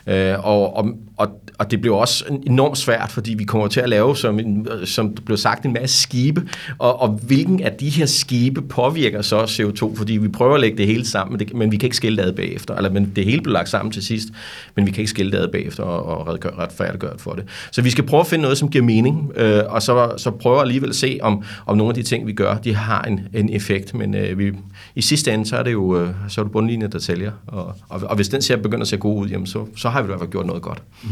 Øh, 0.08 0.46
og, 0.46 0.78
og, 0.78 0.90
og, 1.18 1.30
og 1.58 1.72
det 1.72 1.82
bliver 1.82 1.98
også 1.98 2.26
enormt 2.46 2.78
svært, 2.78 3.12
fordi 3.12 3.34
vi 3.34 3.44
kommer 3.44 3.68
til 3.68 3.80
at 3.80 3.90
lave, 3.90 4.18
som, 4.18 4.40
som 4.86 5.16
blev 5.26 5.38
sagt, 5.38 5.66
en 5.66 5.74
masse 5.74 6.02
skibe, 6.02 6.44
og, 6.78 7.02
og 7.02 7.10
hvilken 7.10 7.64
af 7.64 7.72
de 7.72 7.90
her 7.90 8.06
skibe 8.06 8.62
påvirker 8.62 9.22
så 9.22 9.44
CO2, 9.44 9.98
fordi 9.98 10.18
vi 10.18 10.28
prøver 10.28 10.54
at 10.54 10.62
lægge 10.62 10.78
det 10.78 10.88
hele 10.88 11.06
sammen, 11.06 11.42
men 11.54 11.72
vi 11.72 11.78
kan 11.78 11.88
ikke 11.88 11.98
skille 11.98 12.18
det 12.18 12.28
ad 12.28 12.34
bagefter, 12.34 12.76
eller 12.76 12.90
men 12.90 13.12
det 13.16 13.26
hele 13.26 13.42
bliver 13.42 13.54
lagt 13.54 13.70
sammen 13.70 13.92
til 13.92 14.04
sidst, 14.04 14.28
men 14.76 14.86
vi 14.86 14.92
kan 14.92 15.02
ikke 15.02 15.10
skille 15.10 15.32
det 15.32 15.38
ad 15.38 15.48
bagefter 15.48 15.91
og, 15.92 16.28
og 16.28 16.40
retfærdiggøre 16.58 17.18
for 17.18 17.34
det. 17.34 17.44
Så 17.72 17.82
vi 17.82 17.90
skal 17.90 18.06
prøve 18.06 18.20
at 18.20 18.28
finde 18.28 18.42
noget, 18.42 18.58
som 18.58 18.70
giver 18.70 18.84
mening, 18.84 19.32
øh, 19.36 19.64
og 19.68 19.82
så, 19.82 20.14
så 20.18 20.32
prøve 20.32 20.62
alligevel 20.62 20.90
at 20.90 20.96
se, 20.96 21.20
om, 21.22 21.44
om 21.66 21.78
nogle 21.78 21.92
af 21.92 21.96
de 21.96 22.04
ting, 22.04 22.28
vi 22.28 22.34
gør, 22.34 22.58
de 22.58 22.76
har 22.76 23.02
en, 23.02 23.20
en 23.34 23.50
effekt, 23.50 23.94
men 23.94 24.16
øh, 24.16 24.40
vi, 24.40 24.52
i 24.96 25.02
sidste 25.02 25.34
ende, 25.34 25.46
så 25.46 25.58
er 25.58 25.64
det 25.64 25.72
jo 25.72 25.98
øh, 25.98 26.10
så 26.28 26.42
er 26.42 26.46
det 26.46 26.52
bundlinjen, 26.52 26.92
der 26.92 27.00
tæller, 27.00 27.32
og, 27.48 27.76
og, 27.90 28.02
og 28.04 28.16
hvis 28.16 28.30
den 28.30 28.42
ser 28.42 28.58
begynder 28.58 28.82
at 28.82 28.88
se 28.88 28.98
god 28.98 29.24
ud, 29.24 29.30
jamen, 29.30 29.48
så, 29.48 29.66
så 29.76 29.90
har 29.90 30.02
vi 30.02 30.06
i 30.06 30.08
hvert 30.08 30.20
fald 30.20 30.32
gjort 30.32 30.46
noget 30.46 30.62
godt. 30.62 30.84
Mm. 31.04 31.10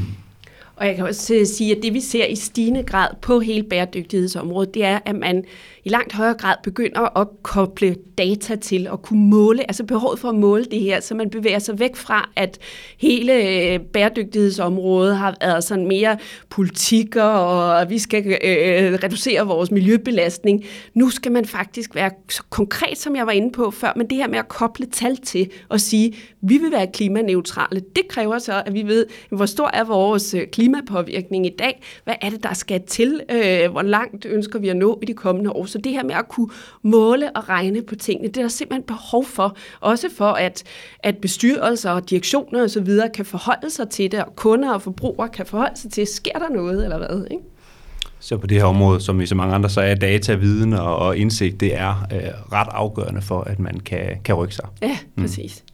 Og 0.75 0.87
jeg 0.87 0.95
kan 0.95 1.05
også 1.05 1.33
øh, 1.33 1.45
sige, 1.45 1.75
at 1.75 1.83
det 1.83 1.93
vi 1.93 2.01
ser 2.01 2.25
i 2.25 2.35
stigende 2.35 2.83
grad 2.83 3.07
på 3.21 3.39
hele 3.39 3.63
bæredygtighedsområdet, 3.63 4.73
det 4.73 4.85
er, 4.85 4.99
at 5.05 5.15
man 5.15 5.43
i 5.85 5.89
langt 5.89 6.13
højere 6.13 6.33
grad 6.33 6.55
begynder 6.63 7.17
at 7.19 7.27
koble 7.43 7.95
data 8.17 8.55
til 8.55 8.87
og 8.87 9.01
kunne 9.01 9.29
måle, 9.29 9.63
altså 9.63 9.83
behovet 9.83 10.19
for 10.19 10.29
at 10.29 10.35
måle 10.35 10.65
det 10.65 10.81
her, 10.81 10.99
så 10.99 11.15
man 11.15 11.29
bevæger 11.29 11.59
sig 11.59 11.79
væk 11.79 11.95
fra, 11.95 12.29
at 12.35 12.57
hele 12.97 13.33
øh, 13.33 13.79
bæredygtighedsområdet 13.79 15.17
har 15.17 15.35
været 15.41 15.63
sådan 15.63 15.87
mere 15.87 16.17
politikker, 16.49 17.23
og 17.23 17.89
vi 17.89 17.99
skal 17.99 18.27
øh, 18.27 18.33
øh, 18.43 18.99
reducere 19.03 19.47
vores 19.47 19.71
miljøbelastning. 19.71 20.65
Nu 20.93 21.09
skal 21.09 21.31
man 21.31 21.45
faktisk 21.45 21.95
være 21.95 22.11
så 22.29 22.43
konkret, 22.49 22.97
som 22.97 23.15
jeg 23.15 23.25
var 23.25 23.31
inde 23.31 23.51
på 23.51 23.71
før, 23.71 23.93
men 23.95 24.09
det 24.09 24.17
her 24.17 24.27
med 24.27 24.39
at 24.39 24.47
koble 24.47 24.85
tal 24.85 25.17
til 25.17 25.49
og 25.69 25.81
sige, 25.81 26.15
vi 26.41 26.57
vil 26.57 26.71
være 26.71 26.87
klimaneutrale, 26.87 27.81
det 27.95 28.07
kræver 28.09 28.39
så, 28.39 28.63
at 28.65 28.73
vi 28.73 28.83
ved, 28.83 29.05
hvor 29.29 29.45
stor 29.45 29.69
er 29.73 29.83
vores 29.83 30.33
øh, 30.33 30.47
klimapåvirkning 30.47 31.45
i 31.45 31.55
dag, 31.59 31.81
hvad 32.03 32.15
er 32.21 32.29
det, 32.29 32.43
der 32.43 32.53
skal 32.53 32.81
til, 32.87 33.21
øh, 33.31 33.71
hvor 33.71 33.81
langt 33.81 34.25
ønsker 34.25 34.59
vi 34.59 34.69
at 34.69 34.77
nå 34.77 34.99
i 35.01 35.05
de 35.05 35.13
kommende 35.13 35.51
år. 35.51 35.68
Så 35.69 35.77
det 35.77 35.91
her 35.91 36.03
med 36.03 36.15
at 36.15 36.27
kunne 36.29 36.49
måle 36.81 37.35
og 37.35 37.49
regne 37.49 37.81
på 37.81 37.95
tingene, 37.95 38.27
det 38.27 38.37
er 38.37 38.41
der 38.41 38.49
simpelthen 38.49 38.83
behov 38.83 39.25
for, 39.25 39.55
også 39.79 40.07
for 40.17 40.31
at, 40.31 40.63
at 40.99 41.17
bestyrelser 41.17 41.91
og 41.91 42.09
direktioner 42.09 42.63
osv. 42.63 42.87
kan 43.13 43.25
forholde 43.25 43.69
sig 43.69 43.89
til 43.89 44.11
det, 44.11 44.23
og 44.23 44.35
kunder 44.35 44.73
og 44.73 44.81
forbrugere 44.81 45.29
kan 45.29 45.45
forholde 45.45 45.79
sig 45.79 45.91
til, 45.91 46.07
sker 46.07 46.39
der 46.39 46.49
noget 46.49 46.83
eller 46.83 46.97
hvad, 46.97 47.25
ikke? 47.31 47.43
Så 48.19 48.37
på 48.37 48.47
det 48.47 48.57
her 48.57 48.65
område, 48.65 49.01
som 49.01 49.21
i 49.21 49.25
så 49.25 49.35
mange 49.35 49.55
andre, 49.55 49.69
så 49.69 49.81
er 49.81 49.95
data, 49.95 50.33
viden 50.33 50.73
og, 50.73 50.95
og 50.95 51.17
indsigt, 51.17 51.59
det 51.59 51.75
er 51.75 52.07
øh, 52.13 52.19
ret 52.51 52.67
afgørende 52.71 53.21
for, 53.21 53.41
at 53.41 53.59
man 53.59 53.79
kan, 53.79 54.17
kan 54.25 54.35
rykke 54.35 54.55
sig. 54.55 54.65
Ja, 54.81 54.97
præcis. 55.17 55.63
Mm. 55.63 55.68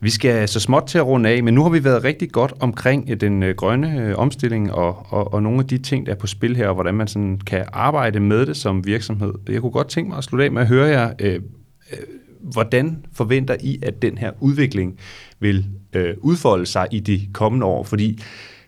Vi 0.00 0.10
skal 0.10 0.48
så 0.48 0.60
småt 0.60 0.84
til 0.86 0.98
at 0.98 1.06
runde 1.06 1.28
af, 1.28 1.42
men 1.42 1.54
nu 1.54 1.62
har 1.62 1.70
vi 1.70 1.84
været 1.84 2.04
rigtig 2.04 2.32
godt 2.32 2.52
omkring 2.60 3.10
øh, 3.10 3.20
den 3.20 3.42
øh, 3.42 3.54
grønne 3.54 4.00
øh, 4.00 4.18
omstilling 4.18 4.72
og, 4.72 5.06
og, 5.08 5.34
og 5.34 5.42
nogle 5.42 5.58
af 5.58 5.66
de 5.66 5.78
ting, 5.78 6.06
der 6.06 6.12
er 6.12 6.16
på 6.16 6.26
spil 6.26 6.56
her, 6.56 6.68
og 6.68 6.74
hvordan 6.74 6.94
man 6.94 7.08
sådan 7.08 7.40
kan 7.46 7.64
arbejde 7.72 8.20
med 8.20 8.46
det 8.46 8.56
som 8.56 8.86
virksomhed. 8.86 9.34
Jeg 9.48 9.60
kunne 9.60 9.72
godt 9.72 9.88
tænke 9.88 10.08
mig 10.08 10.18
at 10.18 10.24
slutte 10.24 10.44
af 10.44 10.52
med 10.52 10.62
at 10.62 10.68
høre 10.68 10.86
jer, 10.86 11.12
øh, 11.18 11.40
hvordan 12.40 13.06
forventer 13.12 13.56
I, 13.60 13.78
at 13.82 14.02
den 14.02 14.18
her 14.18 14.32
udvikling 14.40 14.98
vil 15.40 15.66
øh, 15.92 16.14
udfolde 16.20 16.66
sig 16.66 16.86
i 16.90 17.00
de 17.00 17.20
kommende 17.32 17.66
år? 17.66 17.82
Fordi 17.84 18.18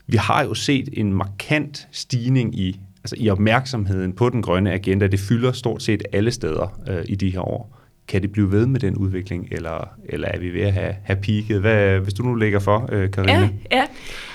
vi 0.07 0.17
har 0.17 0.45
jo 0.45 0.55
set 0.55 0.89
en 0.93 1.13
markant 1.13 1.89
stigning 1.93 2.59
i, 2.59 2.81
altså 3.05 3.17
i 3.19 3.31
opmærksomheden 3.31 4.13
på 4.13 4.29
den 4.29 4.43
grønne 4.43 4.73
agenda. 4.73 5.07
Det 5.07 5.21
fylder 5.21 5.53
stort 5.53 5.83
set 5.83 6.03
alle 6.13 6.31
steder 6.31 6.81
øh, 6.89 7.05
i 7.09 7.15
de 7.15 7.31
her 7.31 7.41
år 7.41 7.80
kan 8.11 8.23
det 8.23 8.33
blive 8.33 8.53
ved 8.53 8.67
med 8.67 8.81
den 8.81 8.97
udvikling, 8.97 9.49
eller, 9.51 9.89
eller 10.09 10.29
er 10.29 10.39
vi 10.39 10.51
ved 10.51 10.61
at 10.61 10.73
have, 10.73 10.95
have 11.05 11.19
peaked? 11.23 11.61
Hvad, 11.61 11.99
hvis 11.99 12.15
du 12.15 12.23
nu 12.23 12.35
lægger 12.35 12.59
for, 12.59 12.89
øh, 12.93 13.11
Ja, 13.19 13.49
ja. 13.73 13.87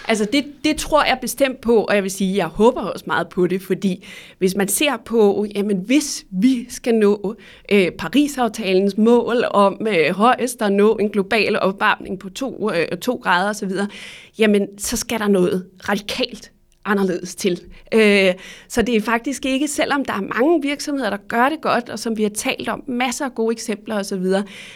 Altså 0.08 0.28
det, 0.34 0.46
det 0.64 0.78
tror 0.78 1.04
jeg 1.04 1.18
bestemt 1.22 1.62
på, 1.62 1.84
og 1.84 1.96
jeg 1.96 2.04
vil 2.04 2.12
sige, 2.12 2.38
jeg 2.38 2.46
håber 2.46 2.82
også 2.82 3.04
meget 3.08 3.28
på 3.30 3.48
det, 3.48 3.62
fordi 3.62 4.06
hvis 4.38 4.56
man 4.56 4.68
ser 4.68 4.98
på, 5.06 5.46
jamen 5.56 5.78
hvis 5.78 6.26
vi 6.32 6.66
skal 6.70 6.96
nå 6.96 7.36
øh, 7.72 7.92
Paris-aftalens 7.92 8.98
mål 8.98 9.44
om 9.52 9.88
øh, 9.90 10.16
højst 10.16 10.62
at 10.62 10.72
nå 10.72 10.96
en 10.96 11.10
global 11.10 11.60
opvarmning 11.60 12.20
på 12.20 12.30
2 12.30 12.72
øh, 12.72 12.98
to 12.98 13.16
grader 13.24 13.50
osv., 13.50 13.72
jamen 14.40 14.68
så 14.78 14.98
skal 14.98 15.20
der 15.20 15.28
noget 15.28 15.66
radikalt 15.90 16.52
anderledes 16.86 17.36
til. 17.36 17.62
Øh, 17.94 18.34
så 18.68 18.82
det 18.82 18.96
er 18.96 19.02
faktisk 19.02 19.46
ikke, 19.46 19.68
selvom 19.68 20.06
der 20.06 20.14
er 20.14 20.42
mange 20.42 20.62
virksomheder, 20.62 21.10
der 21.10 21.18
gør 21.28 21.50
det 21.50 21.62
godt, 21.62 21.90
og 21.90 22.00
som 22.00 22.18
vi 22.18 22.24
har 22.24 22.30
talt 22.30 22.70
om, 22.70 22.84
masser 22.88 23.26
af 23.26 23.36
gode 23.36 23.52
eksempler 23.52 23.96
osv., 23.96 24.24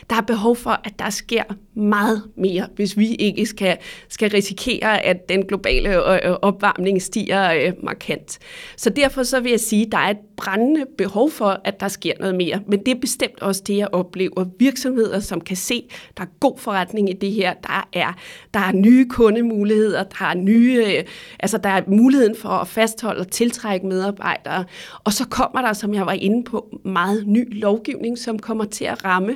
der 0.09 0.15
er 0.15 0.21
behov 0.21 0.55
for, 0.55 0.81
at 0.83 0.93
der 0.99 1.09
sker 1.09 1.43
meget 1.75 2.23
mere, 2.37 2.67
hvis 2.75 2.97
vi 2.97 3.15
ikke 3.15 3.45
skal, 3.45 3.77
skal 4.09 4.29
risikere, 4.31 5.05
at 5.05 5.29
den 5.29 5.45
globale 5.45 5.89
øh, 5.89 6.29
øh, 6.31 6.35
opvarmning 6.41 7.01
stiger 7.01 7.53
øh, 7.53 7.73
markant. 7.83 8.39
Så 8.77 8.89
derfor 8.89 9.23
så 9.23 9.39
vil 9.39 9.49
jeg 9.49 9.59
sige, 9.59 9.85
at 9.85 9.91
der 9.91 9.97
er 9.97 10.09
et 10.09 10.17
brændende 10.39 10.85
behov 10.97 11.31
for, 11.31 11.61
at 11.63 11.79
der 11.79 11.87
sker 11.87 12.13
noget 12.19 12.35
mere. 12.35 12.61
Men 12.67 12.79
det 12.79 12.87
er 12.95 12.99
bestemt 12.99 13.41
også 13.41 13.63
det, 13.67 13.77
jeg 13.77 13.87
oplever. 13.91 14.45
Virksomheder, 14.59 15.19
som 15.19 15.41
kan 15.41 15.57
se, 15.57 15.83
at 16.09 16.17
der 16.17 16.23
er 16.23 16.27
god 16.39 16.57
forretning 16.57 17.09
i 17.09 17.13
det 17.13 17.31
her. 17.31 17.53
Der 17.53 17.87
er, 17.93 18.13
der 18.53 18.59
er 18.59 18.71
nye 18.71 19.07
kundemuligheder, 19.09 20.03
der 20.03 20.25
er 20.25 20.33
nye, 20.33 20.83
øh, 20.87 21.03
altså 21.39 21.57
der 21.57 21.69
er 21.69 21.81
muligheden 21.87 22.35
for 22.35 22.49
at 22.49 22.67
fastholde 22.67 23.19
og 23.19 23.31
tiltrække 23.31 23.87
medarbejdere. 23.87 24.65
Og 25.03 25.13
så 25.13 25.27
kommer 25.27 25.61
der, 25.61 25.73
som 25.73 25.93
jeg 25.93 26.05
var 26.05 26.11
inde 26.11 26.43
på, 26.43 26.79
meget 26.85 27.27
ny 27.27 27.59
lovgivning, 27.59 28.17
som 28.17 28.39
kommer 28.39 28.65
til 28.65 28.85
at 28.85 29.05
ramme 29.05 29.35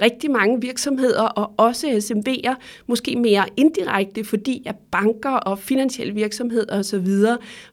rigtig 0.00 0.30
mange 0.30 0.60
virksomheder 0.60 1.22
og 1.22 1.52
også 1.56 1.86
SMV'er, 1.86 2.54
måske 2.86 3.16
mere 3.16 3.44
indirekte, 3.56 4.24
fordi 4.24 4.62
at 4.66 4.76
banker 4.90 5.30
og 5.30 5.58
finansielle 5.58 6.14
virksomheder 6.14 6.78
osv. 6.78 7.08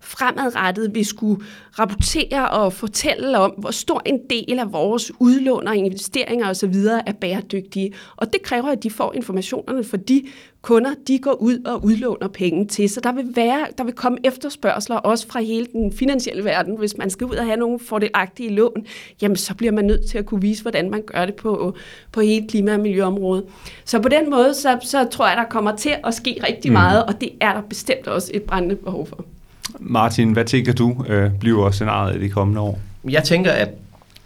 fremadrettet 0.01 0.95
vil 0.95 1.05
skulle 1.05 1.43
rapportere 1.79 2.49
og 2.49 2.73
fortælle 2.73 3.37
om, 3.37 3.51
hvor 3.51 3.71
stor 3.71 4.01
en 4.05 4.19
del 4.29 4.59
af 4.59 4.73
vores 4.73 5.11
udlån 5.19 5.67
og 5.67 5.75
investeringer 5.75 6.49
osv. 6.49 6.75
er 7.05 7.13
bæredygtige. 7.21 7.93
Og 8.15 8.33
det 8.33 8.41
kræver, 8.41 8.67
at 8.67 8.83
de 8.83 8.89
får 8.89 9.13
informationerne 9.13 9.83
for 9.83 9.97
de 9.97 10.23
kunder, 10.61 10.91
de 11.07 11.19
går 11.19 11.33
ud 11.33 11.59
og 11.65 11.85
udlåner 11.85 12.27
penge 12.27 12.65
til. 12.65 12.89
Så 12.89 13.01
der 13.03 13.11
vil, 13.11 13.25
være, 13.35 13.67
der 13.77 13.83
vil 13.83 13.93
komme 13.93 14.17
efterspørgsler 14.23 14.95
også 14.95 15.27
fra 15.27 15.39
hele 15.41 15.67
den 15.73 15.93
finansielle 15.93 16.43
verden. 16.43 16.77
Hvis 16.77 16.97
man 16.97 17.09
skal 17.09 17.27
ud 17.27 17.35
og 17.35 17.45
have 17.45 17.57
nogle 17.57 17.79
fordelagtige 17.79 18.49
lån, 18.49 18.85
jamen 19.21 19.35
så 19.35 19.55
bliver 19.55 19.71
man 19.71 19.85
nødt 19.85 20.09
til 20.09 20.17
at 20.17 20.25
kunne 20.25 20.41
vise, 20.41 20.61
hvordan 20.61 20.89
man 20.89 21.01
gør 21.05 21.25
det 21.25 21.35
på, 21.35 21.75
på 22.11 22.21
hele 22.21 22.47
klima- 22.47 22.73
og 22.73 22.79
miljøområdet. 22.79 23.43
Så 23.85 24.01
på 24.01 24.09
den 24.09 24.29
måde, 24.29 24.53
så, 24.53 24.77
så 24.81 25.07
tror 25.11 25.27
jeg, 25.27 25.37
der 25.37 25.45
kommer 25.49 25.75
til 25.75 25.93
at 26.03 26.13
ske 26.13 26.39
rigtig 26.47 26.71
mm. 26.71 26.73
meget, 26.73 27.05
og 27.05 27.21
det 27.21 27.29
er 27.41 27.53
der 27.53 27.61
bestemt 27.61 28.07
også 28.07 28.31
et 28.33 28.43
brændende 28.43 28.75
behov 28.75 29.07
for. 29.07 29.25
Martin, 29.79 30.31
hvad 30.31 30.45
tænker 30.45 30.73
du 30.73 31.05
øh, 31.09 31.31
bliver 31.39 31.71
scenariet 31.71 32.15
i 32.15 32.23
de 32.23 32.29
kommende 32.29 32.61
år? 32.61 32.79
Jeg 33.09 33.23
tænker, 33.23 33.51
at 33.51 33.69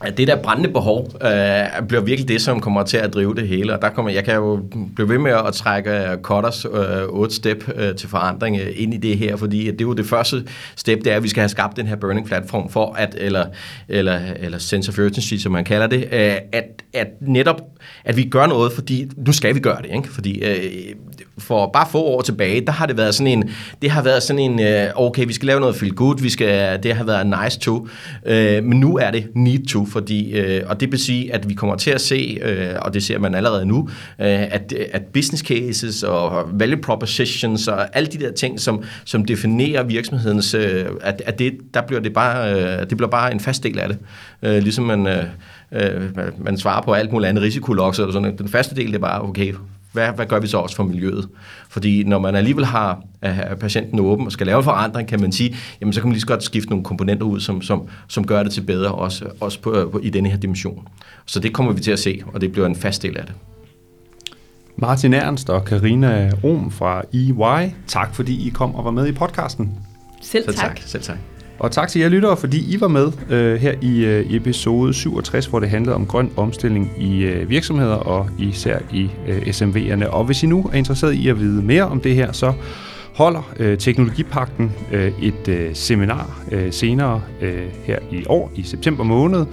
at 0.04 0.18
det 0.18 0.28
der 0.28 0.36
brændende 0.36 0.70
behov 0.70 1.08
øh, 1.22 1.88
bliver 1.88 2.02
virkelig 2.02 2.28
det, 2.28 2.42
som 2.42 2.60
kommer 2.60 2.84
til 2.84 2.98
at 2.98 3.14
drive 3.14 3.36
det 3.36 3.48
hele. 3.48 3.74
Og 3.74 3.82
der 3.82 3.90
kommer, 3.90 4.12
jeg 4.12 4.24
kan 4.24 4.36
jo 4.36 4.60
blive 4.96 5.10
ved 5.10 5.18
med 5.18 5.32
at 5.32 5.54
trække 5.54 5.92
øh, 5.92 6.18
Kotters 6.18 6.66
øh, 6.66 7.04
otte 7.10 7.36
step 7.36 7.72
øh, 7.76 7.96
til 7.96 8.10
forandring 8.10 8.60
øh, 8.60 8.68
ind 8.76 8.94
i 8.94 8.98
det 8.98 9.18
her, 9.18 9.36
fordi 9.36 9.66
det 9.66 9.82
er 9.82 9.86
jo 9.86 9.94
det 9.94 10.06
første 10.06 10.44
step, 10.76 11.00
det 11.04 11.12
er, 11.12 11.16
at 11.16 11.24
vi 11.24 11.30
skal 11.30 11.42
have 11.42 11.50
skabt 11.50 11.78
den 11.78 11.88
her 11.88 11.96
burning 11.96 12.28
platform 12.28 12.70
for, 12.70 12.94
at, 12.94 13.16
eller, 13.18 13.46
eller, 13.90 14.20
eller 14.40 14.58
sense 14.58 14.90
of 14.90 15.00
urgency, 15.00 15.36
som 15.36 15.52
man 15.52 15.64
kalder 15.64 15.88
det, 15.88 16.04
øh, 16.12 16.36
at, 16.52 16.66
at 16.94 17.08
netop, 17.22 17.62
at 18.06 18.18
vi 18.18 18.24
gør 18.24 18.46
noget, 18.46 18.72
fordi 18.72 19.08
nu 19.26 19.32
skal 19.32 19.56
vi 19.56 19.60
gøre 19.60 19.82
det, 19.82 19.96
ikke? 19.96 20.10
Fordi 20.10 20.44
øh, 20.44 20.96
for 21.38 21.70
bare 21.74 21.88
få 21.92 22.04
år 22.04 22.22
tilbage, 22.22 22.62
der 22.62 22.72
har 22.72 22.86
det 22.86 22.98
været 22.98 23.16
sådan 23.16 23.28
en, 23.28 23.50
det 23.82 23.92
har 23.92 24.04
været 24.04 24.24
sådan 24.24 24.40
en, 24.40 24.60
øh, 24.60 24.88
okay, 24.96 25.26
vi 25.28 25.34
skal 25.34 25.48
lave 25.48 25.60
noget 25.60 25.76
feel 25.76 25.94
good, 25.94 26.22
vi 26.22 26.30
skal, 26.30 26.84
det 26.84 26.94
har 26.96 27.04
været 27.04 27.34
nice 27.44 27.60
to, 27.60 27.88
øh, 28.26 28.64
men 28.64 28.80
nu 28.80 28.98
er 28.98 29.12
det 29.12 29.28
need 29.36 29.66
to, 29.66 29.86
fordi, 29.92 30.32
øh, 30.32 30.64
og 30.68 30.80
det 30.80 30.92
vil 30.92 31.00
sige, 31.00 31.34
at 31.34 31.50
vi 31.50 31.54
kommer 31.54 31.76
til 31.76 31.92
at 31.92 32.02
se, 32.02 32.40
øh, 32.42 32.76
og 32.82 32.94
det 32.94 33.04
ser 33.04 33.20
man 33.20 33.36
allerede 33.36 33.66
nu, 33.66 33.90
øh, 34.20 34.28
at, 34.28 34.74
at 34.92 35.04
business 35.06 35.44
cases 35.44 36.04
og 36.04 36.50
value 36.54 36.82
propositions 36.82 37.68
og 37.68 37.98
alle 37.98 38.08
de 38.08 38.20
der 38.20 38.32
ting, 38.32 38.60
som, 38.60 38.84
som 39.06 39.26
definerer 39.26 39.84
virksomhedens, 39.84 40.54
øh, 40.54 40.86
at, 41.02 41.22
at 41.26 41.40
det, 41.40 41.54
der 41.74 41.82
bliver 41.82 42.02
det 42.02 42.14
bare, 42.14 42.54
øh, 42.54 42.80
det 42.90 42.98
bliver 42.98 43.10
bare 43.10 43.32
en 43.32 43.40
fast 43.40 43.64
del 43.64 43.80
af 43.80 43.88
det. 43.88 43.98
Øh, 44.44 44.64
ligesom 44.64 44.86
man, 44.86 45.08
øh, 45.08 45.24
øh 45.72 46.12
man 46.38 46.58
svarer 46.58 46.82
på 46.82 46.94
alt 46.94 47.12
muligt 47.12 47.30
andet 47.30 47.44
risikolokser 47.44 48.06
og 48.06 48.14
sådan 48.14 48.38
Den 48.38 48.50
faste 48.50 48.76
del, 48.76 48.88
det 48.88 48.96
er 48.96 49.00
bare, 49.00 49.22
okay, 49.22 49.54
hvad, 49.92 50.08
hvad 50.16 50.26
gør 50.26 50.40
vi 50.40 50.48
så 50.48 50.58
også 50.58 50.76
for 50.76 50.84
miljøet? 50.84 51.30
Fordi 51.70 52.04
når 52.04 52.20
man 52.20 52.36
alligevel 52.36 52.66
har 52.66 53.04
uh, 53.26 53.58
patienten 53.60 54.00
åben 54.00 54.26
og 54.26 54.32
skal 54.32 54.48
lave 54.48 54.64
forandring, 54.64 55.08
kan 55.08 55.22
man 55.22 55.32
sige, 55.32 55.56
jamen 55.82 55.94
så 55.94 56.00
kan 56.02 56.08
man 56.08 56.14
lige 56.14 56.22
så 56.22 56.28
godt 56.28 56.44
skifte 56.44 56.70
nogle 56.70 56.84
komponenter 56.84 57.26
ud, 57.26 57.40
som, 57.40 57.62
som, 57.62 57.88
som 58.08 58.28
gør 58.28 58.44
det 58.44 58.52
til 58.52 58.62
bedre, 58.62 58.92
også, 58.92 59.26
også 59.40 59.62
på, 59.62 59.90
på, 59.92 60.00
i 60.04 60.10
denne 60.10 60.30
her 60.30 60.38
dimension. 60.38 60.88
Så 61.26 61.40
det 61.40 61.54
kommer 61.54 61.72
vi 61.72 61.82
til 61.82 61.92
at 61.92 62.00
se, 62.00 62.22
og 62.34 62.42
det 62.42 62.52
bliver 62.52 62.68
en 62.68 62.76
fast 62.76 63.04
del 63.04 63.18
af 63.18 63.26
det. 63.26 63.34
Martin 64.78 65.14
Ernst 65.14 65.50
og 65.50 65.66
Karina 65.66 66.32
Rom 66.44 66.72
fra 66.72 67.04
EY, 67.14 67.72
tak 67.88 68.16
fordi 68.16 68.48
I 68.48 68.50
kom 68.50 68.76
og 68.76 68.86
var 68.86 68.92
med 68.92 69.08
i 69.08 69.12
podcasten. 69.12 69.72
Selv 70.22 70.46
tak. 70.46 70.54
Selv 70.54 70.68
tak. 70.68 70.80
Selv 70.86 71.04
tak. 71.04 71.18
Og 71.62 71.72
tak 71.72 71.90
til 71.90 72.02
jer 72.02 72.10
lyttere, 72.10 72.38
fordi 72.38 72.76
I 72.76 72.82
var 72.82 72.88
med 72.88 73.12
øh, 73.30 73.62
her 73.62 73.74
i 73.82 74.06
øh, 74.06 74.34
episode 74.34 74.94
67, 74.94 75.46
hvor 75.46 75.60
det 75.60 75.70
handlede 75.70 75.96
om 75.96 76.06
grøn 76.06 76.32
omstilling 76.38 76.92
i 76.98 77.24
øh, 77.24 77.50
virksomheder 77.50 77.96
og 77.96 78.30
især 78.40 78.80
i 78.94 79.10
øh, 79.28 79.38
SMV'erne. 79.38 80.08
Og 80.08 80.26
hvis 80.26 80.44
I 80.44 80.48
nu 80.48 80.70
er 80.74 80.78
interesseret 80.78 81.14
i 81.14 81.28
at 81.28 81.40
vide 81.40 81.62
mere 81.62 81.84
om 81.84 82.00
det 82.00 82.16
her, 82.16 82.32
så 82.32 82.54
holder 83.16 83.54
øh, 83.60 83.78
Teknologipakten 83.78 84.72
øh, 84.92 85.12
et 85.22 85.48
øh, 85.48 85.76
seminar 85.76 86.42
øh, 86.52 86.74
senere 86.74 87.22
øh, 87.42 87.68
her 87.84 88.00
i 88.12 88.26
år, 88.30 88.52
i 88.56 88.64
september 88.64 89.04
måned. 89.04 89.46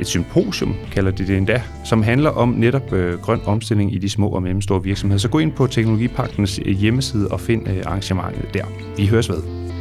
Et 0.00 0.06
symposium, 0.06 0.74
kalder 0.92 1.10
de 1.10 1.26
det 1.26 1.36
endda, 1.36 1.62
som 1.84 2.02
handler 2.02 2.30
om 2.30 2.48
netop 2.48 2.92
øh, 2.92 3.20
grøn 3.20 3.40
omstilling 3.44 3.94
i 3.94 3.98
de 3.98 4.10
små 4.10 4.28
og 4.28 4.42
mellemstore 4.42 4.82
virksomheder. 4.82 5.18
Så 5.18 5.28
gå 5.28 5.38
ind 5.38 5.52
på 5.52 5.66
Teknologipagtens 5.66 6.60
øh, 6.64 6.76
hjemmeside 6.76 7.28
og 7.28 7.40
find 7.40 7.68
øh, 7.68 7.82
arrangementet 7.86 8.54
der. 8.54 8.64
Vi 8.96 9.06
høres 9.06 9.28
ved. 9.28 9.73